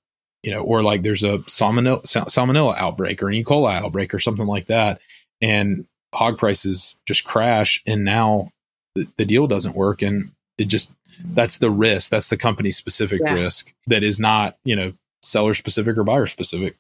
you 0.49 0.55
know, 0.55 0.63
or 0.63 0.83
like 0.83 1.03
there's 1.03 1.25
a 1.25 1.41
salmonella, 1.41 2.03
salmonella 2.05 2.75
outbreak 2.79 3.23
or 3.23 3.29
an 3.29 3.35
E. 3.35 3.45
coli 3.45 3.83
outbreak 3.83 4.15
or 4.15 4.19
something 4.19 4.47
like 4.47 4.65
that, 4.69 4.99
and 5.43 5.85
hog 6.15 6.39
prices 6.39 6.97
just 7.05 7.25
crash, 7.25 7.83
and 7.87 8.03
now 8.03 8.51
the, 8.95 9.07
the 9.19 9.27
deal 9.27 9.47
doesn't 9.47 9.77
work, 9.77 10.01
and 10.01 10.31
it 10.57 10.69
just 10.69 10.91
that's 11.23 11.59
the 11.59 11.71
risk. 11.71 12.11
That's 12.11 12.29
the 12.29 12.39
company 12.39 12.71
specific 12.71 13.21
yeah. 13.23 13.35
risk 13.35 13.75
that 13.89 14.03
is 14.03 14.19
not 14.19 14.57
you 14.65 14.75
know 14.75 14.95
seller 15.23 15.53
specific 15.53 15.99
or 15.99 16.05
buyer 16.05 16.25
specific. 16.25 16.77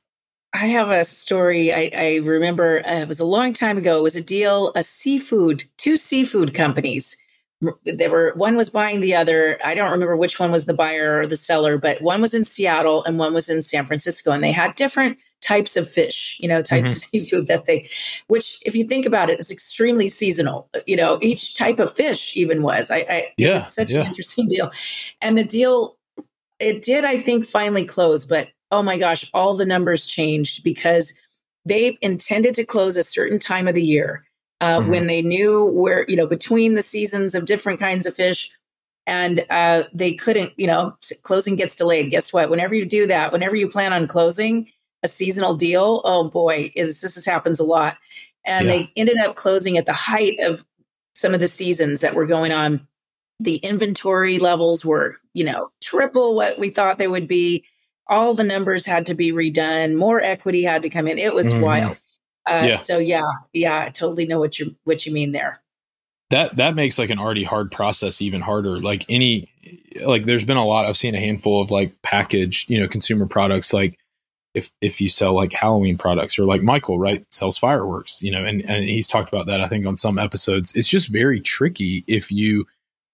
I 0.54 0.68
have 0.68 0.90
a 0.90 1.04
story. 1.04 1.70
I, 1.70 1.90
I 1.94 2.14
remember 2.22 2.78
uh, 2.86 3.00
it 3.00 3.08
was 3.08 3.20
a 3.20 3.26
long 3.26 3.52
time 3.52 3.76
ago. 3.76 3.98
It 3.98 4.02
was 4.02 4.16
a 4.16 4.24
deal, 4.24 4.72
a 4.76 4.82
seafood, 4.82 5.64
two 5.76 5.98
seafood 5.98 6.54
companies 6.54 7.18
they 7.84 8.08
were 8.08 8.32
one 8.36 8.56
was 8.56 8.70
buying 8.70 9.00
the 9.00 9.14
other. 9.14 9.58
I 9.64 9.74
don't 9.74 9.90
remember 9.90 10.16
which 10.16 10.38
one 10.38 10.52
was 10.52 10.64
the 10.64 10.74
buyer 10.74 11.18
or 11.18 11.26
the 11.26 11.36
seller 11.36 11.78
but 11.78 12.00
one 12.00 12.20
was 12.20 12.34
in 12.34 12.44
seattle 12.44 13.04
and 13.04 13.18
one 13.18 13.34
was 13.34 13.48
in 13.48 13.62
san 13.62 13.84
francisco 13.84 14.30
and 14.30 14.44
they 14.44 14.52
had 14.52 14.74
different 14.76 15.18
types 15.40 15.76
of 15.76 15.88
fish 15.88 16.36
you 16.40 16.48
know 16.48 16.62
types 16.62 16.90
mm-hmm. 16.90 16.96
of 16.96 17.24
seafood 17.24 17.46
that 17.48 17.64
they 17.64 17.88
which 18.28 18.60
if 18.64 18.76
you 18.76 18.84
think 18.84 19.06
about 19.06 19.30
it 19.30 19.40
is 19.40 19.50
extremely 19.50 20.08
seasonal. 20.08 20.68
You 20.86 20.96
know 20.96 21.18
each 21.20 21.54
type 21.54 21.80
of 21.80 21.92
fish 21.92 22.36
even 22.36 22.62
was. 22.62 22.90
I, 22.90 22.98
I 22.98 23.32
yeah, 23.36 23.48
it 23.48 23.52
was 23.54 23.74
such 23.74 23.90
yeah. 23.90 24.00
an 24.00 24.06
interesting 24.06 24.46
deal. 24.48 24.70
And 25.20 25.36
the 25.36 25.44
deal 25.44 25.98
it 26.58 26.82
did 26.82 27.04
i 27.04 27.18
think 27.18 27.44
finally 27.44 27.84
close 27.84 28.24
but 28.24 28.48
oh 28.70 28.82
my 28.82 28.98
gosh 28.98 29.30
all 29.34 29.54
the 29.54 29.66
numbers 29.66 30.06
changed 30.06 30.62
because 30.62 31.14
they 31.64 31.98
intended 32.00 32.54
to 32.54 32.64
close 32.64 32.96
a 32.96 33.02
certain 33.02 33.38
time 33.38 33.68
of 33.68 33.74
the 33.74 33.82
year 33.82 34.24
uh, 34.60 34.78
mm-hmm. 34.78 34.90
when 34.90 35.06
they 35.06 35.22
knew 35.22 35.64
where, 35.64 36.04
you 36.08 36.16
know, 36.16 36.26
between 36.26 36.74
the 36.74 36.82
seasons 36.82 37.34
of 37.34 37.46
different 37.46 37.80
kinds 37.80 38.06
of 38.06 38.14
fish. 38.14 38.50
And 39.06 39.46
uh, 39.48 39.84
they 39.94 40.12
couldn't, 40.12 40.52
you 40.58 40.66
know, 40.66 40.94
closing 41.22 41.56
gets 41.56 41.76
delayed. 41.76 42.10
Guess 42.10 42.30
what? 42.30 42.50
Whenever 42.50 42.74
you 42.74 42.84
do 42.84 43.06
that, 43.06 43.32
whenever 43.32 43.56
you 43.56 43.66
plan 43.66 43.94
on 43.94 44.06
closing 44.06 44.70
a 45.02 45.08
seasonal 45.08 45.54
deal, 45.54 46.02
oh 46.04 46.28
boy, 46.28 46.70
is 46.76 47.00
this, 47.00 47.14
this 47.14 47.24
happens 47.24 47.58
a 47.58 47.64
lot. 47.64 47.96
And 48.44 48.66
yeah. 48.66 48.72
they 48.72 48.92
ended 48.96 49.18
up 49.18 49.34
closing 49.34 49.78
at 49.78 49.86
the 49.86 49.94
height 49.94 50.40
of 50.40 50.62
some 51.14 51.32
of 51.32 51.40
the 51.40 51.48
seasons 51.48 52.02
that 52.02 52.14
were 52.14 52.26
going 52.26 52.52
on. 52.52 52.86
The 53.40 53.56
inventory 53.56 54.38
levels 54.38 54.84
were, 54.84 55.16
you 55.32 55.44
know, 55.44 55.70
triple 55.82 56.34
what 56.34 56.58
we 56.58 56.68
thought 56.68 56.98
they 56.98 57.08
would 57.08 57.28
be. 57.28 57.64
All 58.08 58.34
the 58.34 58.44
numbers 58.44 58.84
had 58.84 59.06
to 59.06 59.14
be 59.14 59.32
redone. 59.32 59.96
More 59.96 60.20
equity 60.20 60.64
had 60.64 60.82
to 60.82 60.90
come 60.90 61.06
in. 61.06 61.18
It 61.18 61.34
was 61.34 61.46
mm-hmm. 61.46 61.62
wild. 61.62 62.00
Uh, 62.48 62.66
yeah. 62.66 62.78
So 62.78 62.98
yeah, 62.98 63.26
yeah, 63.52 63.84
I 63.86 63.90
totally 63.90 64.26
know 64.26 64.38
what 64.38 64.58
you 64.58 64.76
what 64.84 65.04
you 65.06 65.12
mean 65.12 65.32
there. 65.32 65.60
That 66.30 66.56
that 66.56 66.74
makes 66.74 66.98
like 66.98 67.10
an 67.10 67.18
already 67.18 67.44
hard 67.44 67.70
process 67.70 68.20
even 68.20 68.40
harder. 68.40 68.80
Like 68.80 69.04
any, 69.08 69.50
like 70.04 70.24
there's 70.24 70.44
been 70.44 70.56
a 70.56 70.64
lot. 70.64 70.86
I've 70.86 70.96
seen 70.96 71.14
a 71.14 71.20
handful 71.20 71.62
of 71.62 71.70
like 71.70 72.00
packaged, 72.02 72.70
you 72.70 72.80
know, 72.80 72.88
consumer 72.88 73.26
products. 73.26 73.72
Like 73.72 73.98
if 74.54 74.70
if 74.80 75.00
you 75.00 75.08
sell 75.08 75.34
like 75.34 75.52
Halloween 75.52 75.98
products 75.98 76.38
or 76.38 76.44
like 76.44 76.62
Michael 76.62 76.98
right 76.98 77.24
sells 77.30 77.58
fireworks, 77.58 78.22
you 78.22 78.30
know, 78.30 78.44
and 78.44 78.62
and 78.62 78.84
he's 78.84 79.08
talked 79.08 79.32
about 79.32 79.46
that 79.46 79.60
I 79.60 79.68
think 79.68 79.86
on 79.86 79.96
some 79.96 80.18
episodes. 80.18 80.72
It's 80.74 80.88
just 80.88 81.08
very 81.08 81.40
tricky 81.40 82.04
if 82.06 82.30
you 82.30 82.66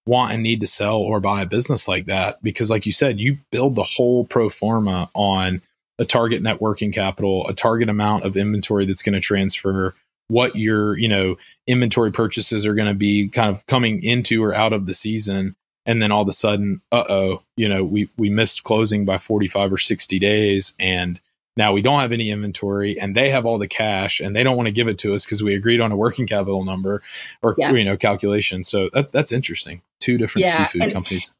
want 0.07 0.31
and 0.31 0.43
need 0.43 0.61
to 0.61 0.67
sell 0.67 0.97
or 0.97 1.19
buy 1.19 1.41
a 1.41 1.47
business 1.47 1.87
like 1.87 2.05
that 2.05 2.41
because 2.43 2.69
like 2.69 2.85
you 2.85 2.91
said 2.91 3.19
you 3.19 3.39
build 3.51 3.75
the 3.75 3.83
whole 3.83 4.23
pro 4.23 4.49
forma 4.49 5.09
on 5.15 5.61
a 5.99 6.05
target 6.05 6.41
net 6.41 6.61
working 6.61 6.91
capital, 6.91 7.47
a 7.47 7.53
target 7.53 7.89
amount 7.89 8.25
of 8.25 8.37
inventory 8.37 8.85
that's 8.85 9.01
going 9.01 9.13
to 9.13 9.19
transfer, 9.19 9.95
what 10.27 10.55
your, 10.55 10.97
you 10.97 11.07
know, 11.07 11.37
inventory 11.67 12.11
purchases 12.11 12.65
are 12.65 12.75
going 12.75 12.87
to 12.87 12.95
be 12.95 13.27
kind 13.27 13.49
of 13.49 13.65
coming 13.65 14.03
into 14.03 14.43
or 14.43 14.53
out 14.53 14.73
of 14.73 14.85
the 14.85 14.93
season. 14.93 15.55
And 15.85 16.01
then 16.01 16.11
all 16.11 16.23
of 16.23 16.27
a 16.27 16.33
sudden, 16.33 16.81
uh 16.91 17.03
oh, 17.09 17.43
you 17.55 17.69
know, 17.69 17.83
we 17.83 18.09
we 18.17 18.29
missed 18.29 18.63
closing 18.63 19.05
by 19.05 19.17
45 19.19 19.73
or 19.73 19.77
60 19.77 20.19
days 20.19 20.73
and 20.79 21.19
now 21.57 21.71
we 21.71 21.81
don't 21.81 22.01
have 22.01 22.11
any 22.11 22.31
inventory 22.31 22.99
and 22.99 23.15
they 23.15 23.29
have 23.29 23.45
all 23.45 23.57
the 23.57 23.67
cash 23.67 24.19
and 24.19 24.35
they 24.35 24.43
don't 24.43 24.57
want 24.57 24.67
to 24.67 24.73
give 24.73 24.87
it 24.87 24.97
to 24.99 25.13
us 25.13 25.23
because 25.23 25.41
we 25.41 25.55
agreed 25.55 25.79
on 25.79 25.91
a 25.91 25.95
working 25.95 26.27
capital 26.27 26.65
number 26.65 27.01
or 27.41 27.55
yeah. 27.57 27.71
you 27.71 27.85
know 27.85 27.95
calculation. 27.95 28.63
So 28.63 28.89
that, 28.93 29.11
that's 29.11 29.31
interesting. 29.31 29.81
Two 29.99 30.17
different 30.17 30.47
yeah, 30.47 30.67
seafood 30.67 30.91
companies. 30.91 31.31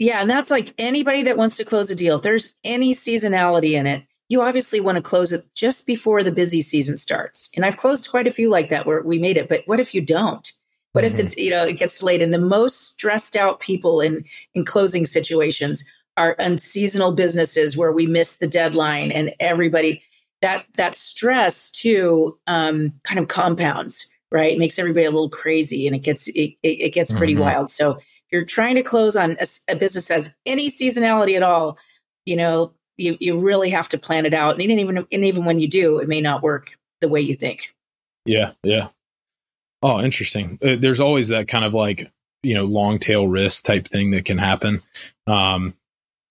Yeah, 0.00 0.22
and 0.22 0.30
that's 0.30 0.50
like 0.50 0.72
anybody 0.78 1.22
that 1.24 1.36
wants 1.36 1.58
to 1.58 1.64
close 1.64 1.90
a 1.90 1.94
deal. 1.94 2.16
If 2.16 2.22
there's 2.22 2.54
any 2.64 2.94
seasonality 2.94 3.72
in 3.72 3.86
it, 3.86 4.02
you 4.30 4.40
obviously 4.40 4.80
want 4.80 4.96
to 4.96 5.02
close 5.02 5.30
it 5.30 5.44
just 5.54 5.86
before 5.86 6.22
the 6.22 6.32
busy 6.32 6.62
season 6.62 6.96
starts. 6.96 7.50
And 7.54 7.66
I've 7.66 7.76
closed 7.76 8.08
quite 8.08 8.26
a 8.26 8.30
few 8.30 8.48
like 8.48 8.70
that 8.70 8.86
where 8.86 9.02
we 9.02 9.18
made 9.18 9.36
it, 9.36 9.46
but 9.46 9.62
what 9.66 9.78
if 9.78 9.94
you 9.94 10.00
don't? 10.00 10.50
What 10.92 11.04
mm-hmm. 11.04 11.18
if 11.18 11.34
the 11.34 11.42
you 11.42 11.50
know 11.50 11.66
it 11.66 11.78
gets 11.78 11.98
delayed? 11.98 12.22
And 12.22 12.32
the 12.32 12.38
most 12.38 12.86
stressed 12.94 13.36
out 13.36 13.60
people 13.60 14.00
in 14.00 14.24
in 14.54 14.64
closing 14.64 15.04
situations 15.04 15.84
are 16.16 16.34
unseasonal 16.38 17.12
businesses 17.12 17.76
where 17.76 17.92
we 17.92 18.06
miss 18.06 18.38
the 18.38 18.48
deadline 18.48 19.12
and 19.12 19.34
everybody 19.38 20.02
that 20.40 20.64
that 20.78 20.94
stress 20.94 21.70
too 21.70 22.38
um, 22.46 22.90
kind 23.02 23.20
of 23.20 23.28
compounds, 23.28 24.10
right? 24.32 24.52
It 24.52 24.58
makes 24.58 24.78
everybody 24.78 25.04
a 25.04 25.10
little 25.10 25.28
crazy 25.28 25.86
and 25.86 25.94
it 25.94 26.00
gets 26.00 26.26
it, 26.28 26.54
it 26.62 26.94
gets 26.94 27.12
pretty 27.12 27.34
mm-hmm. 27.34 27.42
wild. 27.42 27.68
So 27.68 27.98
you're 28.30 28.44
trying 28.44 28.76
to 28.76 28.82
close 28.82 29.16
on 29.16 29.36
a, 29.40 29.46
a, 29.72 29.76
business 29.76 30.06
that 30.06 30.14
has 30.14 30.34
any 30.46 30.70
seasonality 30.70 31.36
at 31.36 31.42
all, 31.42 31.78
you 32.26 32.36
know, 32.36 32.72
you, 32.96 33.16
you 33.20 33.38
really 33.38 33.70
have 33.70 33.88
to 33.88 33.98
plan 33.98 34.26
it 34.26 34.34
out. 34.34 34.60
And 34.60 34.62
even, 34.62 34.98
and 34.98 35.24
even 35.24 35.44
when 35.44 35.58
you 35.58 35.68
do, 35.68 35.98
it 35.98 36.08
may 36.08 36.20
not 36.20 36.42
work 36.42 36.76
the 37.00 37.08
way 37.08 37.20
you 37.20 37.34
think. 37.34 37.74
Yeah. 38.24 38.52
Yeah. 38.62 38.88
Oh, 39.82 40.00
interesting. 40.00 40.58
Uh, 40.62 40.76
there's 40.78 41.00
always 41.00 41.28
that 41.28 41.48
kind 41.48 41.64
of 41.64 41.74
like, 41.74 42.10
you 42.42 42.54
know, 42.54 42.64
long 42.64 42.98
tail 42.98 43.26
risk 43.26 43.64
type 43.64 43.88
thing 43.88 44.10
that 44.12 44.24
can 44.24 44.38
happen. 44.38 44.82
Um, 45.26 45.74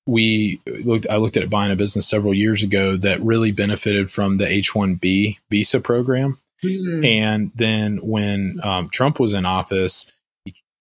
we 0.05 0.59
looked, 0.65 1.07
I 1.09 1.17
looked 1.17 1.37
at 1.37 1.49
buying 1.49 1.71
a 1.71 1.75
business 1.75 2.07
several 2.07 2.33
years 2.33 2.63
ago 2.63 2.97
that 2.97 3.21
really 3.21 3.51
benefited 3.51 4.09
from 4.09 4.37
the 4.37 4.47
H 4.47 4.71
1B 4.71 5.37
visa 5.49 5.79
program. 5.79 6.39
Mm-hmm. 6.63 7.05
And 7.05 7.51
then 7.55 7.97
when 7.97 8.59
um, 8.63 8.89
Trump 8.89 9.19
was 9.19 9.33
in 9.33 9.45
office, 9.45 10.11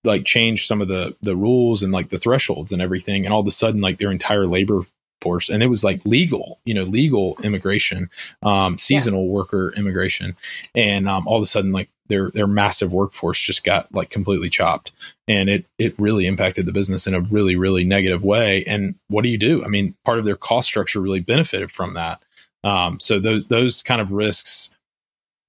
like 0.09 0.25
change 0.25 0.67
some 0.67 0.81
of 0.81 0.89
the 0.89 1.15
the 1.23 1.37
rules 1.37 1.83
and 1.85 1.93
like 1.93 2.09
the 2.09 2.19
thresholds 2.19 2.73
and 2.73 2.83
everything 2.83 3.25
and 3.25 3.33
all 3.33 3.41
of 3.41 3.47
a 3.47 3.53
sudden 3.53 3.81
like 3.81 3.99
their 3.99 4.11
entire 4.11 4.47
labor 4.47 4.81
force 5.21 5.49
and 5.49 5.63
it 5.63 5.67
was 5.67 5.85
like 5.85 6.05
legal 6.05 6.59
you 6.65 6.73
know 6.73 6.85
legal 6.85 7.37
immigration 7.43 8.09
um 8.43 8.79
seasonal 8.79 9.25
yeah. 9.25 9.31
worker 9.31 9.73
immigration 9.77 10.37
and 10.75 11.09
um 11.09 11.27
all 11.27 11.37
of 11.37 11.43
a 11.43 11.47
sudden 11.47 11.73
like 11.73 11.89
their 12.09 12.31
their 12.31 12.47
massive 12.47 12.93
workforce 12.93 13.41
just 13.41 13.65
got 13.65 13.93
like 13.93 14.11
completely 14.11 14.49
chopped 14.49 14.93
and 15.27 15.49
it 15.49 15.65
it 15.77 15.95
really 15.99 16.27
impacted 16.27 16.67
the 16.67 16.73
business 16.73 17.07
in 17.07 17.15
a 17.15 17.21
really 17.21 17.57
really 17.57 17.85
negative 17.85 18.23
way 18.23 18.65
and 18.65 18.95
what 19.09 19.23
do 19.23 19.29
you 19.29 19.39
do 19.39 19.65
i 19.65 19.69
mean 19.69 19.95
part 20.05 20.19
of 20.19 20.25
their 20.25 20.37
cost 20.37 20.69
structure 20.69 21.01
really 21.01 21.21
benefited 21.21 21.71
from 21.71 21.95
that 21.95 22.23
um 22.63 23.01
so 23.01 23.19
those 23.19 23.45
those 23.49 23.83
kind 23.83 24.01
of 24.01 24.13
risks 24.13 24.71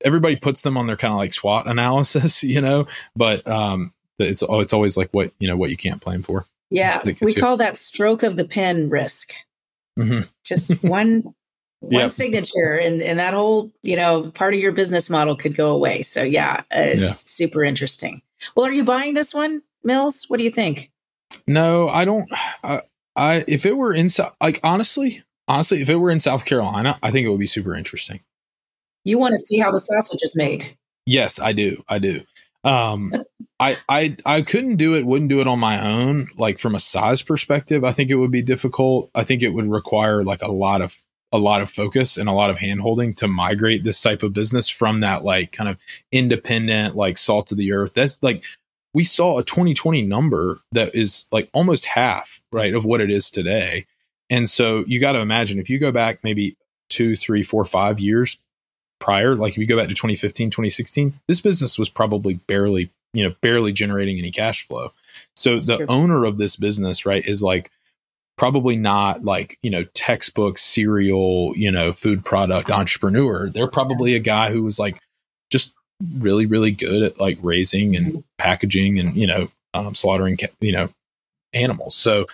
everybody 0.03 0.35
puts 0.35 0.61
them 0.61 0.77
on 0.77 0.87
their 0.87 0.97
kind 0.97 1.13
of 1.13 1.17
like 1.17 1.33
SWOT 1.33 1.67
analysis, 1.67 2.43
you 2.43 2.61
know, 2.61 2.87
but 3.15 3.47
um, 3.47 3.93
it's 4.27 4.43
oh, 4.47 4.59
it's 4.59 4.73
always 4.73 4.97
like 4.97 5.09
what 5.11 5.31
you 5.39 5.47
know 5.47 5.57
what 5.57 5.69
you 5.69 5.77
can't 5.77 6.01
plan 6.01 6.23
for. 6.23 6.45
Yeah, 6.69 7.01
we 7.21 7.33
call 7.33 7.57
that 7.57 7.77
stroke 7.77 8.23
of 8.23 8.35
the 8.35 8.45
pen 8.45 8.89
risk. 8.89 9.33
Mm-hmm. 9.97 10.27
Just 10.43 10.83
one 10.83 11.33
one 11.79 12.01
yep. 12.01 12.11
signature, 12.11 12.73
and 12.73 13.01
and 13.01 13.19
that 13.19 13.33
whole 13.33 13.71
you 13.81 13.95
know 13.95 14.31
part 14.31 14.53
of 14.53 14.59
your 14.59 14.71
business 14.71 15.09
model 15.09 15.35
could 15.35 15.55
go 15.55 15.71
away. 15.71 16.01
So 16.01 16.23
yeah, 16.23 16.63
it's 16.71 16.99
yeah. 16.99 17.07
super 17.07 17.63
interesting. 17.63 18.21
Well, 18.55 18.65
are 18.65 18.73
you 18.73 18.83
buying 18.83 19.13
this 19.13 19.33
one, 19.33 19.61
Mills? 19.83 20.25
What 20.27 20.37
do 20.37 20.43
you 20.43 20.51
think? 20.51 20.91
No, 21.47 21.87
I 21.89 22.05
don't. 22.05 22.29
I, 22.63 22.81
I 23.15 23.43
if 23.47 23.65
it 23.65 23.77
were 23.77 23.93
in 23.93 24.09
like 24.41 24.59
honestly, 24.63 25.23
honestly, 25.47 25.81
if 25.81 25.89
it 25.89 25.95
were 25.95 26.11
in 26.11 26.19
South 26.19 26.45
Carolina, 26.45 26.99
I 27.01 27.11
think 27.11 27.25
it 27.25 27.29
would 27.29 27.39
be 27.39 27.47
super 27.47 27.75
interesting. 27.75 28.21
You 29.03 29.17
want 29.17 29.31
to 29.31 29.37
see 29.37 29.59
how 29.59 29.71
the 29.71 29.79
sausage 29.79 30.21
is 30.21 30.35
made? 30.35 30.77
Yes, 31.05 31.39
I 31.39 31.53
do. 31.53 31.83
I 31.87 31.99
do. 31.99 32.21
Um, 32.63 33.13
I, 33.59 33.77
I, 33.87 34.17
I 34.25 34.41
couldn't 34.41 34.77
do 34.77 34.95
it, 34.95 35.05
wouldn't 35.05 35.29
do 35.29 35.41
it 35.41 35.47
on 35.47 35.59
my 35.59 35.85
own. 35.85 36.29
Like 36.37 36.59
from 36.59 36.75
a 36.75 36.79
size 36.79 37.21
perspective, 37.21 37.83
I 37.83 37.91
think 37.91 38.09
it 38.09 38.15
would 38.15 38.31
be 38.31 38.41
difficult. 38.41 39.09
I 39.13 39.23
think 39.23 39.43
it 39.43 39.53
would 39.53 39.69
require 39.69 40.23
like 40.23 40.41
a 40.41 40.51
lot 40.51 40.81
of, 40.81 40.97
a 41.31 41.37
lot 41.37 41.61
of 41.61 41.69
focus 41.69 42.17
and 42.17 42.27
a 42.27 42.33
lot 42.33 42.49
of 42.49 42.57
handholding 42.57 43.15
to 43.17 43.27
migrate 43.27 43.83
this 43.83 44.01
type 44.01 44.23
of 44.23 44.33
business 44.33 44.67
from 44.67 45.01
that 45.01 45.23
like 45.23 45.51
kind 45.51 45.69
of 45.69 45.77
independent, 46.11 46.95
like 46.95 47.17
salt 47.17 47.51
of 47.51 47.57
the 47.57 47.71
earth. 47.71 47.93
That's 47.93 48.17
like, 48.21 48.43
we 48.93 49.03
saw 49.03 49.37
a 49.37 49.43
2020 49.43 50.01
number 50.01 50.59
that 50.71 50.95
is 50.95 51.25
like 51.31 51.49
almost 51.53 51.85
half, 51.85 52.41
right, 52.51 52.73
of 52.73 52.85
what 52.85 53.01
it 53.01 53.11
is 53.11 53.29
today. 53.29 53.85
And 54.29 54.49
so 54.49 54.83
you 54.87 54.99
got 54.99 55.11
to 55.11 55.19
imagine 55.19 55.59
if 55.59 55.69
you 55.69 55.77
go 55.79 55.91
back 55.91 56.23
maybe 56.23 56.57
two, 56.89 57.15
three, 57.15 57.43
four, 57.43 57.65
five 57.65 57.99
years, 57.99 58.41
prior, 58.99 59.35
like 59.35 59.53
if 59.53 59.57
you 59.57 59.65
go 59.65 59.77
back 59.77 59.87
to 59.87 59.95
2015, 59.95 60.49
2016, 60.49 61.13
this 61.27 61.41
business 61.41 61.79
was 61.79 61.89
probably 61.89 62.35
barely, 62.35 62.89
you 63.13 63.23
know, 63.23 63.35
barely 63.41 63.73
generating 63.73 64.17
any 64.17 64.31
cash 64.31 64.67
flow. 64.67 64.93
So 65.35 65.55
That's 65.55 65.67
the 65.67 65.77
true. 65.77 65.85
owner 65.89 66.25
of 66.25 66.37
this 66.37 66.55
business, 66.55 67.05
right, 67.05 67.25
is 67.25 67.41
like 67.41 67.71
probably 68.37 68.75
not 68.75 69.23
like, 69.23 69.57
you 69.61 69.69
know, 69.69 69.83
textbook 69.93 70.57
serial, 70.57 71.53
you 71.55 71.71
know, 71.71 71.91
food 71.91 72.23
product 72.23 72.71
entrepreneur. 72.71 73.49
They're 73.49 73.67
probably 73.67 74.15
a 74.15 74.19
guy 74.19 74.51
who 74.51 74.63
was 74.63 74.79
like 74.79 74.99
just 75.49 75.73
really, 76.17 76.45
really 76.45 76.71
good 76.71 77.03
at 77.03 77.19
like 77.19 77.37
raising 77.41 77.95
and 77.95 78.23
packaging 78.37 78.99
and, 78.99 79.15
you 79.15 79.27
know, 79.27 79.49
um, 79.73 79.95
slaughtering, 79.95 80.37
you 80.61 80.71
know, 80.71 80.89
animals. 81.53 81.95
So 81.95 82.27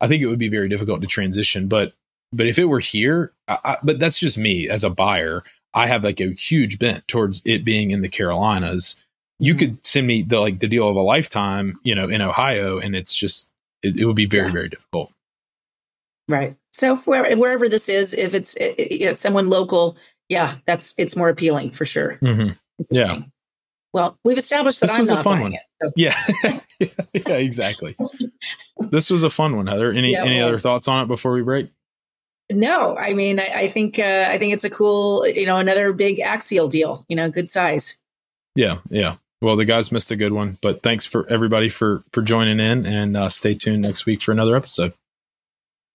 I 0.00 0.08
think 0.08 0.22
it 0.22 0.26
would 0.26 0.38
be 0.38 0.48
very 0.48 0.68
difficult 0.68 1.00
to 1.00 1.06
transition. 1.06 1.68
But 1.68 1.92
but 2.32 2.46
if 2.46 2.58
it 2.58 2.64
were 2.64 2.80
here, 2.80 3.32
I, 3.46 3.58
I, 3.64 3.76
but 3.82 3.98
that's 3.98 4.18
just 4.18 4.38
me 4.38 4.68
as 4.68 4.84
a 4.84 4.90
buyer. 4.90 5.44
I 5.74 5.86
have 5.86 6.04
like 6.04 6.20
a 6.20 6.32
huge 6.32 6.78
bent 6.78 7.06
towards 7.08 7.42
it 7.44 7.64
being 7.64 7.90
in 7.90 8.02
the 8.02 8.08
Carolinas. 8.08 8.96
You 9.38 9.54
could 9.54 9.84
send 9.84 10.06
me 10.06 10.22
the 10.22 10.38
like 10.40 10.60
the 10.60 10.68
deal 10.68 10.88
of 10.88 10.96
a 10.96 11.00
lifetime, 11.00 11.78
you 11.82 11.94
know, 11.94 12.08
in 12.08 12.20
Ohio, 12.22 12.78
and 12.78 12.94
it's 12.94 13.14
just 13.14 13.48
it, 13.82 13.98
it 13.98 14.04
would 14.04 14.16
be 14.16 14.26
very 14.26 14.46
Yeah. 14.48 14.52
very 14.52 14.68
difficult. 14.68 15.12
Right. 16.28 16.56
So 16.72 16.94
if 16.94 17.06
where, 17.06 17.36
wherever 17.36 17.68
this 17.68 17.88
is, 17.88 18.14
if 18.14 18.34
it's 18.34 18.56
someone 19.20 19.48
local, 19.48 19.96
yeah, 20.28 20.56
that's 20.66 20.94
it's 20.98 21.16
more 21.16 21.28
appealing 21.28 21.70
for 21.70 21.84
sure. 21.84 22.14
Mm-hmm. 22.22 22.52
Yeah. 22.90 23.18
Well, 23.92 24.16
we've 24.24 24.38
established 24.38 24.80
that 24.80 24.86
This 24.86 24.94
I'm 24.94 25.00
was 25.00 25.10
a 25.10 25.14
not 25.16 25.24
fun 25.24 25.40
buying 25.40 25.52
one. 25.52 25.54
it. 25.54 25.60
So 25.84 25.92
Yeah, 25.96 26.60
yeah, 27.26 27.34
exactly. 27.34 27.96
This 28.90 29.10
was 29.10 29.22
a 29.22 29.30
fun 29.30 29.54
one, 29.56 29.66
Heather. 29.68 29.92
Any 29.92 30.12
Yeah, 30.12 30.24
any 30.24 30.40
other 30.40 30.58
thoughts 30.58 30.88
on 30.88 31.02
it 31.02 31.06
before 31.06 31.32
we 31.32 31.42
break? 31.42 31.70
No, 32.54 32.96
I 32.96 33.12
mean, 33.12 33.40
I, 33.40 33.46
I 33.54 33.68
think 33.68 33.98
uh, 33.98 34.26
I 34.28 34.38
think 34.38 34.54
it's 34.54 34.64
a 34.64 34.70
cool, 34.70 35.26
you 35.26 35.46
know, 35.46 35.58
another 35.58 35.92
big 35.92 36.20
axial 36.20 36.68
deal. 36.68 37.04
You 37.08 37.16
know, 37.16 37.30
good 37.30 37.48
size. 37.48 38.00
Yeah, 38.54 38.78
yeah. 38.90 39.16
Well, 39.40 39.56
the 39.56 39.64
guys 39.64 39.90
missed 39.90 40.10
a 40.10 40.16
good 40.16 40.32
one, 40.32 40.58
but 40.62 40.82
thanks 40.82 41.04
for 41.04 41.26
everybody 41.28 41.68
for 41.68 42.04
for 42.12 42.22
joining 42.22 42.60
in, 42.60 42.86
and 42.86 43.16
uh, 43.16 43.28
stay 43.28 43.54
tuned 43.54 43.82
next 43.82 44.06
week 44.06 44.22
for 44.22 44.32
another 44.32 44.56
episode. 44.56 44.92